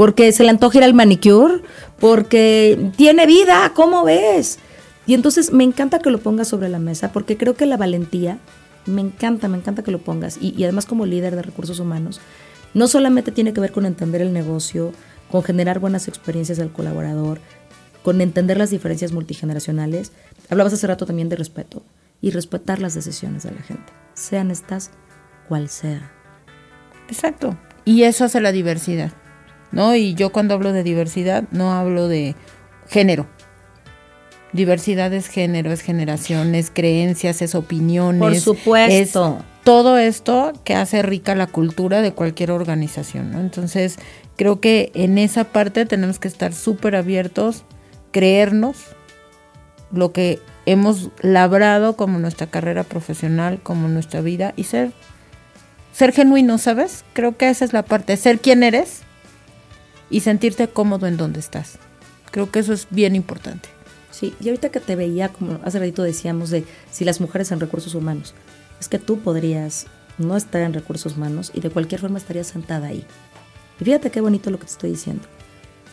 ¿Porque 0.00 0.32
se 0.32 0.44
le 0.44 0.48
antoja 0.48 0.78
ir 0.78 0.84
al 0.84 0.94
manicure? 0.94 1.60
¿Porque 1.98 2.90
tiene 2.96 3.26
vida? 3.26 3.72
¿Cómo 3.74 4.02
ves? 4.02 4.58
Y 5.06 5.12
entonces 5.12 5.52
me 5.52 5.62
encanta 5.62 5.98
que 5.98 6.08
lo 6.08 6.16
pongas 6.20 6.48
sobre 6.48 6.70
la 6.70 6.78
mesa 6.78 7.12
porque 7.12 7.36
creo 7.36 7.52
que 7.52 7.66
la 7.66 7.76
valentía, 7.76 8.38
me 8.86 9.02
encanta, 9.02 9.46
me 9.46 9.58
encanta 9.58 9.82
que 9.82 9.90
lo 9.90 9.98
pongas. 9.98 10.38
Y, 10.40 10.54
y 10.56 10.64
además 10.64 10.86
como 10.86 11.04
líder 11.04 11.36
de 11.36 11.42
recursos 11.42 11.80
humanos, 11.80 12.18
no 12.72 12.88
solamente 12.88 13.30
tiene 13.30 13.52
que 13.52 13.60
ver 13.60 13.72
con 13.72 13.84
entender 13.84 14.22
el 14.22 14.32
negocio, 14.32 14.94
con 15.30 15.42
generar 15.42 15.80
buenas 15.80 16.08
experiencias 16.08 16.60
al 16.60 16.72
colaborador, 16.72 17.38
con 18.02 18.22
entender 18.22 18.56
las 18.56 18.70
diferencias 18.70 19.12
multigeneracionales. 19.12 20.12
Hablabas 20.48 20.72
hace 20.72 20.86
rato 20.86 21.04
también 21.04 21.28
de 21.28 21.36
respeto 21.36 21.82
y 22.22 22.30
respetar 22.30 22.80
las 22.80 22.94
decisiones 22.94 23.42
de 23.42 23.50
la 23.50 23.60
gente, 23.60 23.92
sean 24.14 24.50
estas 24.50 24.92
cual 25.46 25.68
sea. 25.68 26.10
Exacto. 27.10 27.54
Y 27.84 28.04
eso 28.04 28.24
hace 28.24 28.40
la 28.40 28.52
diversidad, 28.52 29.12
¿no? 29.72 29.94
Y 29.94 30.14
yo 30.14 30.30
cuando 30.30 30.54
hablo 30.54 30.72
de 30.72 30.82
diversidad 30.82 31.44
no 31.50 31.72
hablo 31.72 32.08
de 32.08 32.34
género. 32.88 33.26
Diversidad 34.52 35.12
es 35.12 35.28
género, 35.28 35.70
es 35.70 35.80
generación, 35.80 36.54
es 36.56 36.70
creencias, 36.70 37.40
es 37.40 37.54
opiniones. 37.54 38.20
Por 38.20 38.36
supuesto. 38.36 39.38
Es 39.38 39.44
todo 39.64 39.98
esto 39.98 40.52
que 40.64 40.74
hace 40.74 41.02
rica 41.02 41.34
la 41.34 41.46
cultura 41.46 42.02
de 42.02 42.12
cualquier 42.12 42.50
organización, 42.50 43.30
¿no? 43.30 43.40
Entonces, 43.40 43.98
creo 44.36 44.60
que 44.60 44.90
en 44.94 45.18
esa 45.18 45.44
parte 45.44 45.86
tenemos 45.86 46.18
que 46.18 46.28
estar 46.28 46.52
súper 46.52 46.96
abiertos, 46.96 47.64
creernos 48.10 48.76
lo 49.92 50.12
que 50.12 50.40
hemos 50.66 51.10
labrado 51.20 51.96
como 51.96 52.18
nuestra 52.18 52.46
carrera 52.48 52.84
profesional, 52.84 53.60
como 53.62 53.86
nuestra 53.88 54.20
vida 54.20 54.52
y 54.56 54.64
ser 54.64 54.92
ser 55.92 56.12
genuino, 56.12 56.58
¿sabes? 56.58 57.04
Creo 57.12 57.36
que 57.36 57.50
esa 57.50 57.64
es 57.64 57.72
la 57.72 57.84
parte, 57.84 58.16
ser 58.16 58.40
quien 58.40 58.62
eres 58.62 59.02
y 60.10 60.20
sentirte 60.20 60.68
cómodo 60.68 61.06
en 61.06 61.16
donde 61.16 61.40
estás. 61.40 61.78
Creo 62.30 62.50
que 62.50 62.58
eso 62.58 62.72
es 62.72 62.86
bien 62.90 63.16
importante. 63.16 63.68
Sí, 64.10 64.34
y 64.40 64.48
ahorita 64.48 64.70
que 64.70 64.80
te 64.80 64.96
veía, 64.96 65.30
como 65.30 65.60
hace 65.64 65.78
ratito 65.78 66.02
decíamos, 66.02 66.50
de 66.50 66.64
si 66.90 67.04
las 67.04 67.20
mujeres 67.20 67.52
en 67.52 67.60
recursos 67.60 67.94
humanos, 67.94 68.34
es 68.80 68.88
que 68.88 68.98
tú 68.98 69.20
podrías 69.20 69.86
no 70.18 70.36
estar 70.36 70.60
en 70.62 70.74
recursos 70.74 71.16
humanos 71.16 71.50
y 71.54 71.60
de 71.60 71.70
cualquier 71.70 72.00
forma 72.00 72.18
estarías 72.18 72.48
sentada 72.48 72.88
ahí. 72.88 73.04
Y 73.80 73.84
fíjate 73.84 74.10
qué 74.10 74.20
bonito 74.20 74.50
lo 74.50 74.58
que 74.58 74.66
te 74.66 74.72
estoy 74.72 74.90
diciendo. 74.90 75.22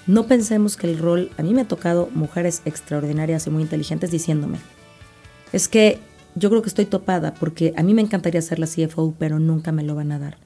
No 0.08 0.26
pensemos 0.26 0.78
que 0.78 0.90
el 0.90 0.98
rol, 0.98 1.32
a 1.38 1.44
mí 1.44 1.54
me 1.54 1.62
ha 1.62 1.68
tocado 1.68 2.10
mujeres 2.14 2.62
extraordinarias 2.66 3.48
y 3.48 3.50
muy 3.50 3.62
inteligentes 3.64 4.10
diciéndome, 4.10 4.60
es 5.54 5.68
que 5.68 6.00
yo 6.36 6.50
creo 6.50 6.62
que 6.62 6.70
estoy 6.70 6.86
topada 6.86 7.34
porque 7.34 7.74
a 7.78 7.84
mí 7.84 7.94
me 7.94 8.02
encantaría 8.02 8.42
ser 8.42 8.60
la 8.60 8.68
CFO, 8.68 9.16
pero 9.18 9.40
nunca 9.40 9.72
me 9.72 9.84
lo 9.84 9.96
van 9.96 10.12
a 10.12 10.20
dar. 10.20 10.38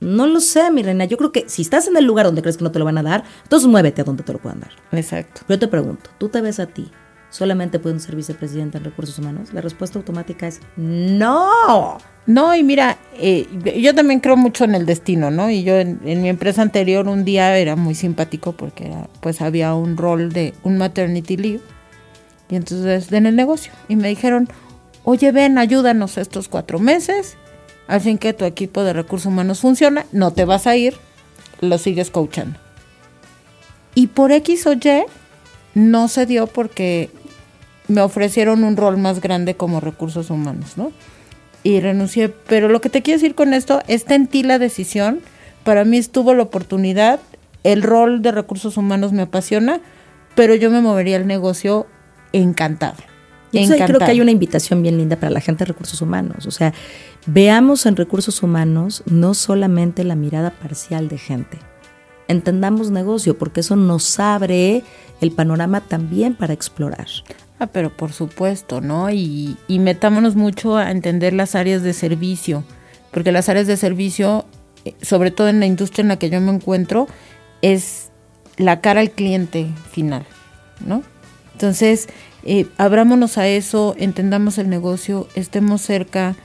No 0.00 0.26
lo 0.26 0.40
sé, 0.40 0.70
mi 0.70 0.82
reina. 0.82 1.04
Yo 1.04 1.16
creo 1.18 1.30
que 1.30 1.48
si 1.48 1.62
estás 1.62 1.86
en 1.86 1.96
el 1.96 2.04
lugar 2.04 2.26
donde 2.26 2.40
crees 2.40 2.56
que 2.56 2.64
no 2.64 2.72
te 2.72 2.78
lo 2.78 2.86
van 2.86 2.98
a 2.98 3.02
dar, 3.02 3.24
entonces 3.42 3.68
muévete 3.68 4.00
a 4.00 4.04
donde 4.04 4.22
te 4.22 4.32
lo 4.32 4.38
puedan 4.38 4.60
dar. 4.60 4.70
Exacto. 4.92 5.42
Yo 5.48 5.58
te 5.58 5.68
pregunto, 5.68 6.10
¿tú 6.18 6.28
te 6.30 6.40
ves 6.40 6.58
a 6.58 6.66
ti? 6.66 6.90
¿Solamente 7.28 7.78
pueden 7.78 8.00
ser 8.00 8.16
vicepresidenta 8.16 8.78
en 8.78 8.84
recursos 8.84 9.18
humanos? 9.18 9.52
La 9.52 9.60
respuesta 9.60 9.98
automática 9.98 10.48
es 10.48 10.60
no. 10.76 11.98
No, 12.26 12.54
y 12.54 12.62
mira, 12.62 12.98
eh, 13.14 13.46
yo 13.80 13.94
también 13.94 14.20
creo 14.20 14.36
mucho 14.36 14.64
en 14.64 14.74
el 14.74 14.84
destino, 14.84 15.30
¿no? 15.30 15.48
Y 15.48 15.62
yo 15.62 15.74
en, 15.76 16.00
en, 16.04 16.22
mi 16.22 16.28
empresa 16.28 16.62
anterior 16.62 17.06
un 17.06 17.24
día 17.24 17.56
era 17.56 17.76
muy 17.76 17.94
simpático 17.94 18.52
porque 18.52 18.86
era, 18.86 19.08
pues 19.20 19.40
había 19.40 19.74
un 19.74 19.96
rol 19.96 20.32
de 20.32 20.54
un 20.64 20.76
maternity 20.76 21.36
leave. 21.36 21.60
Y 22.48 22.56
entonces 22.56 23.12
en 23.12 23.26
el 23.26 23.36
negocio. 23.36 23.72
Y 23.88 23.94
me 23.94 24.08
dijeron, 24.08 24.48
oye, 25.04 25.30
ven, 25.30 25.56
ayúdanos 25.56 26.18
estos 26.18 26.48
cuatro 26.48 26.78
meses, 26.78 27.36
al 27.90 28.00
fin 28.00 28.18
que 28.18 28.32
tu 28.32 28.44
equipo 28.44 28.84
de 28.84 28.92
recursos 28.92 29.26
humanos 29.26 29.60
funciona, 29.60 30.06
no 30.12 30.30
te 30.32 30.44
vas 30.44 30.68
a 30.68 30.76
ir, 30.76 30.94
lo 31.60 31.76
sigues 31.76 32.10
coachando. 32.10 32.56
Y 33.96 34.06
por 34.06 34.30
X 34.30 34.64
o 34.68 34.74
Y 34.74 35.02
no 35.74 36.06
se 36.06 36.24
dio 36.24 36.46
porque 36.46 37.10
me 37.88 38.00
ofrecieron 38.00 38.62
un 38.62 38.76
rol 38.76 38.96
más 38.96 39.20
grande 39.20 39.56
como 39.56 39.80
recursos 39.80 40.30
humanos, 40.30 40.76
¿no? 40.76 40.92
Y 41.64 41.80
renuncié. 41.80 42.28
Pero 42.28 42.68
lo 42.68 42.80
que 42.80 42.90
te 42.90 43.02
quiero 43.02 43.18
decir 43.18 43.34
con 43.34 43.54
esto, 43.54 43.82
está 43.88 44.14
en 44.14 44.28
ti 44.28 44.44
la 44.44 44.60
decisión. 44.60 45.20
Para 45.64 45.84
mí 45.84 45.96
estuvo 45.98 46.32
la 46.32 46.44
oportunidad, 46.44 47.18
el 47.64 47.82
rol 47.82 48.22
de 48.22 48.30
recursos 48.30 48.76
humanos 48.76 49.10
me 49.10 49.22
apasiona, 49.22 49.80
pero 50.36 50.54
yo 50.54 50.70
me 50.70 50.80
movería 50.80 51.16
al 51.16 51.26
negocio 51.26 51.88
encantada. 52.32 53.09
Entonces 53.52 53.86
creo 53.86 53.98
que 53.98 54.04
hay 54.04 54.20
una 54.20 54.30
invitación 54.30 54.82
bien 54.82 54.96
linda 54.98 55.16
para 55.16 55.30
la 55.30 55.40
gente 55.40 55.64
de 55.64 55.72
recursos 55.72 56.00
humanos. 56.00 56.46
O 56.46 56.50
sea, 56.50 56.72
veamos 57.26 57.86
en 57.86 57.96
recursos 57.96 58.42
humanos 58.42 59.02
no 59.06 59.34
solamente 59.34 60.04
la 60.04 60.14
mirada 60.14 60.50
parcial 60.50 61.08
de 61.08 61.18
gente. 61.18 61.58
Entendamos 62.28 62.90
negocio, 62.90 63.36
porque 63.36 63.60
eso 63.60 63.74
nos 63.74 64.20
abre 64.20 64.84
el 65.20 65.32
panorama 65.32 65.80
también 65.80 66.34
para 66.34 66.52
explorar. 66.52 67.08
Ah, 67.58 67.66
pero 67.66 67.94
por 67.94 68.12
supuesto, 68.12 68.80
¿no? 68.80 69.10
Y, 69.10 69.56
y 69.66 69.80
metámonos 69.80 70.36
mucho 70.36 70.76
a 70.76 70.90
entender 70.90 71.32
las 71.32 71.54
áreas 71.54 71.82
de 71.82 71.92
servicio, 71.92 72.64
porque 73.10 73.32
las 73.32 73.48
áreas 73.48 73.66
de 73.66 73.76
servicio, 73.76 74.46
eh, 74.84 74.94
sobre 75.02 75.32
todo 75.32 75.48
en 75.48 75.60
la 75.60 75.66
industria 75.66 76.02
en 76.02 76.08
la 76.08 76.18
que 76.18 76.30
yo 76.30 76.40
me 76.40 76.52
encuentro, 76.52 77.08
es 77.62 78.10
la 78.56 78.80
cara 78.80 79.00
al 79.00 79.10
cliente 79.10 79.66
final, 79.90 80.24
¿no? 80.86 81.02
Entonces, 81.52 82.08
eh, 82.44 82.66
abrámonos 82.78 83.38
a 83.38 83.46
eso, 83.46 83.94
entendamos 83.98 84.58
el 84.58 84.68
negocio, 84.68 85.28
estemos 85.34 85.82
cerca, 85.82 86.36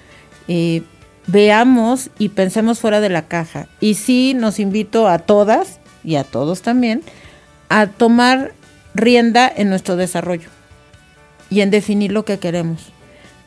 eh, 0.48 0.84
veamos 1.28 2.10
y 2.20 2.30
pensemos 2.30 2.80
fuera 2.80 3.02
de 3.02 3.10
la 3.10 3.28
caja. 3.28 3.68
Y 3.80 3.96
sí 3.96 4.34
nos 4.36 4.60
invito 4.60 5.08
a 5.08 5.20
todas 5.20 5.80
y 6.04 6.16
a 6.16 6.24
todos 6.24 6.62
también 6.62 7.02
a 7.70 7.88
tomar 7.88 8.54
rienda 8.94 9.52
en 9.54 9.70
nuestro 9.70 9.96
desarrollo 9.96 10.50
y 11.50 11.62
en 11.62 11.72
definir 11.72 12.12
lo 12.12 12.26
que 12.26 12.40
queremos. 12.40 12.92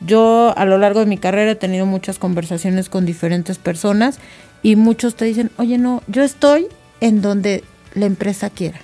Yo 0.01 0.53
a 0.55 0.65
lo 0.65 0.77
largo 0.77 1.01
de 1.01 1.05
mi 1.05 1.17
carrera 1.17 1.51
he 1.51 1.55
tenido 1.55 1.85
muchas 1.85 2.19
conversaciones 2.19 2.89
con 2.89 3.05
diferentes 3.05 3.57
personas 3.57 4.19
y 4.61 4.75
muchos 4.75 5.15
te 5.15 5.25
dicen, 5.25 5.51
oye, 5.57 5.77
no, 5.77 6.03
yo 6.07 6.23
estoy 6.23 6.67
en 7.01 7.21
donde 7.21 7.63
la 7.93 8.05
empresa 8.05 8.49
quiera. 8.49 8.79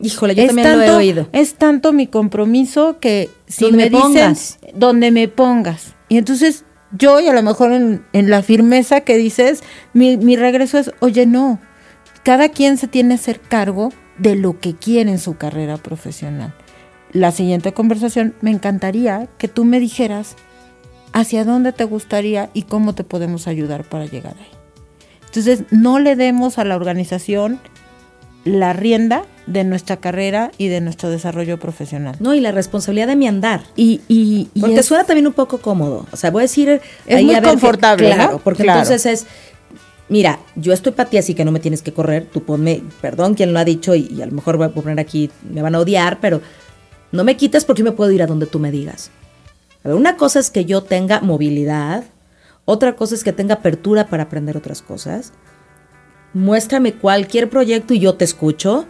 Híjole, 0.00 0.34
yo 0.34 0.42
es 0.42 0.48
también 0.48 0.68
tanto, 0.68 0.86
lo 0.86 0.92
he 0.92 0.96
oído. 0.96 1.28
Es 1.32 1.54
tanto 1.54 1.92
mi 1.92 2.06
compromiso 2.06 2.98
que 3.00 3.30
si 3.46 3.64
donde 3.64 3.84
me, 3.84 3.90
me 3.90 3.98
pongas. 3.98 4.58
dicen 4.60 4.78
donde 4.78 5.10
me 5.10 5.28
pongas. 5.28 5.94
Y 6.08 6.18
entonces 6.18 6.64
yo, 6.92 7.20
y 7.20 7.28
a 7.28 7.32
lo 7.32 7.42
mejor 7.42 7.72
en, 7.72 8.04
en 8.12 8.30
la 8.30 8.42
firmeza 8.42 9.00
que 9.00 9.16
dices, 9.16 9.62
mi, 9.92 10.16
mi, 10.16 10.36
regreso 10.36 10.78
es, 10.78 10.92
oye, 11.00 11.26
no, 11.26 11.58
cada 12.24 12.50
quien 12.50 12.76
se 12.76 12.88
tiene 12.88 13.10
que 13.10 13.20
hacer 13.20 13.40
cargo 13.40 13.92
de 14.18 14.36
lo 14.36 14.60
que 14.60 14.74
quiere 14.74 15.10
en 15.10 15.18
su 15.18 15.36
carrera 15.36 15.76
profesional. 15.78 16.54
La 17.12 17.32
siguiente 17.32 17.72
conversación, 17.72 18.34
me 18.40 18.50
encantaría 18.50 19.28
que 19.38 19.48
tú 19.48 19.64
me 19.64 19.80
dijeras 19.80 20.36
hacia 21.12 21.44
dónde 21.44 21.72
te 21.72 21.84
gustaría 21.84 22.50
y 22.52 22.62
cómo 22.62 22.94
te 22.94 23.04
podemos 23.04 23.46
ayudar 23.48 23.84
para 23.84 24.06
llegar 24.06 24.34
ahí. 24.38 24.50
Entonces, 25.26 25.64
no 25.70 25.98
le 25.98 26.16
demos 26.16 26.58
a 26.58 26.64
la 26.64 26.76
organización 26.76 27.60
la 28.44 28.72
rienda 28.72 29.24
de 29.46 29.64
nuestra 29.64 29.98
carrera 29.98 30.50
y 30.58 30.68
de 30.68 30.80
nuestro 30.80 31.08
desarrollo 31.08 31.58
profesional. 31.58 32.16
No, 32.18 32.34
y 32.34 32.40
la 32.40 32.52
responsabilidad 32.52 33.06
de 33.06 33.16
mi 33.16 33.28
andar. 33.28 33.62
Y, 33.76 34.00
y, 34.08 34.48
y 34.54 34.60
porque 34.60 34.80
es, 34.80 34.86
suena 34.86 35.04
también 35.04 35.26
un 35.26 35.32
poco 35.32 35.58
cómodo. 35.58 36.06
O 36.10 36.16
sea, 36.16 36.30
voy 36.30 36.40
a 36.40 36.42
decir... 36.42 36.80
Es 37.06 37.22
muy 37.22 37.40
confortable, 37.40 38.08
que, 38.08 38.14
claro, 38.14 38.32
¿no? 38.32 38.38
porque 38.40 38.64
claro. 38.64 38.80
entonces 38.80 39.06
es... 39.06 39.26
Mira, 40.08 40.38
yo 40.54 40.72
estoy 40.72 40.92
para 40.92 41.10
ti, 41.10 41.18
así 41.18 41.34
que 41.34 41.44
no 41.44 41.50
me 41.50 41.58
tienes 41.58 41.82
que 41.82 41.92
correr. 41.92 42.26
Tú 42.32 42.42
ponme, 42.42 42.82
perdón 43.00 43.34
quien 43.34 43.52
lo 43.52 43.58
ha 43.58 43.64
dicho, 43.64 43.94
y, 43.94 44.08
y, 44.10 44.22
a 44.22 44.26
lo 44.26 44.32
mejor 44.32 44.56
voy 44.56 44.66
a 44.66 44.70
poner 44.70 45.00
aquí, 45.00 45.30
me 45.48 45.62
van 45.62 45.74
a 45.74 45.80
odiar, 45.80 46.18
pero 46.20 46.40
no 47.10 47.24
me 47.24 47.36
quites 47.36 47.64
porque 47.64 47.80
yo 47.80 47.84
me 47.84 47.92
puedo 47.92 48.10
ir 48.12 48.22
a 48.22 48.26
donde 48.26 48.46
tú 48.46 48.58
me 48.58 48.70
digas. 48.70 49.10
A 49.82 49.88
ver, 49.88 49.96
una 49.96 50.16
cosa 50.16 50.38
es 50.38 50.50
que 50.50 50.64
yo 50.64 50.82
tenga 50.82 51.20
movilidad, 51.20 52.04
otra 52.64 52.94
cosa 52.94 53.14
es 53.14 53.24
que 53.24 53.32
tenga 53.32 53.54
apertura 53.54 54.08
para 54.08 54.24
aprender 54.24 54.56
otras 54.56 54.82
cosas. 54.82 55.32
Muéstrame 56.34 56.94
cualquier 56.94 57.48
proyecto 57.48 57.94
y 57.94 58.00
yo 58.00 58.14
te 58.14 58.24
escucho 58.24 58.86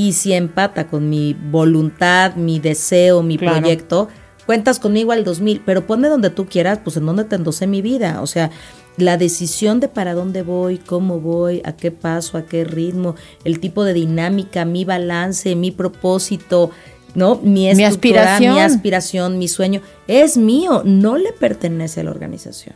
y 0.00 0.12
si 0.14 0.32
empata 0.32 0.86
con 0.88 1.10
mi 1.10 1.34
voluntad, 1.34 2.34
mi 2.34 2.58
deseo, 2.58 3.22
mi 3.22 3.36
claro. 3.36 3.58
proyecto, 3.58 4.08
cuentas 4.46 4.78
conmigo 4.78 5.12
al 5.12 5.24
2000, 5.24 5.60
pero 5.66 5.86
ponme 5.86 6.08
donde 6.08 6.30
tú 6.30 6.46
quieras, 6.46 6.80
pues 6.82 6.96
en 6.96 7.04
donde 7.04 7.24
te 7.24 7.36
endosé 7.36 7.66
mi 7.66 7.82
vida. 7.82 8.22
O 8.22 8.26
sea, 8.26 8.50
la 8.96 9.18
decisión 9.18 9.78
de 9.78 9.88
para 9.88 10.14
dónde 10.14 10.40
voy, 10.40 10.78
cómo 10.78 11.20
voy, 11.20 11.60
a 11.66 11.76
qué 11.76 11.90
paso, 11.90 12.38
a 12.38 12.46
qué 12.46 12.64
ritmo, 12.64 13.14
el 13.44 13.60
tipo 13.60 13.84
de 13.84 13.92
dinámica, 13.92 14.64
mi 14.64 14.86
balance, 14.86 15.54
mi 15.54 15.70
propósito, 15.70 16.70
¿no? 17.14 17.36
Mi, 17.36 17.70
mi 17.74 17.84
aspiración. 17.84 18.54
mi 18.54 18.60
aspiración, 18.60 19.38
mi 19.38 19.48
sueño, 19.48 19.82
es 20.08 20.38
mío, 20.38 20.80
no 20.82 21.18
le 21.18 21.34
pertenece 21.34 22.00
a 22.00 22.04
la 22.04 22.10
organización. 22.10 22.74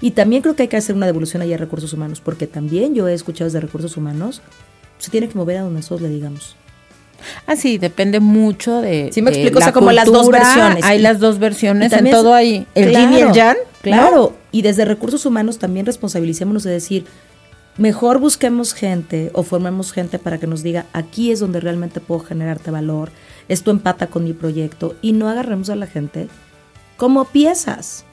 Y 0.00 0.10
también 0.12 0.42
creo 0.42 0.56
que 0.56 0.64
hay 0.64 0.68
que 0.68 0.78
hacer 0.78 0.96
una 0.96 1.06
devolución 1.06 1.42
allá 1.42 1.54
a 1.54 1.58
recursos 1.58 1.92
humanos, 1.92 2.20
porque 2.20 2.48
también 2.48 2.96
yo 2.96 3.06
he 3.06 3.14
escuchado 3.14 3.44
desde 3.44 3.60
recursos 3.60 3.96
humanos 3.96 4.42
se 4.98 5.10
tiene 5.10 5.28
que 5.28 5.36
mover 5.36 5.58
a 5.58 5.62
donde 5.62 5.80
nosotros 5.80 6.02
le 6.02 6.08
digamos. 6.08 6.56
Ah, 7.46 7.56
sí, 7.56 7.78
depende 7.78 8.20
mucho 8.20 8.80
de. 8.80 9.10
Sí, 9.12 9.22
me 9.22 9.30
de 9.30 9.38
explico, 9.38 9.58
la 9.58 9.64
o 9.64 9.66
sea, 9.66 9.72
como 9.72 9.86
cultura, 9.86 10.04
las 10.04 10.12
dos 10.12 10.28
versiones. 10.30 10.84
Hay 10.84 10.98
y, 10.98 11.02
las 11.02 11.18
dos 11.18 11.38
versiones, 11.38 11.92
en 11.92 12.10
todo 12.10 12.34
hay 12.34 12.66
el 12.74 12.90
claro, 12.90 13.08
yin 13.08 13.18
y 13.18 13.20
el 13.22 13.32
yang. 13.32 13.56
Claro, 13.82 14.34
y 14.50 14.62
desde 14.62 14.84
recursos 14.84 15.24
humanos 15.26 15.58
también 15.58 15.86
responsabilicémonos 15.86 16.64
de 16.64 16.72
decir, 16.72 17.06
mejor 17.78 18.18
busquemos 18.18 18.74
gente 18.74 19.30
o 19.32 19.42
formemos 19.42 19.92
gente 19.92 20.18
para 20.18 20.38
que 20.38 20.46
nos 20.46 20.62
diga, 20.62 20.86
aquí 20.92 21.30
es 21.30 21.38
donde 21.38 21.60
realmente 21.60 22.00
puedo 22.00 22.20
generarte 22.20 22.70
valor, 22.70 23.12
esto 23.48 23.70
empata 23.70 24.08
con 24.08 24.24
mi 24.24 24.32
proyecto 24.32 24.96
y 25.02 25.12
no 25.12 25.28
agarremos 25.28 25.70
a 25.70 25.76
la 25.76 25.86
gente 25.86 26.28
como 26.96 27.26
piezas. 27.26 28.04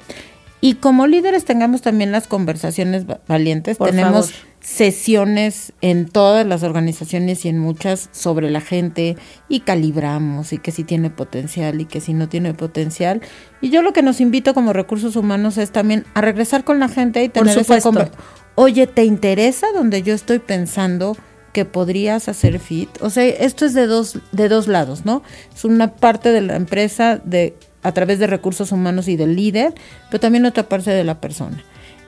Y 0.61 0.75
como 0.75 1.07
líderes 1.07 1.43
tengamos 1.43 1.81
también 1.81 2.11
las 2.11 2.27
conversaciones 2.27 3.05
valientes, 3.27 3.77
tenemos 3.77 4.31
sesiones 4.63 5.73
en 5.81 6.07
todas 6.07 6.47
las 6.47 6.63
organizaciones 6.63 7.45
y 7.45 7.49
en 7.49 7.59
muchas 7.59 8.09
sobre 8.11 8.49
la 8.49 8.61
gente 8.61 9.17
y 9.49 9.59
calibramos 9.59 10.53
y 10.53 10.57
que 10.57 10.71
si 10.71 10.83
tiene 10.83 11.09
potencial 11.09 11.81
y 11.81 11.85
que 11.85 11.99
si 11.99 12.13
no 12.13 12.29
tiene 12.29 12.53
potencial. 12.53 13.21
Y 13.61 13.69
yo 13.69 13.81
lo 13.81 13.93
que 13.93 14.01
nos 14.01 14.21
invito 14.21 14.53
como 14.53 14.73
recursos 14.73 15.15
humanos 15.15 15.57
es 15.57 15.71
también 15.71 16.05
a 16.13 16.21
regresar 16.21 16.63
con 16.63 16.79
la 16.79 16.87
gente 16.87 17.23
y 17.23 17.29
tener 17.29 17.57
esa 17.57 17.81
conversación 17.81 18.23
oye, 18.55 18.87
¿te 18.87 19.03
interesa 19.03 19.67
donde 19.73 20.03
yo 20.03 20.13
estoy 20.13 20.39
pensando 20.39 21.17
que 21.53 21.65
podrías 21.65 22.27
hacer 22.29 22.59
fit? 22.59 22.89
O 23.01 23.09
sea, 23.09 23.23
esto 23.25 23.65
es 23.65 23.73
de 23.73 23.87
dos, 23.87 24.19
de 24.31 24.49
dos 24.49 24.67
lados, 24.67 25.05
¿no? 25.05 25.23
Es 25.53 25.65
una 25.65 25.95
parte 25.95 26.31
de 26.31 26.41
la 26.41 26.55
empresa 26.55 27.17
de 27.23 27.55
a 27.81 27.91
través 27.91 28.17
de 28.19 28.27
recursos 28.27 28.71
humanos 28.71 29.07
y 29.07 29.17
del 29.17 29.35
líder, 29.35 29.73
pero 30.09 30.21
también 30.21 30.45
otra 30.45 30.69
parte 30.69 30.91
de 30.91 31.03
la 31.03 31.19
persona. 31.19 31.63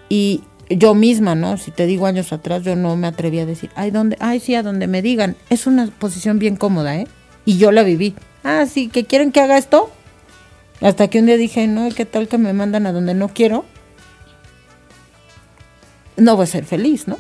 Y 0.08 0.42
yo 0.70 0.96
misma, 0.96 1.36
¿no? 1.36 1.58
Si 1.58 1.72
te 1.72 1.86
digo 1.86 2.06
años 2.06 2.34
atrás, 2.34 2.64
yo 2.64 2.76
no 2.76 2.96
me 2.96 3.08
atreví 3.08 3.40
a 3.40 3.46
decir, 3.46 3.70
ay, 3.76 3.92
¿dónde? 3.92 4.18
Ay, 4.20 4.40
sí, 4.40 4.56
a 4.56 4.64
donde 4.64 4.88
me 4.88 5.02
digan. 5.02 5.36
Es 5.50 5.68
una 5.68 5.88
posición 5.88 6.40
bien 6.40 6.56
cómoda, 6.56 6.98
¿eh? 6.98 7.08
Y 7.46 7.58
yo 7.58 7.72
la 7.72 7.84
viví. 7.84 8.16
Ah, 8.44 8.66
sí, 8.66 8.88
que 8.88 9.06
quieren 9.06 9.32
que 9.32 9.42
haga 9.42 9.58
esto. 9.58 9.92
Hasta 10.82 11.08
que 11.08 11.20
un 11.20 11.26
día 11.28 11.38
dije, 11.38 11.68
no, 11.68 11.90
¿qué 11.96 12.06
tal 12.06 12.28
que 12.28 12.38
me 12.38 12.54
mandan 12.54 12.86
a 12.86 12.92
donde 12.92 13.14
no 13.14 13.30
quiero? 13.30 13.66
no 16.18 16.36
voy 16.36 16.44
a 16.44 16.48
ser 16.48 16.66
feliz, 16.66 17.08
¿no? 17.08 17.18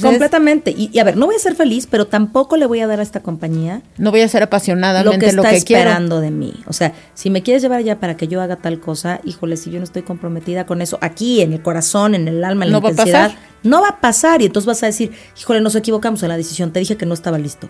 Completamente. 0.00 0.74
Y, 0.76 0.98
a 0.98 1.04
ver, 1.04 1.16
no 1.16 1.26
voy 1.26 1.36
a 1.36 1.38
ser 1.38 1.54
feliz, 1.54 1.86
pero 1.86 2.06
tampoco 2.06 2.56
le 2.56 2.66
voy 2.66 2.80
a 2.80 2.86
dar 2.86 3.00
a 3.00 3.02
esta 3.02 3.20
compañía. 3.20 3.82
No 3.96 4.10
voy 4.10 4.20
a 4.20 4.28
ser 4.28 4.42
apasionada 4.42 5.02
lo 5.02 5.12
que 5.18 5.26
está 5.26 5.52
esperando 5.52 6.20
de 6.20 6.30
mí. 6.30 6.54
O 6.66 6.72
sea, 6.72 6.92
si 7.14 7.30
me 7.30 7.42
quieres 7.42 7.62
llevar 7.62 7.82
ya 7.82 7.98
para 7.98 8.16
que 8.16 8.28
yo 8.28 8.40
haga 8.40 8.56
tal 8.56 8.80
cosa, 8.80 9.20
híjole, 9.24 9.56
si 9.56 9.70
yo 9.70 9.78
no 9.78 9.84
estoy 9.84 10.02
comprometida 10.02 10.66
con 10.66 10.82
eso, 10.82 10.98
aquí 11.00 11.40
en 11.40 11.52
el 11.52 11.62
corazón, 11.62 12.14
en 12.14 12.28
el 12.28 12.44
alma, 12.44 12.64
en 12.64 12.72
la 12.72 12.78
intensidad, 12.78 13.32
no 13.62 13.80
va 13.80 13.88
a 13.88 14.00
pasar. 14.00 14.42
Y 14.42 14.46
entonces 14.46 14.66
vas 14.66 14.82
a 14.82 14.86
decir, 14.86 15.12
híjole, 15.38 15.60
nos 15.60 15.74
equivocamos 15.74 16.22
en 16.22 16.28
la 16.28 16.36
decisión. 16.36 16.72
Te 16.72 16.80
dije 16.80 16.96
que 16.96 17.06
no 17.06 17.14
estaba 17.14 17.38
listo. 17.38 17.68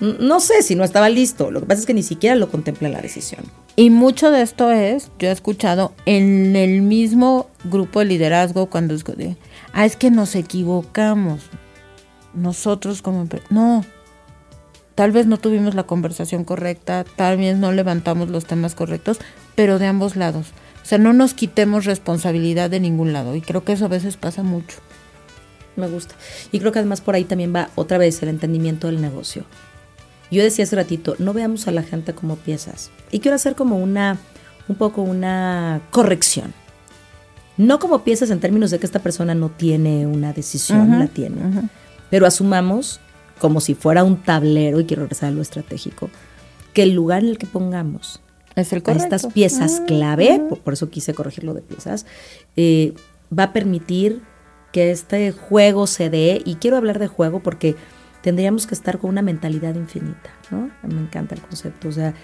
No 0.00 0.40
sé 0.40 0.62
si 0.62 0.74
no 0.74 0.84
estaba 0.84 1.10
listo. 1.10 1.50
Lo 1.50 1.60
que 1.60 1.66
pasa 1.66 1.80
es 1.80 1.86
que 1.86 1.94
ni 1.94 2.02
siquiera 2.02 2.34
lo 2.34 2.50
contempla 2.50 2.88
la 2.88 3.02
decisión. 3.02 3.44
Y 3.76 3.90
mucho 3.90 4.30
de 4.30 4.42
esto 4.42 4.70
es, 4.70 5.10
yo 5.18 5.28
he 5.28 5.32
escuchado 5.32 5.92
en 6.06 6.56
el 6.56 6.82
mismo 6.82 7.48
grupo 7.64 8.00
de 8.00 8.06
liderazgo 8.06 8.66
cuando 8.66 8.94
ah, 9.72 9.84
es 9.84 9.96
que 9.96 10.10
nos 10.10 10.34
equivocamos. 10.34 11.42
Nosotros 12.34 13.02
como... 13.02 13.26
No, 13.50 13.84
tal 14.94 15.12
vez 15.12 15.26
no 15.26 15.38
tuvimos 15.38 15.74
la 15.74 15.84
conversación 15.84 16.44
correcta, 16.44 17.04
tal 17.16 17.38
vez 17.38 17.56
no 17.56 17.72
levantamos 17.72 18.28
los 18.28 18.44
temas 18.44 18.74
correctos, 18.74 19.18
pero 19.54 19.78
de 19.78 19.86
ambos 19.86 20.16
lados. 20.16 20.48
O 20.82 20.86
sea, 20.86 20.98
no 20.98 21.12
nos 21.12 21.34
quitemos 21.34 21.84
responsabilidad 21.84 22.70
de 22.70 22.80
ningún 22.80 23.12
lado. 23.12 23.34
Y 23.36 23.40
creo 23.40 23.64
que 23.64 23.72
eso 23.72 23.84
a 23.84 23.88
veces 23.88 24.16
pasa 24.16 24.42
mucho. 24.42 24.78
Me 25.76 25.88
gusta. 25.88 26.14
Y 26.52 26.60
creo 26.60 26.72
que 26.72 26.80
además 26.80 27.00
por 27.00 27.14
ahí 27.14 27.24
también 27.24 27.54
va 27.54 27.70
otra 27.76 27.98
vez 27.98 28.22
el 28.22 28.28
entendimiento 28.28 28.88
del 28.88 29.00
negocio. 29.00 29.44
Yo 30.30 30.42
decía 30.42 30.64
hace 30.64 30.76
ratito, 30.76 31.16
no 31.18 31.32
veamos 31.32 31.66
a 31.66 31.72
la 31.72 31.82
gente 31.82 32.14
como 32.14 32.36
piezas. 32.36 32.90
Y 33.10 33.20
quiero 33.20 33.34
hacer 33.34 33.54
como 33.54 33.78
una, 33.78 34.18
un 34.68 34.76
poco 34.76 35.02
una 35.02 35.80
corrección. 35.90 36.54
No 37.60 37.78
como 37.78 38.04
piezas 38.04 38.30
en 38.30 38.40
términos 38.40 38.70
de 38.70 38.78
que 38.78 38.86
esta 38.86 39.00
persona 39.00 39.34
no 39.34 39.50
tiene 39.50 40.06
una 40.06 40.32
decisión, 40.32 40.98
la 40.98 41.08
tiene. 41.08 41.42
Pero 42.08 42.24
asumamos, 42.24 43.00
como 43.38 43.60
si 43.60 43.74
fuera 43.74 44.02
un 44.02 44.16
tablero, 44.16 44.80
y 44.80 44.86
quiero 44.86 45.02
regresar 45.02 45.28
a 45.28 45.32
lo 45.32 45.42
estratégico, 45.42 46.08
que 46.72 46.84
el 46.84 46.92
lugar 46.94 47.22
en 47.22 47.28
el 47.28 47.36
que 47.36 47.46
pongamos 47.46 48.22
es 48.56 48.72
el 48.72 48.82
a 48.86 48.92
estas 48.92 49.26
piezas 49.26 49.82
clave, 49.86 50.40
por, 50.64 50.72
eso 50.72 50.88
quise 50.88 51.12
corregirlo 51.12 51.52
de 51.52 51.60
piezas, 51.60 52.06
eh, 52.56 52.94
va 53.38 53.44
a 53.44 53.52
permitir 53.52 54.22
que 54.72 54.90
este 54.90 55.30
juego 55.32 55.86
se 55.86 56.08
dé, 56.08 56.40
y 56.42 56.54
quiero 56.54 56.78
hablar 56.78 56.98
de 56.98 57.08
juego 57.08 57.40
porque 57.40 57.76
tendríamos 58.22 58.66
que 58.66 58.74
estar 58.74 58.96
con 58.96 59.10
una 59.10 59.20
mentalidad 59.20 59.74
infinita, 59.74 60.30
¿no? 60.50 60.70
Me 60.82 60.98
encanta 61.02 61.34
el 61.34 61.42
concepto, 61.42 61.88
o 61.88 61.92
sea, 61.92 62.14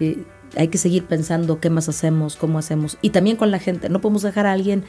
eh, 0.00 0.24
hay 0.56 0.68
que 0.68 0.78
seguir 0.78 1.04
pensando 1.06 1.60
qué 1.60 1.70
más 1.70 1.88
hacemos, 1.88 2.36
cómo 2.36 2.58
hacemos. 2.58 2.98
Y 3.02 3.10
también 3.10 3.36
con 3.36 3.50
la 3.50 3.58
gente, 3.58 3.88
no 3.88 4.00
podemos 4.00 4.22
dejar 4.22 4.46
a 4.46 4.52
alguien 4.52 4.84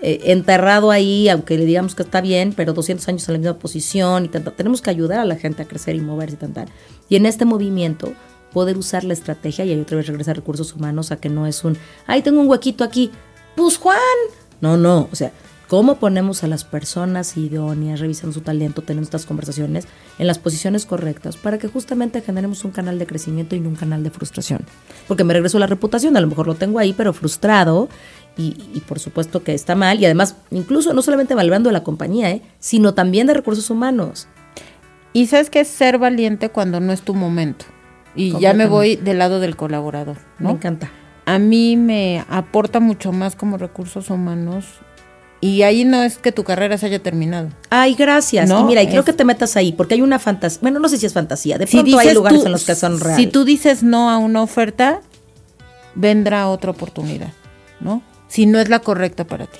eh, 0.00 0.32
enterrado 0.32 0.90
ahí, 0.90 1.28
aunque 1.28 1.56
le 1.56 1.64
digamos 1.64 1.94
que 1.94 2.02
está 2.02 2.20
bien, 2.20 2.54
pero 2.56 2.72
200 2.72 3.06
años 3.08 3.28
en 3.28 3.34
la 3.34 3.38
misma 3.38 3.58
posición 3.58 4.24
y 4.24 4.28
tanto. 4.28 4.52
Tenemos 4.52 4.82
que 4.82 4.90
ayudar 4.90 5.20
a 5.20 5.24
la 5.24 5.36
gente 5.36 5.62
a 5.62 5.66
crecer 5.66 5.94
y 5.94 6.00
moverse 6.00 6.34
y 6.34 6.38
tanto. 6.38 6.64
Y 7.08 7.16
en 7.16 7.26
este 7.26 7.44
movimiento, 7.44 8.12
poder 8.52 8.76
usar 8.76 9.04
la 9.04 9.12
estrategia, 9.12 9.64
y 9.64 9.70
ahí 9.70 9.80
otra 9.80 9.96
vez 9.96 10.06
regresar 10.06 10.36
recursos 10.36 10.74
humanos 10.74 11.12
a 11.12 11.16
que 11.16 11.28
no 11.28 11.46
es 11.46 11.64
un, 11.64 11.78
ay, 12.06 12.22
tengo 12.22 12.40
un 12.40 12.48
huequito 12.48 12.84
aquí, 12.84 13.10
pues 13.56 13.78
Juan. 13.78 13.98
No, 14.60 14.76
no, 14.76 15.08
o 15.10 15.16
sea, 15.16 15.32
cómo 15.72 15.96
ponemos 15.96 16.44
a 16.44 16.48
las 16.48 16.64
personas 16.64 17.34
idóneas, 17.38 17.98
revisando 17.98 18.34
su 18.34 18.42
talento, 18.42 18.82
teniendo 18.82 19.06
estas 19.06 19.24
conversaciones 19.24 19.88
en 20.18 20.26
las 20.26 20.38
posiciones 20.38 20.84
correctas 20.84 21.38
para 21.38 21.56
que 21.56 21.66
justamente 21.66 22.20
generemos 22.20 22.66
un 22.66 22.72
canal 22.72 22.98
de 22.98 23.06
crecimiento 23.06 23.56
y 23.56 23.60
no 23.60 23.70
un 23.70 23.76
canal 23.76 24.04
de 24.04 24.10
frustración. 24.10 24.66
Porque 25.08 25.24
me 25.24 25.32
regreso 25.32 25.56
a 25.56 25.60
la 25.60 25.66
reputación, 25.66 26.14
a 26.18 26.20
lo 26.20 26.26
mejor 26.26 26.46
lo 26.46 26.56
tengo 26.56 26.78
ahí, 26.78 26.92
pero 26.92 27.14
frustrado 27.14 27.88
y, 28.36 28.82
por 28.86 28.98
supuesto 28.98 29.42
que 29.42 29.54
está 29.54 29.74
mal 29.74 29.98
y 29.98 30.04
además 30.04 30.36
incluso 30.50 30.92
no 30.92 31.00
solamente 31.00 31.34
valorando 31.34 31.70
de 31.70 31.72
la 31.72 31.84
compañía, 31.84 32.30
¿eh? 32.30 32.42
sino 32.58 32.92
también 32.92 33.26
de 33.26 33.32
recursos 33.32 33.70
humanos. 33.70 34.28
Y 35.14 35.28
sabes 35.28 35.48
que 35.48 35.60
es 35.60 35.68
ser 35.68 35.96
valiente 35.96 36.50
cuando 36.50 36.80
no 36.80 36.92
es 36.92 37.00
tu 37.00 37.14
momento. 37.14 37.64
Y 38.14 38.38
ya 38.38 38.52
me 38.52 38.66
voy 38.66 38.96
del 38.96 39.16
lado 39.16 39.40
del 39.40 39.56
colaborador. 39.56 40.18
Me 40.38 40.50
encanta. 40.50 40.90
A 41.24 41.38
mí 41.38 41.78
me 41.78 42.26
aporta 42.28 42.78
mucho 42.78 43.10
más 43.10 43.36
como 43.36 43.56
recursos 43.56 44.10
humanos 44.10 44.81
y 45.42 45.62
ahí 45.62 45.84
no 45.84 46.04
es 46.04 46.18
que 46.18 46.30
tu 46.30 46.44
carrera 46.44 46.78
se 46.78 46.86
haya 46.86 47.02
terminado. 47.02 47.48
Ay, 47.68 47.96
gracias. 47.96 48.48
y 48.48 48.62
mira, 48.62 48.80
y 48.80 48.86
creo 48.86 49.04
que 49.04 49.12
te 49.12 49.24
metas 49.24 49.56
ahí, 49.56 49.72
porque 49.72 49.94
hay 49.94 50.00
una 50.00 50.20
fantasía. 50.20 50.60
Bueno, 50.62 50.78
no 50.78 50.88
sé 50.88 50.98
si 50.98 51.06
es 51.06 51.12
fantasía. 51.12 51.58
De 51.58 51.66
pronto 51.66 51.98
hay 51.98 52.14
lugares 52.14 52.44
en 52.44 52.52
los 52.52 52.64
que 52.64 52.76
son 52.76 53.00
reales. 53.00 53.16
Si 53.16 53.26
tú 53.26 53.44
dices 53.44 53.82
no 53.82 54.08
a 54.08 54.18
una 54.18 54.40
oferta, 54.40 55.00
vendrá 55.96 56.48
otra 56.48 56.70
oportunidad, 56.70 57.32
¿no? 57.80 58.02
Si 58.28 58.46
no 58.46 58.60
es 58.60 58.68
la 58.68 58.78
correcta 58.78 59.26
para 59.26 59.46
ti. 59.46 59.58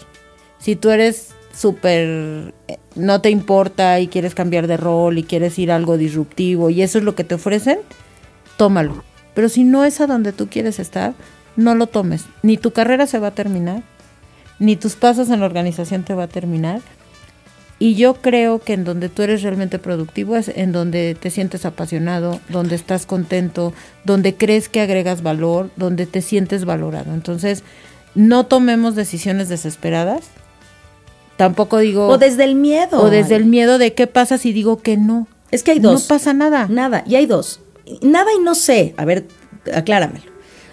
Si 0.60 0.76
tú 0.76 0.90
eres 0.90 1.30
súper, 1.52 2.54
eh, 2.68 2.78
no 2.94 3.20
te 3.20 3.30
importa 3.30 3.98
y 3.98 4.06
quieres 4.06 4.36
cambiar 4.36 4.68
de 4.68 4.76
rol 4.76 5.18
y 5.18 5.24
quieres 5.24 5.58
ir 5.58 5.72
a 5.72 5.76
algo 5.76 5.98
disruptivo 5.98 6.70
y 6.70 6.82
eso 6.82 6.98
es 6.98 7.04
lo 7.04 7.16
que 7.16 7.24
te 7.24 7.34
ofrecen, 7.34 7.80
tómalo. 8.56 9.02
Pero 9.34 9.48
si 9.48 9.64
no 9.64 9.84
es 9.84 10.00
a 10.00 10.06
donde 10.06 10.32
tú 10.32 10.48
quieres 10.48 10.78
estar, 10.78 11.14
no 11.56 11.74
lo 11.74 11.88
tomes. 11.88 12.26
Ni 12.42 12.56
tu 12.56 12.70
carrera 12.70 13.08
se 13.08 13.18
va 13.18 13.28
a 13.28 13.34
terminar, 13.34 13.82
ni 14.62 14.76
tus 14.76 14.94
pasos 14.94 15.28
en 15.28 15.40
la 15.40 15.46
organización 15.46 16.04
te 16.04 16.14
va 16.14 16.24
a 16.24 16.28
terminar. 16.28 16.80
Y 17.80 17.96
yo 17.96 18.14
creo 18.14 18.60
que 18.60 18.74
en 18.74 18.84
donde 18.84 19.08
tú 19.08 19.22
eres 19.22 19.42
realmente 19.42 19.80
productivo 19.80 20.36
es 20.36 20.48
en 20.54 20.70
donde 20.70 21.16
te 21.20 21.30
sientes 21.30 21.64
apasionado, 21.64 22.38
donde 22.48 22.76
estás 22.76 23.04
contento, 23.04 23.72
donde 24.04 24.36
crees 24.36 24.68
que 24.68 24.80
agregas 24.80 25.24
valor, 25.24 25.70
donde 25.74 26.06
te 26.06 26.22
sientes 26.22 26.64
valorado. 26.64 27.12
Entonces, 27.12 27.64
no 28.14 28.46
tomemos 28.46 28.94
decisiones 28.94 29.48
desesperadas. 29.48 30.26
Tampoco 31.36 31.78
digo... 31.78 32.06
O 32.06 32.18
desde 32.18 32.44
el 32.44 32.54
miedo. 32.54 33.02
O 33.02 33.10
desde 33.10 33.34
el 33.34 33.46
miedo 33.46 33.78
de 33.78 33.94
qué 33.94 34.06
pasa 34.06 34.38
si 34.38 34.52
digo 34.52 34.80
que 34.80 34.96
no. 34.96 35.26
Es 35.50 35.64
que 35.64 35.72
hay 35.72 35.80
dos. 35.80 36.02
No 36.02 36.08
pasa 36.08 36.34
nada. 36.34 36.68
Nada. 36.70 37.02
Y 37.04 37.16
hay 37.16 37.26
dos. 37.26 37.58
Nada 38.00 38.30
y 38.32 38.40
no 38.40 38.54
sé. 38.54 38.94
A 38.96 39.04
ver, 39.04 39.26
acláramelo. 39.74 40.31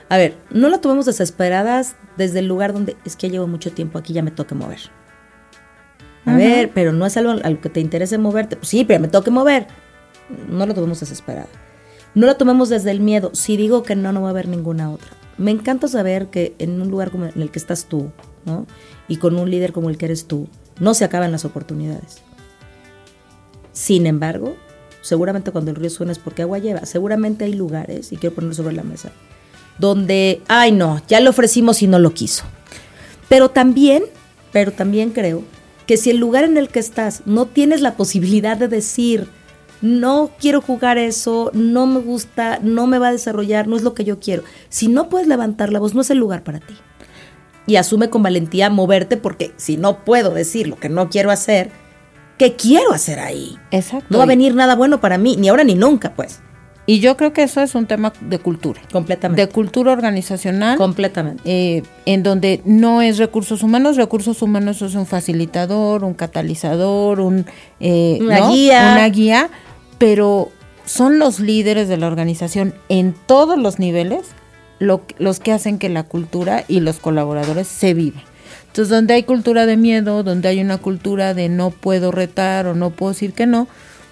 A 0.10 0.18
ver, 0.18 0.38
no 0.50 0.70
la 0.70 0.82
tomemos 0.82 1.06
desesperadas 1.06 1.96
desde 2.18 2.40
el 2.40 2.48
lugar 2.48 2.74
donde 2.74 2.98
es 3.06 3.16
que 3.16 3.30
llevo 3.30 3.48
mucho 3.48 3.72
tiempo 3.72 4.00
aquí, 4.00 4.14
ya 4.14 4.24
me 4.24 4.32
toca 4.32 4.56
mover. 4.56 4.80
A 6.26 6.36
ver, 6.36 6.72
pero 6.74 6.92
no 6.92 7.06
es 7.06 7.16
algo 7.18 7.32
al 7.32 7.60
que 7.60 7.70
te 7.70 7.80
interese 7.80 8.18
moverte. 8.18 8.56
Pues 8.56 8.68
sí, 8.70 8.84
pero 8.86 9.00
me 9.00 9.08
toca 9.08 9.32
mover. 9.32 9.68
No 10.50 10.66
lo 10.66 10.74
tomemos 10.74 11.00
desesperada. 11.00 11.48
No 12.16 12.26
lo 12.26 12.36
tomemos 12.36 12.70
desde 12.70 12.92
el 12.92 13.00
miedo. 13.00 13.32
Si 13.34 13.56
digo 13.56 13.84
que 13.84 13.96
no, 13.96 14.12
no 14.12 14.22
va 14.22 14.28
a 14.28 14.32
haber 14.32 14.48
ninguna 14.48 14.92
otra. 14.92 15.10
Me 15.38 15.52
encanta 15.52 15.88
saber 15.88 16.28
que 16.28 16.56
en 16.60 16.82
un 16.82 16.90
lugar 16.90 17.12
como 17.12 17.26
en 17.26 17.42
el 17.42 17.50
que 17.50 17.60
estás 17.60 17.86
tú, 17.86 18.12
¿no? 18.46 18.68
Y 19.08 19.18
con 19.18 19.38
un 19.38 19.50
líder 19.50 19.72
como 19.72 19.90
el 19.90 19.98
que 19.98 20.06
eres 20.06 20.26
tú, 20.26 20.50
no 20.80 20.94
se 20.94 21.06
acaban 21.06 21.32
las 21.32 21.46
oportunidades. 21.46 22.22
Sin 23.72 24.06
embargo, 24.06 24.58
seguramente 25.02 25.52
cuando 25.52 25.72
el 25.72 25.78
río 25.78 25.90
suena 25.90 26.12
es 26.12 26.20
porque 26.20 26.42
agua 26.42 26.58
lleva. 26.58 26.86
Seguramente 26.86 27.46
hay 27.46 27.54
lugares, 27.54 28.12
y 28.12 28.18
quiero 28.18 28.36
ponerlo 28.36 28.56
sobre 28.56 28.76
la 28.76 28.84
mesa, 28.84 29.12
donde, 29.80 30.42
ay 30.48 30.72
no, 30.72 31.02
ya 31.08 31.20
le 31.20 31.30
ofrecimos 31.30 31.82
y 31.82 31.88
no 31.88 31.98
lo 32.00 32.14
quiso. 32.14 32.44
Pero 33.28 33.50
también, 33.50 34.04
pero 34.52 34.72
también 34.72 35.12
creo 35.12 35.44
que 35.88 35.98
si 35.98 36.12
el 36.12 36.18
lugar 36.18 36.44
en 36.44 36.58
el 36.58 36.70
que 36.70 36.80
estás 36.80 37.24
no 37.26 37.48
tienes 37.48 37.82
la 37.82 37.96
posibilidad 37.96 38.58
de 38.58 38.68
decir, 38.68 39.28
no 39.82 40.32
quiero 40.40 40.62
jugar 40.62 40.98
eso, 40.98 41.50
no 41.54 41.88
me 41.88 42.00
gusta, 42.00 42.60
no 42.62 42.86
me 42.86 43.00
va 43.00 43.08
a 43.08 43.12
desarrollar, 43.14 43.68
no 43.68 43.76
es 43.78 43.82
lo 43.82 43.94
que 43.94 44.04
yo 44.04 44.20
quiero. 44.20 44.44
Si 44.68 44.88
no 44.88 45.10
puedes 45.10 45.28
levantar 45.28 45.72
la 45.72 45.80
voz, 45.80 45.96
no 45.96 46.02
es 46.02 46.10
el 46.10 46.18
lugar 46.18 46.44
para 46.44 46.60
ti. 46.60 46.76
y 47.66 47.76
asume 47.76 48.10
con 48.10 48.24
valentía 48.24 48.70
moverte 48.72 49.16
porque 49.16 49.54
si 49.58 49.78
no 49.78 50.04
puedo 50.04 50.32
decir 50.32 50.68
lo 50.68 50.76
que 50.76 50.90
no 50.90 51.08
quiero 51.10 51.30
hacer, 51.30 51.70
¿qué 52.40 52.56
quiero 52.56 52.94
hacer 52.94 53.20
ahí? 53.20 53.58
Exacto. 53.70 54.08
No 54.10 54.18
va 54.18 54.24
a 54.24 54.28
venir 54.28 54.56
nada 54.56 54.76
bueno 54.76 55.00
para 55.00 55.20
mí, 55.20 55.36
ni 55.38 55.50
ahora 55.50 55.64
ni 55.64 55.76
nunca, 55.76 56.16
pues. 56.16 56.42
Y 56.90 57.02
yo 57.02 57.16
creo 57.18 57.34
que 57.34 57.44
eso 57.44 57.62
es 57.62 57.76
un 57.76 57.86
tema 57.86 58.14
de 58.20 58.40
cultura. 58.40 58.82
Completamente. 58.92 59.46
De 59.46 59.52
cultura 59.52 59.92
organizacional. 59.92 60.76
Completamente. 60.76 61.44
eh, 61.46 61.84
en 62.08 62.24
donde 62.24 62.62
no 62.66 63.04
es 63.04 63.20
recursos 63.20 63.62
humanos, 63.62 63.96
recursos 63.96 64.42
humanos 64.42 64.82
es 64.82 64.96
un 64.96 65.06
facilitador, 65.06 66.04
un 66.04 66.16
catalizador, 66.16 67.20
un, 67.20 67.46
eh, 67.80 68.18
Una 68.22 68.40
¿no? 68.40 68.54
guía. 68.54 68.94
Una 68.94 69.08
guía, 69.10 69.50
pero 70.00 70.50
son 70.84 71.20
los 71.20 71.40
líderes 71.40 71.88
de 71.90 71.98
la 71.98 72.08
organización 72.08 72.74
en 72.90 73.14
todos 73.28 73.60
los 73.60 73.78
niveles 73.78 74.22
lo, 74.80 75.04
los 75.20 75.40
que 75.40 75.52
hacen 75.52 75.78
que 75.78 75.90
la 75.90 76.04
cultura 76.04 76.64
y 76.68 76.80
los 76.80 76.98
colaboradores 76.98 77.68
se 77.68 77.94
vivan. 77.94 78.24
Entonces, 78.66 78.90
donde 78.90 79.14
hay 79.14 79.22
cultura 79.22 79.68
de 79.68 79.78
miedo, 79.78 80.24
donde 80.24 80.48
hay 80.48 80.60
una 80.60 80.80
cultura 80.80 81.36
de 81.36 81.50
no 81.50 81.70
puedo 81.70 82.12
retar 82.12 82.66
o 82.66 82.74
no 82.74 82.90
puedo 82.90 83.12
decir 83.12 83.34
que 83.34 83.46
no, 83.46 83.68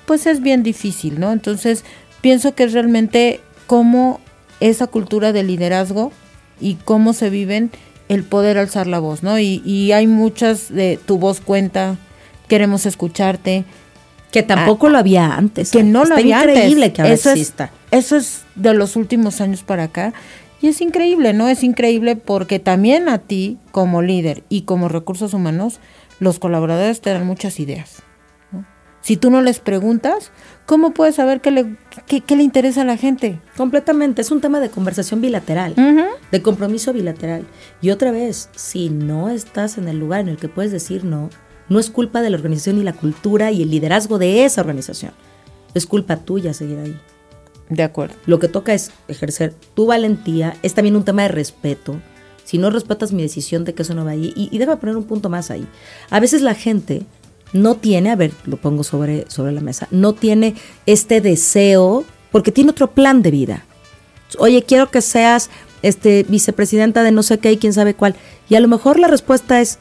pues 0.05 0.27
es 0.27 0.41
bien 0.41 0.61
difícil, 0.61 1.19
¿no? 1.19 1.31
Entonces, 1.31 1.83
pienso 2.21 2.55
que 2.55 2.63
es 2.63 2.73
realmente 2.73 3.39
cómo 3.67 4.19
esa 4.59 4.87
cultura 4.87 5.31
de 5.33 5.43
liderazgo 5.43 6.11
y 6.59 6.75
cómo 6.75 7.13
se 7.13 7.29
viven 7.29 7.71
el 8.09 8.23
poder 8.23 8.57
alzar 8.57 8.87
la 8.87 8.99
voz, 8.99 9.21
¿no? 9.23 9.37
Y, 9.39 9.61
y 9.65 9.91
hay 9.91 10.07
muchas 10.07 10.73
de 10.73 10.97
tu 11.05 11.17
voz 11.17 11.41
cuenta, 11.41 11.97
queremos 12.47 12.85
escucharte, 12.85 13.65
Que 14.31 14.43
tampoco 14.43 14.89
lo 14.89 14.97
había 14.97 15.35
antes. 15.35 15.71
que 15.71 15.83
no 15.83 16.03
Está 16.03 16.15
lo 16.15 16.19
había 16.21 16.39
increíble 16.39 16.85
antes. 16.85 16.93
que 16.95 17.01
ahora 17.01 17.13
eso 17.13 17.29
exista. 17.31 17.71
Es, 17.91 18.05
eso 18.05 18.15
es 18.17 18.41
de 18.55 18.73
los 18.73 18.95
últimos 18.95 19.41
años 19.41 19.63
para 19.63 19.83
acá. 19.83 20.13
Y 20.61 20.67
es 20.67 20.81
increíble, 20.81 21.33
¿no? 21.33 21.49
Es 21.49 21.63
increíble 21.63 22.15
porque 22.15 22.59
también 22.59 23.09
a 23.09 23.19
ti, 23.19 23.57
como 23.71 24.01
líder 24.01 24.43
y 24.49 24.61
como 24.63 24.87
recursos 24.89 25.33
humanos, 25.33 25.79
los 26.19 26.39
colaboradores 26.39 26.99
te 27.01 27.11
dan 27.11 27.27
muchas 27.27 27.59
ideas. 27.59 27.97
Si 29.07 29.15
tú 29.15 29.29
no 29.29 29.41
les 29.41 29.61
preguntas, 29.61 30.31
¿cómo 30.65 30.91
puedes 30.91 31.15
saber 31.15 31.39
qué 31.39 31.49
le, 31.49 31.77
qué, 32.07 32.19
qué 32.19 32.35
le 32.35 32.43
interesa 32.43 32.81
a 32.81 32.83
la 32.83 32.97
gente? 32.97 33.39
Completamente. 33.55 34.21
Es 34.21 34.31
un 34.31 34.41
tema 34.41 34.59
de 34.59 34.69
conversación 34.69 35.21
bilateral. 35.21 35.75
De 36.29 36.41
compromiso 36.41 36.91
bilateral. 36.91 37.47
Y 37.81 37.91
otra 37.91 38.11
vez, 38.11 38.49
si 38.57 38.89
no 38.89 39.29
estás 39.29 39.77
en 39.77 39.87
el 39.87 39.97
lugar 39.97 40.19
en 40.19 40.27
el 40.27 40.35
que 40.35 40.49
puedes 40.49 40.73
decir 40.73 41.05
no, 41.05 41.29
no 41.69 41.79
es 41.79 41.89
culpa 41.89 42.21
de 42.21 42.31
la 42.31 42.35
organización 42.35 42.79
y 42.79 42.83
la 42.83 42.91
cultura 42.91 43.49
y 43.49 43.61
el 43.61 43.71
liderazgo 43.71 44.17
de 44.17 44.43
esa 44.43 44.59
organización. 44.59 45.13
Es 45.73 45.85
culpa 45.85 46.17
tuya 46.17 46.53
seguir 46.53 46.79
ahí. 46.79 46.99
De 47.69 47.83
acuerdo. 47.83 48.15
Lo 48.25 48.39
que 48.39 48.49
toca 48.49 48.73
es 48.73 48.91
ejercer 49.07 49.53
tu 49.73 49.85
valentía. 49.85 50.57
Es 50.63 50.73
también 50.73 50.97
un 50.97 51.05
tema 51.05 51.21
de 51.21 51.29
respeto. 51.29 52.01
Si 52.43 52.57
no 52.57 52.71
respetas 52.71 53.13
mi 53.13 53.21
decisión 53.21 53.63
de 53.63 53.73
que 53.73 53.83
eso 53.83 53.93
no 53.93 54.03
va 54.03 54.11
ahí, 54.11 54.33
y, 54.35 54.49
y 54.51 54.65
poner 54.65 54.97
un 54.97 55.05
punto 55.05 55.29
más 55.29 55.49
ahí. 55.49 55.65
A 56.09 56.19
veces 56.19 56.41
la 56.41 56.55
gente 56.55 57.05
no 57.53 57.75
tiene, 57.75 58.11
a 58.11 58.15
ver, 58.15 58.33
lo 58.45 58.57
pongo 58.57 58.83
sobre, 58.83 59.29
sobre 59.29 59.51
la 59.51 59.61
mesa, 59.61 59.87
no 59.91 60.13
tiene 60.13 60.55
este 60.85 61.21
deseo 61.21 62.05
porque 62.31 62.51
tiene 62.51 62.71
otro 62.71 62.91
plan 62.91 63.21
de 63.21 63.31
vida. 63.31 63.65
Oye, 64.39 64.63
quiero 64.63 64.91
que 64.91 65.01
seas 65.01 65.49
este 65.81 66.23
vicepresidenta 66.27 67.03
de 67.03 67.11
no 67.11 67.23
sé 67.23 67.39
qué 67.39 67.51
y 67.51 67.57
quién 67.57 67.73
sabe 67.73 67.93
cuál. 67.93 68.15
Y 68.49 68.55
a 68.55 68.59
lo 68.59 68.67
mejor 68.67 68.99
la 68.99 69.07
respuesta 69.07 69.61
es, 69.61 69.79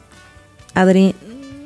Adri, 0.73 1.15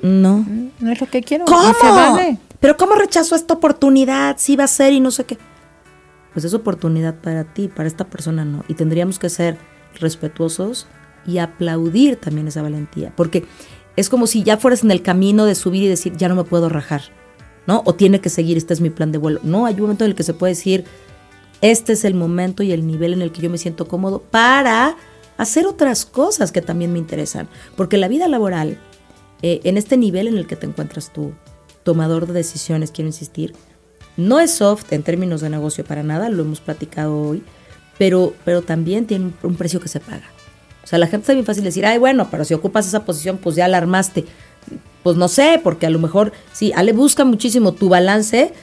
no. 0.01 0.45
No 0.79 0.91
es 0.91 0.99
lo 0.99 1.07
que 1.07 1.21
quiero. 1.21 1.45
¿Cómo? 1.45 1.69
Y 1.69 1.73
se 1.73 1.87
vale. 1.87 2.37
Pero 2.59 2.77
¿cómo 2.77 2.95
rechazo 2.95 3.35
esta 3.35 3.55
oportunidad? 3.55 4.35
Sí 4.39 4.55
va 4.55 4.65
a 4.65 4.67
ser 4.67 4.93
y 4.93 4.99
no 4.99 5.11
sé 5.11 5.25
qué. 5.25 5.37
Pues 6.33 6.45
es 6.45 6.53
oportunidad 6.53 7.15
para 7.15 7.43
ti, 7.43 7.67
para 7.67 7.87
esta 7.87 8.05
persona 8.05 8.45
no. 8.45 8.63
Y 8.67 8.75
tendríamos 8.75 9.19
que 9.19 9.29
ser 9.29 9.57
respetuosos 9.99 10.87
y 11.25 11.39
aplaudir 11.39 12.15
también 12.15 12.47
esa 12.47 12.61
valentía. 12.61 13.13
Porque 13.15 13.45
es 13.95 14.09
como 14.09 14.27
si 14.27 14.43
ya 14.43 14.57
fueras 14.57 14.83
en 14.83 14.91
el 14.91 15.01
camino 15.01 15.45
de 15.45 15.55
subir 15.55 15.83
y 15.83 15.87
decir, 15.87 16.15
ya 16.17 16.29
no 16.29 16.35
me 16.35 16.43
puedo 16.43 16.69
rajar, 16.69 17.01
¿no? 17.67 17.81
O 17.85 17.93
tiene 17.93 18.21
que 18.21 18.29
seguir, 18.29 18.57
este 18.57 18.73
es 18.73 18.81
mi 18.81 18.89
plan 18.89 19.11
de 19.11 19.17
vuelo. 19.17 19.39
No, 19.43 19.65
hay 19.65 19.75
un 19.75 19.81
momento 19.81 20.05
en 20.05 20.11
el 20.11 20.15
que 20.15 20.23
se 20.23 20.33
puede 20.33 20.53
decir, 20.53 20.85
este 21.61 21.93
es 21.93 22.05
el 22.05 22.15
momento 22.15 22.63
y 22.63 22.71
el 22.71 22.87
nivel 22.87 23.13
en 23.13 23.21
el 23.21 23.31
que 23.31 23.41
yo 23.41 23.49
me 23.49 23.57
siento 23.57 23.87
cómodo 23.87 24.21
para 24.21 24.95
hacer 25.37 25.67
otras 25.67 26.05
cosas 26.05 26.51
que 26.51 26.61
también 26.61 26.93
me 26.93 26.99
interesan. 26.99 27.47
Porque 27.75 27.97
la 27.97 28.07
vida 28.07 28.27
laboral, 28.27 28.77
eh, 29.41 29.59
en 29.63 29.77
este 29.77 29.97
nivel 29.97 30.27
en 30.27 30.37
el 30.37 30.47
que 30.47 30.55
te 30.55 30.65
encuentras 30.65 31.11
tú, 31.11 31.33
tomador 31.83 32.27
de 32.27 32.33
decisiones, 32.33 32.91
quiero 32.91 33.09
insistir, 33.09 33.53
no 34.17 34.39
es 34.39 34.51
soft 34.51 34.91
en 34.91 35.03
términos 35.03 35.41
de 35.41 35.49
negocio 35.49 35.83
para 35.83 36.03
nada, 36.03 36.29
lo 36.29 36.43
hemos 36.43 36.61
platicado 36.61 37.17
hoy, 37.17 37.43
pero, 37.97 38.33
pero 38.45 38.61
también 38.61 39.05
tiene 39.05 39.25
un, 39.25 39.35
un 39.43 39.55
precio 39.55 39.79
que 39.79 39.87
se 39.87 39.99
paga. 39.99 40.29
O 40.83 40.87
sea, 40.87 40.99
la 40.99 41.05
gente 41.07 41.21
está 41.23 41.33
bien 41.33 41.45
fácil 41.45 41.63
decir, 41.63 41.85
ay, 41.85 41.97
bueno, 41.97 42.27
pero 42.31 42.43
si 42.45 42.53
ocupas 42.53 42.87
esa 42.87 43.05
posición, 43.05 43.37
pues 43.37 43.55
ya 43.55 43.67
la 43.67 43.77
armaste. 43.77 44.25
Pues 45.03 45.17
no 45.17 45.27
sé, 45.27 45.59
porque 45.63 45.85
a 45.85 45.89
lo 45.89 45.99
mejor, 45.99 46.31
sí, 46.53 46.71
Ale 46.75 46.93
busca 46.93 47.23
muchísimo 47.25 47.71
tu 47.73 47.89
balance, 47.89 48.53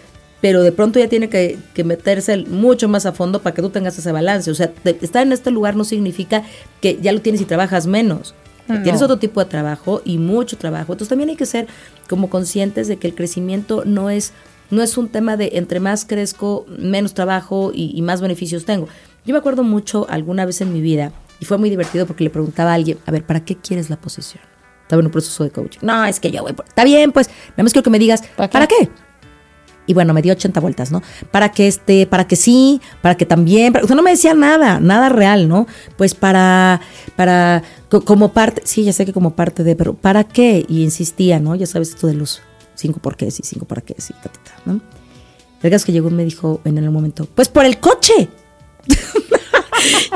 pero 0.40 0.62
de 0.62 0.70
pronto 0.72 0.98
ya 1.00 1.08
tiene 1.08 1.28
que, 1.28 1.58
que 1.74 1.82
meterse 1.84 2.36
mucho 2.46 2.88
más 2.88 3.06
a 3.06 3.12
fondo 3.12 3.42
para 3.42 3.54
que 3.54 3.62
tú 3.62 3.70
tengas 3.70 3.98
ese 3.98 4.12
balance. 4.12 4.50
O 4.50 4.54
sea, 4.54 4.70
te- 4.70 4.96
estar 5.00 5.22
en 5.26 5.32
este 5.32 5.50
lugar 5.50 5.74
no 5.76 5.84
significa 5.84 6.44
que 6.80 6.98
ya 7.02 7.12
lo 7.12 7.20
tienes 7.20 7.40
y 7.40 7.44
trabajas 7.44 7.86
menos. 7.86 8.34
No. 8.68 8.82
Tienes 8.82 9.00
otro 9.02 9.18
tipo 9.18 9.40
de 9.42 9.46
trabajo 9.46 10.02
y 10.04 10.18
mucho 10.18 10.58
trabajo. 10.58 10.92
Entonces 10.92 11.08
también 11.08 11.30
hay 11.30 11.36
que 11.36 11.46
ser 11.46 11.66
como 12.08 12.28
conscientes 12.30 12.86
de 12.86 12.98
que 12.98 13.06
el 13.08 13.14
crecimiento 13.14 13.82
no 13.86 14.10
es, 14.10 14.32
no 14.70 14.82
es 14.82 14.98
un 14.98 15.08
tema 15.08 15.36
de 15.38 15.52
entre 15.54 15.80
más 15.80 16.04
crezco, 16.04 16.66
menos 16.78 17.14
trabajo 17.14 17.72
y, 17.74 17.90
y 17.96 18.02
más 18.02 18.20
beneficios 18.20 18.64
tengo. 18.66 18.86
Yo 19.24 19.32
me 19.32 19.38
acuerdo 19.38 19.62
mucho 19.64 20.06
alguna 20.10 20.44
vez 20.44 20.60
en 20.60 20.72
mi 20.72 20.82
vida, 20.82 21.12
y 21.40 21.44
fue 21.44 21.58
muy 21.58 21.70
divertido 21.70 22.06
porque 22.06 22.24
le 22.24 22.30
preguntaba 22.30 22.70
a 22.72 22.74
alguien, 22.74 22.98
a 23.06 23.10
ver, 23.10 23.24
¿para 23.24 23.44
qué 23.44 23.56
quieres 23.56 23.90
la 23.90 23.96
posición? 24.00 24.42
Estaba 24.82 25.00
en 25.00 25.06
un 25.06 25.12
proceso 25.12 25.44
de 25.44 25.50
coaching. 25.50 25.80
No, 25.82 26.04
es 26.04 26.18
que 26.18 26.30
yo 26.30 26.42
voy 26.42 26.52
por... 26.54 26.66
Está 26.66 26.84
bien, 26.84 27.12
pues, 27.12 27.28
nada 27.50 27.62
más 27.64 27.72
quiero 27.72 27.84
que 27.84 27.90
me 27.90 27.98
digas, 27.98 28.22
¿Para 28.36 28.48
¿para 28.50 28.66
qué? 28.66 28.88
Y 29.86 29.94
bueno, 29.94 30.12
me 30.12 30.20
dio 30.20 30.32
80 30.34 30.60
vueltas, 30.60 30.90
¿no? 30.92 31.02
Para 31.30 31.50
que 31.50 31.66
este, 31.66 32.06
para 32.06 32.26
que 32.26 32.36
sí, 32.36 32.80
para 33.00 33.16
que 33.16 33.24
también, 33.24 33.72
para- 33.72 33.84
o 33.84 33.88
sea, 33.88 33.96
no 33.96 34.02
me 34.02 34.10
decía 34.10 34.34
nada, 34.34 34.80
nada 34.80 35.08
real, 35.08 35.48
¿no? 35.48 35.66
Pues 35.96 36.14
para, 36.14 36.80
para, 37.16 37.62
co- 37.88 38.02
como 38.04 38.32
parte, 38.34 38.60
sí, 38.66 38.84
ya 38.84 38.92
sé 38.92 39.06
que 39.06 39.14
como 39.14 39.34
parte 39.34 39.64
de, 39.64 39.76
pero 39.76 39.94
¿para 39.94 40.24
qué? 40.24 40.64
Y 40.68 40.82
insistía, 40.82 41.38
¿no? 41.40 41.54
Ya 41.54 41.66
sabes 41.66 41.88
esto 41.90 42.06
de 42.06 42.12
los 42.14 42.42
cinco 42.74 43.00
por 43.00 43.16
qué, 43.16 43.30
sí, 43.30 43.42
cinco 43.44 43.64
para 43.64 43.80
qué, 43.80 43.94
sí, 43.98 44.12
ta, 44.22 44.28
ta, 44.30 44.40
ta, 44.44 44.52
¿no? 44.66 44.74
El 45.62 45.70
caso 45.70 45.76
es 45.76 45.84
que 45.86 45.92
llegó 45.92 46.08
y 46.10 46.12
me 46.12 46.24
dijo 46.24 46.60
en 46.66 46.76
el 46.76 46.90
momento, 46.90 47.26
pues 47.34 47.48
por 47.48 47.64
el 47.64 47.78
coche. 47.80 48.28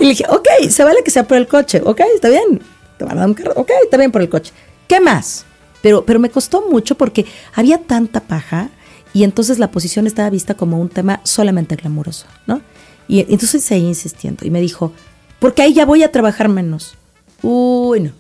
y 0.01 0.05
le 0.05 0.11
dije, 0.11 0.25
ok, 0.29 0.69
se 0.69 0.85
vale 0.85 1.03
que 1.05 1.11
sea 1.11 1.27
por 1.27 1.37
el 1.37 1.47
coche, 1.47 1.81
ok, 1.85 2.01
está 2.15 2.29
bien. 2.29 2.61
Te 2.99 3.05
van 3.05 3.17
a 3.17 3.21
dar 3.21 3.29
un 3.29 3.35
carro, 3.35 3.53
ok, 3.57 3.71
está 3.83 3.97
bien 3.97 4.13
por 4.13 4.23
el 4.23 4.29
coche. 4.29 4.53
¿Qué 4.89 5.01
más? 5.01 5.45
Pero, 5.81 6.05
pero 6.05 6.19
me 6.21 6.31
costó 6.31 6.69
mucho 6.69 6.97
porque 6.97 7.27
había 7.55 7.79
tanta 7.79 8.21
paja 8.21 8.71
y 9.13 9.25
entonces 9.25 9.59
la 9.59 9.71
posición 9.71 10.07
estaba 10.07 10.31
vista 10.31 10.55
como 10.55 10.81
un 10.81 10.89
tema 10.89 11.21
solamente 11.25 11.77
glamuroso, 11.77 12.27
¿no? 12.47 12.63
Y 13.09 13.21
entonces 13.21 13.63
seguí 13.65 13.87
insistiendo 13.87 14.47
y 14.47 14.51
me 14.51 14.61
dijo, 14.61 14.93
porque 15.39 15.63
ahí 15.63 15.75
ya 15.75 15.85
voy 15.85 16.03
a 16.03 16.13
trabajar 16.13 16.49
menos. 16.49 16.95
Uy, 17.43 18.01
no. 18.01 18.13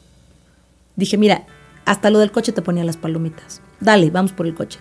Dije, 0.96 1.16
mira, 1.16 1.46
hasta 1.84 2.10
lo 2.10 2.18
del 2.18 2.32
coche 2.32 2.52
te 2.52 2.62
ponía 2.62 2.84
las 2.84 2.96
palomitas. 2.96 3.62
Dale, 3.80 4.10
vamos 4.10 4.32
por 4.32 4.46
el 4.46 4.54
coche. 4.54 4.80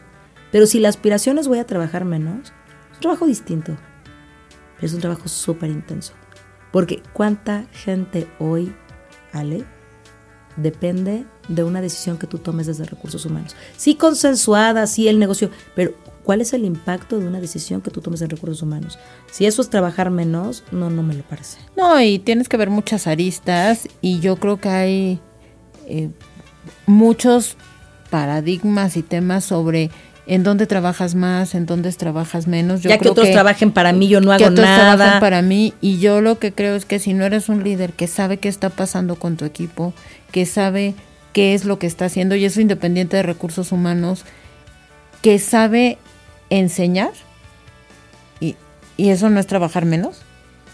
Pero 0.51 0.65
si 0.65 0.79
la 0.79 0.89
aspiración 0.89 1.37
es 1.37 1.47
voy 1.47 1.59
a 1.59 1.65
trabajar 1.65 2.03
menos, 2.03 2.51
es 2.91 2.95
un 2.95 3.01
trabajo 3.01 3.25
distinto. 3.25 3.77
Es 4.81 4.93
un 4.93 4.99
trabajo 4.99 5.27
súper 5.27 5.69
intenso. 5.69 6.13
Porque 6.71 7.01
cuánta 7.13 7.65
gente 7.71 8.27
hoy, 8.39 8.73
Ale, 9.33 9.65
depende 10.55 11.25
de 11.47 11.63
una 11.63 11.81
decisión 11.81 12.17
que 12.17 12.27
tú 12.27 12.37
tomes 12.37 12.67
desde 12.67 12.85
recursos 12.85 13.25
humanos. 13.25 13.55
Sí 13.77 13.95
consensuada, 13.95 14.87
sí 14.87 15.07
el 15.07 15.19
negocio, 15.19 15.49
pero 15.75 15.93
¿cuál 16.23 16.41
es 16.41 16.53
el 16.53 16.65
impacto 16.65 17.19
de 17.19 17.27
una 17.27 17.41
decisión 17.41 17.81
que 17.81 17.91
tú 17.91 18.01
tomes 18.01 18.21
en 18.21 18.29
recursos 18.29 18.61
humanos? 18.61 18.97
Si 19.31 19.45
eso 19.45 19.61
es 19.61 19.69
trabajar 19.69 20.11
menos, 20.11 20.63
no, 20.71 20.89
no 20.89 21.03
me 21.03 21.13
lo 21.13 21.23
parece. 21.23 21.57
No, 21.75 21.99
y 22.01 22.19
tienes 22.19 22.47
que 22.47 22.57
ver 22.57 22.69
muchas 22.69 23.07
aristas 23.07 23.87
y 24.01 24.19
yo 24.19 24.37
creo 24.37 24.59
que 24.59 24.69
hay 24.69 25.19
eh, 25.87 26.09
muchos 26.85 27.57
paradigmas 28.09 28.97
y 28.97 29.03
temas 29.03 29.45
sobre 29.45 29.89
en 30.31 30.43
dónde 30.43 30.65
trabajas 30.65 31.13
más, 31.13 31.55
en 31.55 31.65
dónde 31.65 31.91
trabajas 31.91 32.47
menos. 32.47 32.81
Yo 32.81 32.89
ya 32.89 32.95
que 32.95 33.01
creo 33.01 33.11
otros 33.11 33.31
trabajen 33.31 33.73
para 33.73 33.91
mí, 33.91 34.07
yo 34.07 34.21
no 34.21 34.29
que 34.37 34.45
hago 34.45 34.53
otros 34.53 34.65
trabajan 34.65 34.97
nada. 34.97 35.19
para 35.19 35.41
mí 35.41 35.73
y 35.81 35.99
yo 35.99 36.21
lo 36.21 36.39
que 36.39 36.53
creo 36.53 36.77
es 36.77 36.85
que 36.85 36.99
si 36.99 37.13
no 37.13 37.25
eres 37.25 37.49
un 37.49 37.65
líder 37.65 37.91
que 37.91 38.07
sabe 38.07 38.37
qué 38.37 38.47
está 38.47 38.69
pasando 38.69 39.17
con 39.17 39.35
tu 39.35 39.43
equipo, 39.43 39.93
que 40.31 40.45
sabe 40.45 40.95
qué 41.33 41.53
es 41.53 41.65
lo 41.65 41.79
que 41.79 41.87
está 41.87 42.05
haciendo 42.05 42.35
y 42.35 42.45
eso 42.45 42.61
independiente 42.61 43.17
de 43.17 43.23
recursos 43.23 43.73
humanos, 43.73 44.23
que 45.21 45.37
sabe 45.37 45.97
enseñar 46.49 47.11
y, 48.39 48.55
y 48.95 49.09
eso 49.09 49.29
no 49.29 49.37
es 49.37 49.47
trabajar 49.47 49.83
menos. 49.83 50.21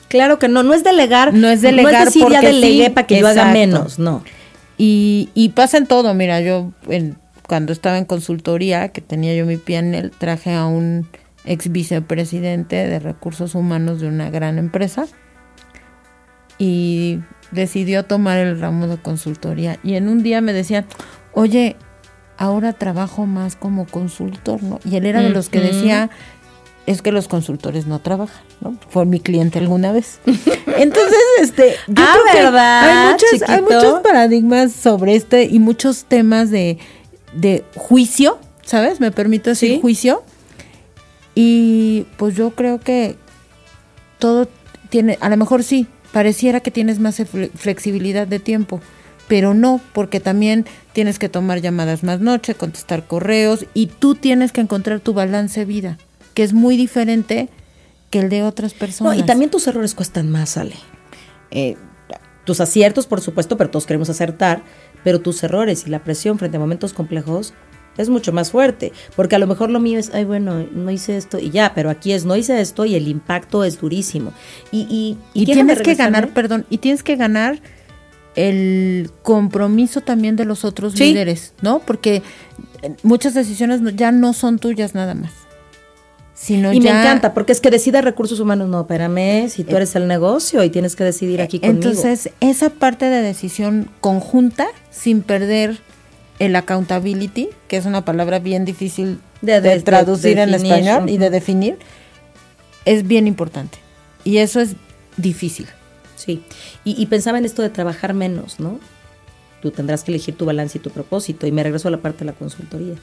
Claro 0.08 0.38
que 0.38 0.50
no, 0.50 0.62
no 0.62 0.76
es 0.76 0.84
delegar. 0.84 1.34
No 1.34 1.50
es 1.50 1.64
delegar 1.64 2.06
decir 2.06 2.22
ya 2.22 2.28
porque 2.42 2.46
delegué 2.46 2.86
sí, 2.86 2.90
para 2.92 3.08
que 3.08 3.20
yo 3.20 3.28
haga 3.28 3.42
exacto. 3.42 3.54
menos, 3.60 3.98
no. 3.98 4.24
Y, 4.78 5.30
y 5.34 5.50
pasa 5.50 5.78
en 5.80 5.88
todo, 5.88 6.14
mira, 6.14 6.42
yo 6.42 6.72
en- 6.88 7.18
cuando 7.48 7.74
estaba 7.74 7.98
en 7.98 8.06
consultoría, 8.06 8.90
que 8.90 9.02
tenía 9.02 9.36
yo 9.36 9.46
mi 9.46 9.58
PNL, 9.58 10.12
traje 10.12 10.54
a 10.54 10.66
un 10.66 11.08
ex 11.46 11.72
vicepresidente 11.72 12.76
de 12.76 13.00
recursos 13.00 13.56
humanos 13.56 14.02
de 14.02 14.08
una 14.08 14.30
gran 14.30 14.58
empresa. 14.58 15.08
y 16.60 17.20
decidió 17.52 18.04
tomar 18.04 18.40
el 18.40 18.60
ramo 18.60 18.88
de 18.88 18.98
consultoría. 18.98 19.78
Y 19.84 19.94
en 19.94 20.10
un 20.10 20.24
día 20.24 20.42
me 20.42 20.54
decían, 20.54 20.86
oye, 21.34 21.76
ahora 22.38 22.74
trabajo 22.74 23.26
más 23.26 23.56
como 23.56 23.86
consultor, 23.86 24.64
¿no? 24.64 24.80
Y 24.84 24.96
él 24.96 25.06
era 25.06 25.22
de 25.22 25.30
los 25.30 25.50
que 25.50 25.60
decía, 25.60 26.10
es 26.86 27.02
que 27.02 27.12
los 27.12 27.28
consultores 27.28 27.86
no 27.86 28.00
trabajan, 28.00 28.42
¿no? 28.62 28.76
Fue 28.90 29.06
mi 29.06 29.20
cliente 29.20 29.60
alguna 29.60 29.92
vez. 29.92 30.20
Entonces, 30.26 31.20
este, 31.42 31.76
yo 31.88 32.04
ah, 32.04 32.16
creo 32.32 32.44
¿verdad, 32.46 32.82
que 32.84 32.90
hay 32.90 33.12
muchos, 33.12 33.50
hay 33.50 33.62
muchos 33.62 34.00
paradigmas 34.02 34.72
sobre 34.72 35.16
este 35.16 35.44
y 35.44 35.60
muchos 35.60 36.06
temas 36.06 36.50
de, 36.50 36.80
de 37.34 37.64
juicio, 37.76 38.40
¿sabes? 38.64 39.00
Me 39.00 39.12
permito 39.12 39.50
decir 39.50 39.74
Sí. 39.76 39.82
juicio. 39.82 40.24
Y 41.36 42.06
pues 42.18 42.36
yo 42.36 42.52
creo 42.52 42.80
que 42.80 43.16
todo 44.20 44.48
tiene, 44.90 45.18
a 45.22 45.30
lo 45.30 45.38
mejor 45.38 45.64
sí, 45.64 45.88
pareciera 46.12 46.62
que 46.62 46.72
tienes 46.72 47.00
más 47.00 47.20
fle- 47.20 47.52
flexibilidad 47.52 48.26
de 48.28 48.40
tiempo, 48.40 48.82
pero 49.28 49.54
no, 49.54 49.80
porque 49.94 50.20
también 50.20 50.66
tienes 50.94 51.20
que 51.20 51.30
tomar 51.30 51.62
llamadas 51.62 52.04
más 52.04 52.20
noche, 52.22 52.56
contestar 52.56 53.06
correos 53.06 53.66
y 53.74 53.88
tú 53.88 54.16
tienes 54.16 54.52
que 54.52 54.62
encontrar 54.62 55.00
tu 55.00 55.14
balance 55.14 55.66
vida, 55.66 55.98
que 56.34 56.44
es 56.44 56.54
muy 56.54 56.78
diferente 56.78 57.50
que 58.10 58.20
el 58.20 58.30
de 58.30 58.42
otras 58.44 58.74
No, 58.74 58.80
personas. 58.80 59.18
y 59.18 59.24
también 59.24 59.52
tus 59.52 59.68
errores 59.68 59.94
cuestan 59.94 60.32
más, 60.32 60.58
Ale. 60.58 60.76
Eh, 61.52 61.76
tus 62.46 62.62
aciertos, 62.62 63.06
por 63.06 63.20
supuesto, 63.20 63.58
pero 63.58 63.70
todos 63.70 63.86
queremos 63.86 64.10
acertar, 64.10 64.64
pero 65.08 65.22
tus 65.22 65.42
errores 65.42 65.86
y 65.88 65.90
la 65.90 66.00
presión 66.04 66.38
frente 66.38 66.58
a 66.58 66.60
momentos 66.60 66.92
complejos 66.92 67.54
es 67.98 68.10
mucho 68.10 68.34
más 68.34 68.52
fuerte, 68.52 68.92
porque 69.16 69.38
a 69.38 69.40
lo 69.40 69.48
mejor 69.48 69.70
lo 69.70 69.80
mío 69.80 69.98
es, 69.98 70.12
ay, 70.14 70.26
bueno, 70.26 70.68
no 70.70 70.92
hice 70.92 71.16
esto 71.16 71.40
y 71.40 71.50
ya, 71.50 71.72
pero 71.74 71.90
aquí 71.90 72.12
es, 72.12 72.26
no 72.26 72.36
hice 72.36 72.60
esto 72.60 72.84
y 72.84 72.94
el 72.96 73.08
impacto 73.08 73.64
es 73.64 73.80
durísimo. 73.80 74.34
Y, 74.70 74.82
y, 74.90 75.18
y 75.34 75.46
tienes 75.46 75.82
que 75.82 75.96
ganar, 75.96 76.34
perdón, 76.34 76.66
y 76.70 76.80
tienes 76.80 77.04
que 77.04 77.16
ganar 77.16 77.62
el 78.36 79.10
compromiso 79.24 80.02
también 80.02 80.36
de 80.36 80.44
los 80.44 80.66
otros 80.66 80.92
Sí. 80.92 81.06
líderes, 81.06 81.54
¿no? 81.62 81.80
Porque 81.80 82.22
muchas 83.02 83.34
decisiones 83.34 83.80
ya 83.96 84.12
no 84.12 84.34
son 84.34 84.60
tuyas 84.60 84.94
nada 84.94 85.14
más. 85.16 85.32
Sino 86.40 86.72
Y 86.72 86.80
me 86.82 86.90
encanta, 86.92 87.34
porque 87.34 87.52
es 87.52 87.60
que 87.62 87.72
decida 87.72 88.02
recursos 88.02 88.40
humanos, 88.40 88.70
no, 88.70 88.82
espérame, 88.82 89.50
si 89.50 89.64
tú 89.64 89.76
eres 89.76 89.96
el 89.96 90.08
negocio 90.08 90.64
y 90.64 90.70
tienes 90.70 90.96
que 90.96 91.04
decidir 91.04 91.42
aquí 91.42 91.60
conmigo. 91.60 91.90
Entonces, 91.90 92.30
esa 92.42 92.70
parte 92.70 93.06
de 93.06 93.22
decisión 93.24 93.90
conjunta, 94.02 94.68
sin 94.92 95.22
perder 95.24 95.80
el 96.38 96.56
accountability, 96.56 97.50
que 97.68 97.78
es 97.78 97.86
una 97.88 98.06
palabra 98.06 98.38
bien 98.38 98.66
difícil 98.66 99.20
De- 99.42 99.54
de, 99.54 99.62
de- 99.62 99.76
de 99.78 99.82
traducir 99.82 100.38
en 100.38 100.54
español 100.54 101.10
y 101.10 101.18
de 101.18 101.30
definir, 101.32 101.80
es 102.86 103.08
bien 103.08 103.26
importante. 103.28 103.80
Y 104.24 104.38
eso 104.38 104.60
es 104.60 104.76
difícil. 105.18 105.66
Sí, 106.16 106.44
y, 106.84 107.02
y 107.02 107.06
pensaba 107.08 107.40
en 107.40 107.46
esto 107.46 107.64
de 107.64 107.70
trabajar 107.70 108.14
menos, 108.14 108.60
¿no? 108.60 108.80
Tú 109.64 109.72
tendrás 109.72 110.04
que 110.04 110.12
elegir 110.12 110.36
tu 110.36 110.46
balance 110.46 110.78
y 110.78 110.82
tu 110.82 110.92
propósito. 110.92 111.48
Y 111.48 111.52
me 111.52 111.64
regreso 111.64 111.88
a 111.88 111.92
la 111.92 111.98
parte 111.98 112.20
de 112.20 112.26
la 112.26 112.34
consultoría. 112.34 112.94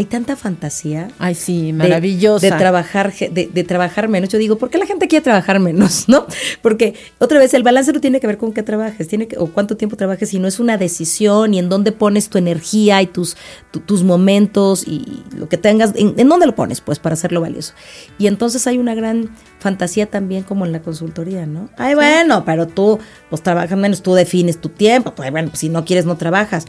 Hay 0.00 0.06
tanta 0.06 0.34
fantasía. 0.34 1.08
Ay, 1.18 1.34
sí, 1.34 1.74
maravillosa. 1.74 2.46
De, 2.46 2.52
trabajar, 2.52 3.12
de, 3.12 3.50
de 3.52 3.64
trabajar 3.64 4.08
menos. 4.08 4.30
Yo 4.30 4.38
digo, 4.38 4.56
¿por 4.56 4.70
qué 4.70 4.78
la 4.78 4.86
gente 4.86 5.08
quiere 5.08 5.22
trabajar 5.22 5.60
menos? 5.60 6.04
¿No? 6.08 6.24
Porque 6.62 6.94
otra 7.18 7.38
vez 7.38 7.52
el 7.52 7.62
balance 7.62 7.92
no 7.92 8.00
tiene 8.00 8.18
que 8.18 8.26
ver 8.26 8.38
con 8.38 8.54
qué 8.54 8.62
trabajes, 8.62 9.08
tiene 9.08 9.28
que, 9.28 9.36
o 9.36 9.48
cuánto 9.48 9.76
tiempo 9.76 9.96
trabajes, 9.96 10.30
sino 10.30 10.48
es 10.48 10.58
una 10.58 10.78
decisión 10.78 11.52
y 11.52 11.58
en 11.58 11.68
dónde 11.68 11.92
pones 11.92 12.30
tu 12.30 12.38
energía 12.38 13.02
y 13.02 13.08
tus, 13.08 13.36
tu- 13.72 13.80
tus 13.80 14.02
momentos 14.02 14.88
y 14.88 15.22
lo 15.36 15.50
que 15.50 15.58
tengas, 15.58 15.92
en, 15.94 16.14
en 16.16 16.28
dónde 16.30 16.46
lo 16.46 16.54
pones, 16.54 16.80
pues, 16.80 16.98
para 16.98 17.12
hacerlo 17.12 17.42
valioso. 17.42 17.74
Y 18.18 18.26
entonces 18.26 18.66
hay 18.66 18.78
una 18.78 18.94
gran 18.94 19.28
fantasía 19.58 20.06
también 20.06 20.44
como 20.44 20.64
en 20.64 20.72
la 20.72 20.80
consultoría, 20.80 21.44
¿no? 21.44 21.68
Ay, 21.76 21.94
bueno, 21.94 22.42
pero 22.46 22.66
tú, 22.66 22.98
pues 23.28 23.42
trabajas 23.42 23.76
menos, 23.76 24.02
tú 24.02 24.14
defines 24.14 24.58
tu 24.62 24.70
tiempo, 24.70 25.14
pues 25.14 25.30
bueno, 25.30 25.48
pues, 25.50 25.60
si 25.60 25.68
no 25.68 25.84
quieres, 25.84 26.06
no 26.06 26.16
trabajas. 26.16 26.64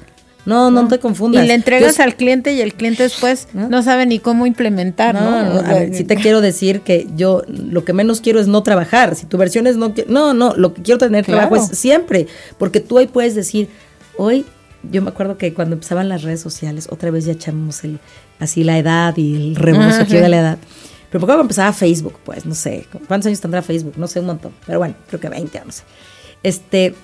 No, 0.45 0.71
no, 0.71 0.87
te 0.87 0.99
confundas. 0.99 1.43
Y 1.43 1.47
le 1.47 1.53
entregas 1.53 1.97
Yo- 1.97 2.03
al 2.03 2.15
cliente 2.15 2.53
y 2.53 2.61
el 2.61 2.73
cliente 2.73 3.03
después 3.03 3.47
¿No? 3.53 3.69
no, 3.69 3.83
sabe 3.83 4.05
ni 4.07 4.17
cómo 4.19 4.45
implementar, 4.47 5.13
¿no? 5.13 5.43
no, 5.43 5.59
a 5.59 5.73
ver, 5.73 5.93
sí 5.93 6.03
te 6.03 6.15
quiero 6.15 6.41
decir 6.41 6.81
que 6.81 7.07
yo 7.15 7.43
lo 7.47 7.85
que 7.85 7.93
menos 7.93 8.21
quiero 8.21 8.39
es 8.39 8.47
no 8.47 8.63
trabajar. 8.63 9.15
Si 9.15 9.25
tu 9.27 9.37
versión 9.37 9.67
es 9.67 9.77
no, 9.77 9.93
no, 10.07 10.33
no, 10.33 10.55
lo 10.55 10.73
que 10.73 10.81
quiero 10.81 10.97
tener 10.97 11.25
Claro. 11.25 11.47
trabajo 11.47 11.63
es 11.71 11.77
siempre, 11.77 12.27
porque 12.57 12.79
tú 12.79 12.97
hoy 12.97 13.07
puedes 13.07 13.35
decir, 13.35 13.69
hoy, 14.17 14.45
yo 14.91 15.03
me 15.03 15.09
acuerdo 15.09 15.37
que 15.37 15.53
cuando 15.53 15.75
empezaban 15.75 16.09
las 16.09 16.23
redes 16.23 16.41
sociales, 16.41 16.87
otra 16.89 17.11
vez 17.11 17.25
ya 17.25 17.33
echamos 17.33 17.83
el, 17.83 17.99
así 18.39 18.63
la 18.63 18.79
edad 18.79 19.15
y 19.17 19.53
el 19.55 19.75
Ajá. 19.75 20.03
de 20.05 20.27
la 20.29 20.39
edad. 20.39 20.57
Pero 21.11 21.19
me 21.19 21.25
acuerdo 21.25 21.27
cuando 21.27 21.41
empezaba 21.43 21.71
Facebook, 21.73 22.15
pues, 22.23 22.45
no 22.47 22.55
sé, 22.55 22.87
¿cuántos 23.07 23.27
años 23.27 23.41
tendrá 23.41 23.61
Facebook? 23.61 23.93
No 23.97 24.07
sé, 24.07 24.21
un 24.21 24.25
montón, 24.27 24.53
pero 24.65 24.79
bueno, 24.79 24.95
creo 25.07 25.19
que 25.19 25.29
20, 25.29 25.61
no 25.65 25.71
sé. 25.71 25.83
Este, 26.41 26.95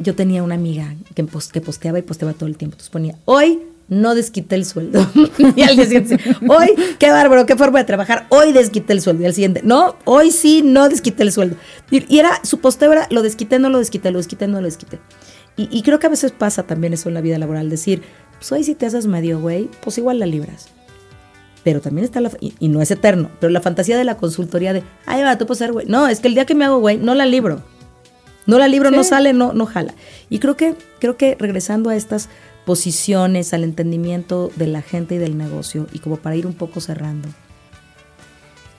yo 0.00 0.14
tenía 0.14 0.42
una 0.42 0.54
amiga 0.56 0.94
que, 1.14 1.22
pos- 1.24 1.52
que 1.52 1.60
posteaba 1.60 1.98
y 1.98 2.02
posteaba 2.02 2.32
todo 2.34 2.46
el 2.48 2.56
tiempo. 2.56 2.74
Entonces 2.74 2.90
ponía, 2.90 3.14
hoy 3.26 3.60
no 3.88 4.14
desquité 4.14 4.54
el 4.54 4.64
sueldo. 4.64 5.04
y 5.56 5.62
al 5.62 5.76
día 5.76 5.84
siguiente, 5.84 6.18
hoy, 6.48 6.74
qué 6.98 7.10
bárbaro, 7.10 7.44
qué 7.46 7.56
forma 7.56 7.78
de 7.80 7.84
trabajar. 7.84 8.26
Hoy 8.30 8.52
desquité 8.52 8.92
el 8.92 9.00
sueldo. 9.00 9.22
Y 9.22 9.26
al 9.26 9.34
siguiente, 9.34 9.62
no, 9.64 9.96
hoy 10.04 10.30
sí 10.30 10.62
no 10.64 10.88
desquité 10.88 11.22
el 11.22 11.32
sueldo. 11.32 11.56
Y, 11.90 12.04
y 12.14 12.18
era, 12.18 12.40
su 12.44 12.58
posteo 12.60 12.92
era, 12.92 13.06
lo 13.10 13.22
desquité, 13.22 13.58
no 13.58 13.68
lo 13.68 13.78
desquité, 13.78 14.10
lo 14.10 14.18
desquité, 14.18 14.46
no 14.48 14.60
lo 14.60 14.66
desquité. 14.66 14.98
Y, 15.56 15.68
y 15.76 15.82
creo 15.82 15.98
que 15.98 16.06
a 16.06 16.10
veces 16.10 16.32
pasa 16.32 16.62
también 16.62 16.92
eso 16.92 17.08
en 17.08 17.14
la 17.14 17.20
vida 17.20 17.36
laboral, 17.38 17.68
decir, 17.68 18.02
pues 18.38 18.50
hoy 18.52 18.64
si 18.64 18.74
te 18.74 18.86
haces 18.86 19.06
medio 19.06 19.40
güey, 19.40 19.68
pues 19.82 19.98
igual 19.98 20.18
la 20.20 20.26
libras. 20.26 20.68
Pero 21.64 21.80
también 21.82 22.04
está 22.04 22.20
la, 22.22 22.30
y, 22.40 22.54
y 22.58 22.68
no 22.68 22.80
es 22.80 22.90
eterno, 22.90 23.28
pero 23.40 23.50
la 23.52 23.60
fantasía 23.60 23.98
de 23.98 24.04
la 24.04 24.16
consultoría 24.16 24.72
de, 24.72 24.82
ay, 25.04 25.22
va, 25.22 25.36
tú 25.36 25.44
puedes 25.46 25.58
ser 25.58 25.72
güey. 25.72 25.86
No, 25.86 26.06
es 26.08 26.20
que 26.20 26.28
el 26.28 26.34
día 26.34 26.46
que 26.46 26.54
me 26.54 26.64
hago 26.64 26.78
güey, 26.78 26.96
no 26.96 27.14
la 27.14 27.26
libro. 27.26 27.60
No 28.46 28.58
la 28.58 28.68
libro, 28.68 28.90
no 28.90 29.04
sale, 29.04 29.32
no, 29.32 29.52
no 29.52 29.66
jala. 29.66 29.94
Y 30.28 30.38
creo 30.38 30.56
que, 30.56 30.74
creo 30.98 31.16
que 31.16 31.36
regresando 31.38 31.90
a 31.90 31.96
estas 31.96 32.28
posiciones, 32.64 33.52
al 33.52 33.64
entendimiento 33.64 34.50
de 34.56 34.66
la 34.66 34.82
gente 34.82 35.16
y 35.16 35.18
del 35.18 35.36
negocio, 35.36 35.86
y 35.92 35.98
como 35.98 36.16
para 36.16 36.36
ir 36.36 36.46
un 36.46 36.54
poco 36.54 36.80
cerrando, 36.80 37.28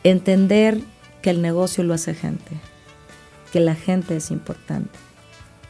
entender 0.04 0.80
que 1.22 1.30
el 1.30 1.42
negocio 1.42 1.84
lo 1.84 1.94
hace 1.94 2.14
gente, 2.14 2.52
que 3.52 3.60
la 3.60 3.76
gente 3.76 4.18
es 4.18 4.32
importante, 4.32 4.98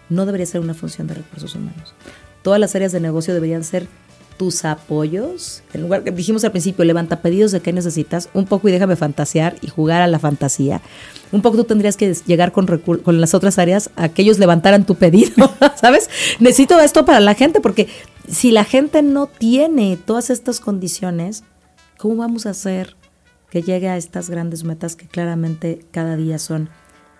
no 0.09 0.25
debería 0.25 0.45
ser 0.45 0.61
una 0.61 0.73
función 0.73 1.07
de 1.07 1.15
recursos 1.15 1.55
humanos. 1.55 1.93
Todas 2.43 2.59
las 2.59 2.75
áreas 2.75 2.91
de 2.91 2.99
negocio 2.99 3.33
deberían 3.33 3.63
ser 3.63 3.87
tus 4.41 4.65
apoyos. 4.65 5.61
En 5.71 5.83
lugar 5.83 6.03
que 6.03 6.09
dijimos 6.09 6.43
al 6.43 6.49
principio, 6.49 6.83
levanta 6.83 7.21
pedidos 7.21 7.51
de 7.51 7.59
qué 7.59 7.71
necesitas, 7.71 8.27
un 8.33 8.45
poco 8.45 8.67
y 8.67 8.71
déjame 8.71 8.95
fantasear 8.95 9.55
y 9.61 9.67
jugar 9.67 10.01
a 10.01 10.07
la 10.07 10.17
fantasía. 10.17 10.81
Un 11.31 11.43
poco 11.43 11.57
tú 11.57 11.65
tendrías 11.65 11.95
que 11.95 12.11
llegar 12.25 12.51
con, 12.51 12.65
con 12.65 13.21
las 13.21 13.35
otras 13.35 13.59
áreas 13.59 13.91
a 13.95 14.09
que 14.09 14.23
ellos 14.23 14.39
levantaran 14.39 14.83
tu 14.87 14.95
pedido, 14.95 15.53
¿sabes? 15.79 16.09
Necesito 16.39 16.79
esto 16.79 17.05
para 17.05 17.19
la 17.19 17.35
gente 17.35 17.61
porque 17.61 17.87
si 18.27 18.49
la 18.49 18.63
gente 18.63 19.03
no 19.03 19.27
tiene 19.27 19.95
todas 19.95 20.31
estas 20.31 20.59
condiciones, 20.59 21.43
¿cómo 21.99 22.15
vamos 22.15 22.47
a 22.47 22.49
hacer 22.49 22.95
que 23.51 23.61
llegue 23.61 23.89
a 23.89 23.97
estas 23.97 24.31
grandes 24.31 24.63
metas 24.63 24.95
que 24.95 25.05
claramente 25.05 25.85
cada 25.91 26.15
día 26.15 26.39
son 26.39 26.71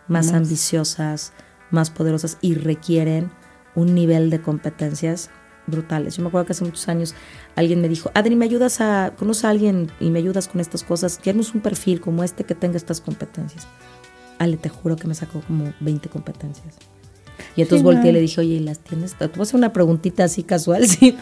más 0.08 0.26
Más. 0.26 0.34
ambiciosas, 0.34 1.34
más 1.70 1.92
poderosas 1.92 2.40
y 2.42 2.56
requieren 2.56 3.30
un 3.76 3.94
nivel 3.94 4.32
de 4.32 4.42
competencias 4.42 5.30
brutales. 5.68 6.18
Yo 6.18 6.24
me 6.24 6.30
acuerdo 6.30 6.46
que 6.48 6.54
hace 6.54 6.64
muchos 6.66 6.88
años 6.88 7.16
alguien 7.56 7.82
me 7.82 7.90
dijo, 7.90 8.12
Adri, 8.14 8.36
¿me 8.36 8.46
ayudas 8.46 8.82
a, 8.82 9.14
conoce 9.18 9.48
a 9.48 9.50
alguien 9.52 9.92
y 10.00 10.10
me 10.10 10.20
ayudas 10.20 10.48
con 10.48 10.62
estas 10.62 10.84
cosas? 10.84 11.18
Queremos 11.18 11.54
un 11.54 11.62
perfil 11.62 12.02
como 12.02 12.24
este 12.24 12.44
que 12.44 12.56
tenga 12.56 12.78
estas 12.78 13.02
competencias. 13.02 13.68
Ale, 14.40 14.58
te 14.58 14.70
juro 14.70 14.96
que 14.96 15.08
me 15.08 15.16
sacó 15.16 15.42
como 15.42 15.74
20 15.80 16.10
competencias. 16.10 16.76
Y 17.56 17.62
entonces 17.62 17.80
Sí, 17.80 17.84
volteé 17.84 18.04
y 18.10 18.14
no. 18.14 18.14
le 18.14 18.22
dije, 18.22 18.42
oye, 18.42 18.56
¿y 18.56 18.60
las 18.60 18.80
tienes? 18.80 19.16
Te 19.18 19.28
voy 19.28 19.40
a 19.40 19.44
hacer 19.44 19.56
una 19.56 19.74
preguntita 19.74 20.24
así 20.24 20.44
casual, 20.44 20.88
sí. 20.88 21.18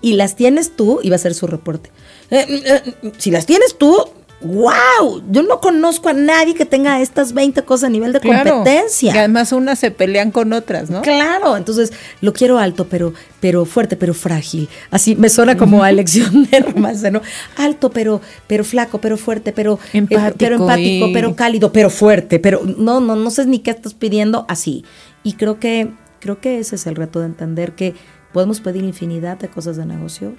Y 0.00 0.14
las 0.14 0.36
tienes 0.36 0.76
tú, 0.76 1.00
iba 1.02 1.16
a 1.16 1.18
ser 1.18 1.34
su 1.34 1.46
reporte. 1.46 1.90
Eh, 2.30 2.44
eh, 2.48 2.94
eh, 3.02 3.12
si 3.18 3.30
las 3.30 3.46
tienes 3.46 3.78
tú, 3.78 3.96
wow, 4.44 5.22
yo 5.30 5.42
no 5.42 5.60
conozco 5.60 6.08
a 6.08 6.12
nadie 6.12 6.54
que 6.54 6.64
tenga 6.66 7.00
estas 7.00 7.32
20 7.32 7.62
cosas 7.62 7.84
a 7.88 7.90
nivel 7.90 8.12
de 8.12 8.20
Claro. 8.20 8.56
competencia. 8.56 9.14
Y 9.14 9.18
además 9.18 9.52
unas 9.52 9.78
se 9.78 9.90
pelean 9.90 10.30
con 10.30 10.52
otras, 10.52 10.90
¿no? 10.90 11.02
Claro, 11.02 11.56
entonces 11.56 11.92
lo 12.20 12.32
quiero 12.32 12.58
alto, 12.58 12.86
pero, 12.88 13.14
pero 13.40 13.64
fuerte, 13.64 13.96
pero 13.96 14.14
frágil. 14.14 14.68
Así 14.90 15.16
me 15.16 15.28
suena 15.28 15.56
como 15.56 15.82
a 15.82 15.90
elección 15.90 16.44
de 16.50 16.60
romance, 16.60 17.10
¿no? 17.10 17.20
Alto, 17.56 17.90
pero, 17.90 18.20
pero 18.46 18.64
flaco, 18.64 18.98
pero 19.00 19.16
fuerte, 19.16 19.52
pero 19.52 19.78
eh, 19.92 19.98
Empático 19.98 20.36
pero 20.38 20.56
empático, 20.56 21.06
y- 21.08 21.12
pero 21.12 21.34
cálido, 21.36 21.72
pero 21.72 21.90
fuerte, 21.90 22.38
pero 22.38 22.60
no, 22.78 23.00
no, 23.00 23.16
no 23.16 23.30
sé 23.30 23.46
ni 23.46 23.58
qué 23.60 23.70
estás 23.70 23.94
pidiendo 23.94 24.44
así. 24.48 24.84
Y 25.22 25.32
creo 25.34 25.58
que, 25.58 25.90
creo 26.20 26.40
que 26.40 26.58
ese 26.58 26.76
es 26.76 26.86
el 26.86 26.96
reto 26.96 27.20
de 27.20 27.26
entender 27.26 27.72
que 27.74 27.94
podemos 28.32 28.60
pedir 28.60 28.84
infinidad 28.84 29.38
de 29.38 29.48
cosas 29.48 29.76
de 29.76 29.86
negocio, 29.86 30.34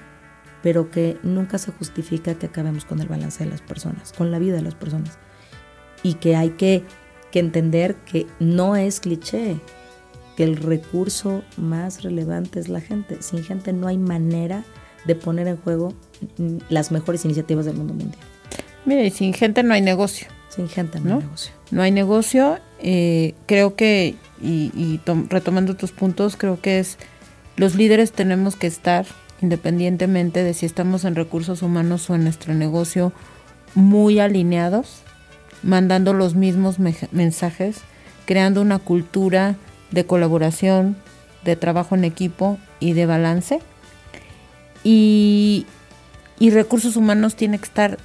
pero 0.65 0.89
que 0.89 1.19
nunca 1.21 1.59
se 1.59 1.71
justifica 1.71 2.33
que 2.33 2.47
acabemos 2.47 2.85
con 2.85 2.99
el 2.99 3.07
balance 3.07 3.43
de 3.43 3.51
las 3.51 3.61
personas, 3.61 4.13
con 4.13 4.31
la 4.31 4.39
vida 4.39 4.55
de 4.55 4.63
las 4.63 4.73
personas. 4.73 5.19
Y 6.01 6.15
que 6.15 6.35
hay 6.35 6.49
que, 6.49 6.81
que 7.31 7.37
entender 7.37 7.97
que 7.97 8.25
no 8.39 8.75
es 8.75 8.99
cliché, 8.99 9.57
que 10.35 10.43
el 10.43 10.57
recurso 10.57 11.43
más 11.57 12.01
relevante 12.01 12.59
es 12.59 12.67
la 12.67 12.81
gente. 12.81 13.21
Sin 13.21 13.43
gente 13.43 13.73
no 13.73 13.85
hay 13.85 13.99
manera 13.99 14.63
de 15.05 15.13
poner 15.13 15.47
en 15.47 15.57
juego 15.57 15.93
las 16.69 16.91
mejores 16.91 17.23
iniciativas 17.25 17.65
del 17.65 17.75
mundo 17.75 17.93
mundial. 17.93 18.23
Mira, 18.85 19.03
y 19.03 19.11
sin 19.11 19.35
gente 19.35 19.61
no 19.61 19.75
hay 19.75 19.83
negocio. 19.83 20.29
Sin 20.49 20.67
gente 20.67 20.99
no, 20.99 21.17
hay 21.17 21.21
negocio. 21.21 21.53
No 21.69 21.81
hay 21.83 21.91
negocio. 21.91 22.57
Eh, 22.79 23.35
creo 23.45 23.75
que, 23.75 24.15
y, 24.41 24.71
y 24.75 24.99
retomando 25.29 25.75
tus 25.75 25.91
puntos, 25.91 26.35
creo 26.35 26.59
que 26.59 26.79
es 26.79 26.97
los 27.55 27.75
líderes 27.75 28.11
tenemos 28.11 28.55
que 28.55 28.65
estar, 28.65 29.05
independientemente 29.41 30.43
de 30.43 30.53
si 30.53 30.65
estamos 30.65 31.05
en 31.05 31.15
recursos 31.15 31.61
humanos 31.61 32.09
o 32.09 32.15
en 32.15 32.23
nuestro 32.23 32.53
negocio, 32.53 33.13
muy 33.73 34.19
alineados, 34.19 35.01
mandando 35.63 36.13
los 36.13 36.35
mismos 36.35 36.77
mensajes, 37.11 37.81
creando 38.25 38.61
una 38.61 38.79
cultura 38.79 39.55
de 39.91 40.05
colaboración, 40.05 40.95
de 41.43 41.55
trabajo 41.55 41.95
en 41.95 42.05
equipo 42.05 42.57
y 42.79 42.93
de 42.93 43.05
balance. 43.05 43.59
Y, 44.83 45.65
y 46.39 46.51
recursos 46.51 46.95
humanos 46.95 47.35
tiene 47.35 47.57
que 47.57 47.65
estar 47.65 47.97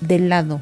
del 0.00 0.28
lado 0.28 0.60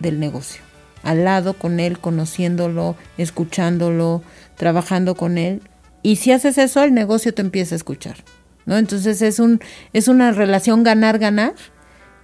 del 0.00 0.20
negocio, 0.20 0.62
al 1.02 1.24
lado 1.24 1.54
con 1.54 1.80
él, 1.80 1.98
conociéndolo, 1.98 2.96
escuchándolo, 3.16 4.22
trabajando 4.56 5.14
con 5.14 5.38
él 5.38 5.62
y 6.06 6.14
si 6.14 6.30
haces 6.30 6.56
eso, 6.56 6.84
el 6.84 6.94
negocio 6.94 7.34
te 7.34 7.42
empieza 7.42 7.74
a 7.74 7.78
escuchar. 7.78 8.18
¿No? 8.66 8.76
Entonces 8.76 9.22
es, 9.22 9.38
un, 9.38 9.60
es 9.92 10.08
una 10.08 10.32
relación 10.32 10.82
ganar-ganar 10.82 11.54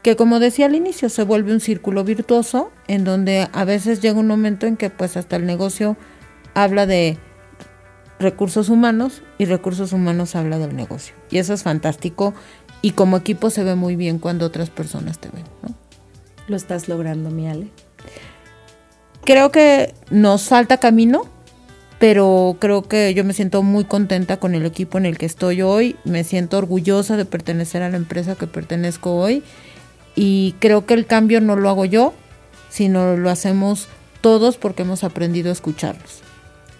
que 0.02 0.16
como 0.16 0.40
decía 0.40 0.66
al 0.66 0.74
inicio 0.74 1.08
se 1.08 1.22
vuelve 1.22 1.52
un 1.52 1.60
círculo 1.60 2.04
virtuoso 2.04 2.72
en 2.88 3.04
donde 3.04 3.48
a 3.52 3.64
veces 3.64 4.00
llega 4.00 4.18
un 4.18 4.26
momento 4.26 4.66
en 4.66 4.76
que 4.76 4.90
pues 4.90 5.16
hasta 5.16 5.36
el 5.36 5.46
negocio 5.46 5.96
habla 6.54 6.86
de 6.86 7.16
recursos 8.18 8.68
humanos 8.68 9.22
y 9.38 9.44
recursos 9.44 9.92
humanos 9.92 10.34
habla 10.34 10.58
del 10.58 10.74
negocio. 10.74 11.14
Y 11.30 11.38
eso 11.38 11.54
es 11.54 11.62
fantástico 11.62 12.34
y 12.82 12.92
como 12.92 13.16
equipo 13.16 13.50
se 13.50 13.64
ve 13.64 13.74
muy 13.74 13.96
bien 13.96 14.18
cuando 14.18 14.46
otras 14.46 14.70
personas 14.70 15.18
te 15.18 15.28
ven. 15.28 15.44
¿no? 15.62 15.74
Lo 16.48 16.56
estás 16.56 16.88
logrando, 16.88 17.30
mi 17.30 17.48
Ale. 17.48 17.68
Creo 19.24 19.52
que 19.52 19.94
nos 20.10 20.48
falta 20.48 20.78
camino, 20.78 21.22
pero 22.02 22.56
creo 22.58 22.82
que 22.82 23.14
yo 23.14 23.22
me 23.22 23.32
siento 23.32 23.62
muy 23.62 23.84
contenta 23.84 24.38
con 24.38 24.56
el 24.56 24.66
equipo 24.66 24.98
en 24.98 25.06
el 25.06 25.18
que 25.18 25.26
estoy 25.26 25.62
hoy, 25.62 25.94
me 26.02 26.24
siento 26.24 26.58
orgullosa 26.58 27.16
de 27.16 27.24
pertenecer 27.24 27.80
a 27.80 27.90
la 27.90 27.96
empresa 27.96 28.34
que 28.34 28.48
pertenezco 28.48 29.14
hoy 29.14 29.44
y 30.16 30.56
creo 30.58 30.84
que 30.84 30.94
el 30.94 31.06
cambio 31.06 31.40
no 31.40 31.54
lo 31.54 31.68
hago 31.68 31.84
yo, 31.84 32.12
sino 32.70 33.16
lo 33.16 33.30
hacemos 33.30 33.86
todos 34.20 34.56
porque 34.56 34.82
hemos 34.82 35.04
aprendido 35.04 35.50
a 35.50 35.52
escucharlos. 35.52 36.22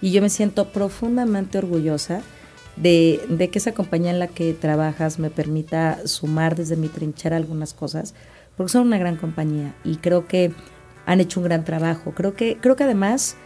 Y 0.01 0.11
yo 0.11 0.23
me 0.23 0.29
siento 0.29 0.73
profundamente 0.73 1.57
orgullosa 1.57 2.23
de, 2.75 3.21
que 3.53 3.59
esa 3.61 3.75
compañía 3.75 4.11
en 4.11 4.19
la 4.19 4.27
que 4.27 4.53
trabajas 4.55 5.21
me 5.21 5.31
permita 5.31 6.05
sumar 6.05 6.57
desde 6.57 6.75
mi 6.75 6.89
trinchera 6.89 7.37
algunas 7.37 7.75
cosas, 7.75 8.15
porque 8.57 8.73
son 8.73 8.89
una 8.89 8.99
gran 8.99 9.15
compañía 9.15 9.73
y 9.85 9.99
creo 9.99 10.27
que 10.27 10.51
han 11.07 11.21
hecho 11.21 11.39
un 11.39 11.45
gran 11.45 11.65
trabajo. 11.65 12.11
Creo 12.11 12.35
que, 12.35 12.57
creo 12.61 12.75
que 12.75 12.83
además 12.83 13.37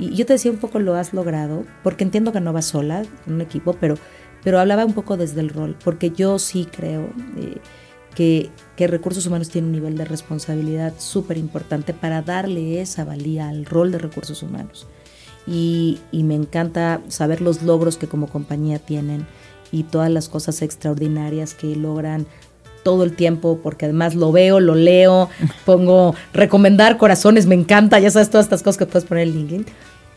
y 0.00 0.14
yo 0.14 0.24
te 0.24 0.32
decía 0.32 0.50
un 0.50 0.56
poco 0.56 0.78
lo 0.78 0.94
has 0.94 1.12
logrado, 1.12 1.64
porque 1.82 2.04
entiendo 2.04 2.32
que 2.32 2.40
no 2.40 2.52
vas 2.52 2.66
sola 2.66 3.02
en 3.26 3.34
un 3.34 3.40
equipo, 3.40 3.74
pero, 3.74 3.96
pero 4.42 4.58
hablaba 4.58 4.84
un 4.84 4.94
poco 4.94 5.16
desde 5.16 5.40
el 5.40 5.50
rol, 5.50 5.76
porque 5.84 6.10
yo 6.10 6.38
sí 6.38 6.66
creo 6.70 7.10
eh, 7.36 7.58
que, 8.14 8.50
que, 8.76 8.86
recursos 8.86 9.26
humanos 9.26 9.50
tiene 9.50 9.66
un 9.66 9.72
nivel 9.72 9.96
de 9.96 10.04
responsabilidad 10.04 10.94
súper 10.98 11.36
importante 11.36 11.92
para 11.92 12.22
darle 12.22 12.80
esa 12.80 13.04
valía 13.04 13.48
al 13.48 13.66
rol 13.66 13.92
de 13.92 13.98
recursos 13.98 14.42
humanos. 14.42 14.86
Y, 15.46 15.98
y 16.12 16.22
me 16.24 16.34
encanta 16.34 17.00
saber 17.08 17.40
los 17.40 17.62
logros 17.62 17.96
que 17.96 18.06
como 18.06 18.28
compañía 18.28 18.78
tienen 18.78 19.26
y 19.72 19.84
todas 19.84 20.10
las 20.10 20.28
cosas 20.28 20.62
extraordinarias 20.62 21.54
que 21.54 21.76
logran 21.76 22.26
todo 22.82 23.04
el 23.04 23.14
tiempo 23.14 23.60
porque 23.62 23.84
además 23.84 24.14
lo 24.14 24.32
veo, 24.32 24.60
lo 24.60 24.74
leo, 24.74 25.28
pongo 25.64 26.14
recomendar 26.32 26.96
corazones, 26.96 27.46
me 27.46 27.54
encanta, 27.54 27.98
ya 27.98 28.10
sabes 28.10 28.30
todas 28.30 28.46
estas 28.46 28.62
cosas 28.62 28.78
que 28.78 28.86
puedes 28.86 29.04
poner 29.04 29.28
en 29.28 29.34
LinkedIn 29.34 29.66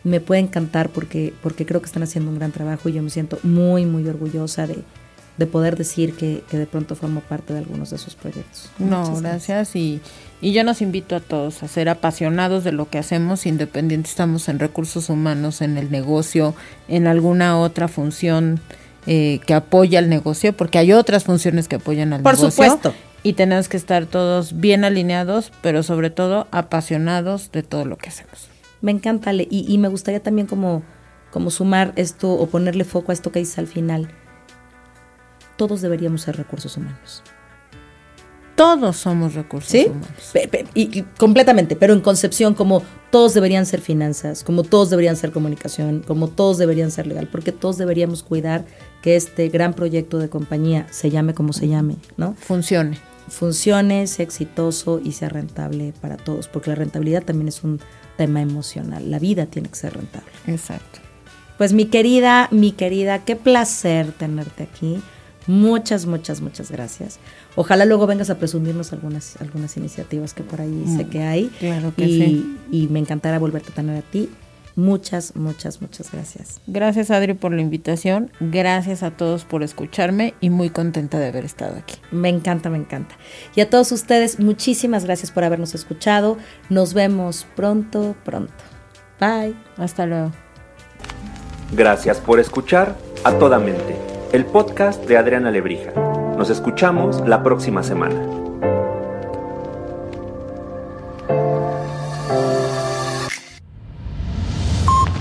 me 0.03 0.19
puede 0.19 0.41
encantar 0.41 0.89
porque, 0.89 1.33
porque 1.41 1.65
creo 1.65 1.81
que 1.81 1.85
están 1.85 2.03
haciendo 2.03 2.29
un 2.29 2.37
gran 2.37 2.51
trabajo 2.51 2.89
y 2.89 2.93
yo 2.93 3.01
me 3.01 3.09
siento 3.09 3.39
muy, 3.43 3.85
muy 3.85 4.07
orgullosa 4.07 4.67
de, 4.67 4.83
poder 5.47 5.77
decir 5.77 6.13
que, 6.15 6.43
de 6.51 6.65
pronto 6.65 6.95
formo 6.95 7.21
parte 7.21 7.53
de 7.53 7.59
algunos 7.59 7.89
de 7.89 7.97
sus 7.97 8.15
proyectos. 8.15 8.69
No, 8.79 9.15
gracias. 9.19 9.75
Y, 9.75 9.99
y 10.41 10.53
yo 10.53 10.63
nos 10.63 10.81
invito 10.81 11.15
a 11.15 11.19
todos 11.19 11.63
a 11.63 11.67
ser 11.67 11.89
apasionados 11.89 12.63
de 12.63 12.71
lo 12.71 12.89
que 12.89 12.97
hacemos, 12.97 13.45
independiente 13.45 14.09
estamos 14.09 14.47
en 14.49 14.59
recursos 14.59 15.09
humanos, 15.09 15.61
en 15.61 15.77
el 15.77 15.91
negocio, 15.91 16.55
en 16.87 17.07
alguna 17.07 17.59
otra 17.59 17.87
función 17.87 18.59
eh, 19.05 19.39
que 19.45 19.53
apoya 19.53 19.99
al 19.99 20.09
negocio, 20.09 20.53
porque 20.53 20.77
hay 20.77 20.93
otras 20.93 21.23
funciones 21.23 21.67
que 21.67 21.75
apoyan 21.75 22.13
al 22.13 22.23
negocio. 22.23 22.43
Por 22.43 22.51
supuesto. 22.51 22.93
Y 23.21 23.33
tenemos 23.33 23.69
que 23.69 23.77
estar 23.77 24.05
todos 24.05 24.59
bien 24.59 24.83
alineados, 24.83 25.51
pero 25.61 25.81
sobre 25.81 26.09
todo 26.09 26.47
apasionados 26.51 27.51
de 27.53 27.63
todo 27.63 27.85
lo 27.85 27.97
que 27.97 28.09
hacemos 28.09 28.52
me 28.83 28.91
encanta 28.91 29.33
y, 29.33 29.47
y, 29.49 29.77
me 29.77 29.87
gustaría 29.87 30.21
también 30.21 30.45
como, 30.45 30.83
como 31.31 31.49
sumar 31.49 31.93
esto 31.95 32.33
o 32.33 32.47
ponerle 32.47 32.83
foco 32.83 33.11
a 33.11 33.13
esto 33.13 33.31
que 33.31 33.39
dice 33.39 33.61
al 33.61 33.67
final. 33.67 34.09
Todos 35.55 35.81
deberíamos 35.81 36.23
ser 36.23 36.35
recursos 36.35 36.75
humanos. 36.75 37.23
Todos 38.57 38.97
somos 38.97 39.35
recursos 39.35 39.73
humanos. 39.73 40.67
y, 40.73 41.03
completamente, 41.17 41.77
pero 41.77 41.93
en 41.93 42.01
concepción 42.01 42.55
como 42.55 42.83
todos 43.09 43.33
deberían 43.33 43.65
ser 43.65 43.79
finanzas, 43.79 44.43
como 44.43 44.63
todos 44.63 44.89
deberían 44.89 45.15
ser 45.15 45.31
comunicación, 45.31 46.03
como 46.05 46.27
todos 46.27 46.57
deberían 46.57 46.91
ser 46.91 47.07
legal, 47.07 47.29
porque 47.31 47.53
todos 47.53 47.77
deberíamos 47.77 48.21
cuidar 48.21 48.65
que 49.01 49.15
este 49.15 49.47
gran 49.47 49.75
proyecto 49.75 50.19
de 50.19 50.27
compañía 50.27 50.87
se 50.91 51.09
llame 51.09 51.33
como 51.33 51.53
se 51.53 51.69
llame, 51.69 51.95
¿no? 52.17 52.33
Funcione. 52.33 52.97
Funcione, 53.29 54.07
sea 54.07 54.25
exitoso 54.25 54.99
y 55.01 55.13
sea 55.13 55.29
rentable 55.29 55.93
para 56.01 56.17
todos, 56.17 56.49
porque 56.49 56.69
la 56.69 56.75
rentabilidad 56.75 57.23
también 57.23 57.47
es 57.47 57.63
un 57.63 57.79
tema 58.17 58.41
emocional. 58.41 59.09
La 59.09 59.19
vida 59.19 59.45
tiene 59.45 59.69
que 59.69 59.75
ser 59.75 59.93
rentable. 59.93 60.31
Exacto. 60.47 60.99
Pues 61.57 61.73
mi 61.73 61.85
querida, 61.85 62.47
mi 62.51 62.71
querida, 62.71 63.23
qué 63.25 63.35
placer 63.35 64.11
tenerte 64.11 64.63
aquí. 64.63 65.01
Muchas, 65.45 66.05
muchas, 66.05 66.41
muchas 66.41 66.71
gracias. 66.71 67.19
Ojalá 67.55 67.85
luego 67.85 68.07
vengas 68.07 68.29
a 68.29 68.37
presumirnos 68.37 68.93
algunas, 68.93 69.39
algunas 69.41 69.75
iniciativas 69.77 70.33
que 70.33 70.43
por 70.43 70.61
ahí 70.61 70.83
sé 70.87 71.05
mm, 71.05 71.09
que 71.09 71.21
hay. 71.23 71.47
Claro 71.59 71.93
que 71.95 72.05
y, 72.05 72.19
sí. 72.19 72.57
Y 72.71 72.87
me 72.87 72.99
encantará 72.99 73.39
volverte 73.39 73.71
a 73.71 73.75
tener 73.75 73.97
a 73.97 74.01
ti. 74.01 74.29
Muchas, 74.75 75.35
muchas, 75.35 75.81
muchas 75.81 76.11
gracias. 76.11 76.59
Gracias 76.67 77.11
Adri 77.11 77.33
por 77.33 77.51
la 77.51 77.61
invitación, 77.61 78.31
gracias 78.39 79.03
a 79.03 79.11
todos 79.11 79.45
por 79.45 79.61
escucharme 79.61 80.33
y 80.41 80.49
muy 80.49 80.69
contenta 80.69 81.19
de 81.19 81.27
haber 81.27 81.45
estado 81.45 81.77
aquí. 81.77 81.95
Me 82.11 82.29
encanta, 82.29 82.69
me 82.69 82.77
encanta. 82.77 83.15
Y 83.55 83.61
a 83.61 83.69
todos 83.69 83.91
ustedes, 83.91 84.39
muchísimas 84.39 85.05
gracias 85.05 85.31
por 85.31 85.43
habernos 85.43 85.75
escuchado. 85.75 86.37
Nos 86.69 86.93
vemos 86.93 87.45
pronto, 87.55 88.15
pronto. 88.25 88.53
Bye. 89.19 89.55
Hasta 89.77 90.05
luego. 90.05 90.31
Gracias 91.71 92.19
por 92.19 92.39
escuchar 92.39 92.95
a 93.23 93.33
toda 93.33 93.57
mente, 93.59 93.95
el 94.31 94.45
podcast 94.45 95.05
de 95.05 95.17
Adriana 95.17 95.49
Lebrija. 95.49 95.91
Nos 96.37 96.49
escuchamos 96.49 97.27
la 97.27 97.41
próxima 97.41 97.83
semana. 97.83 98.42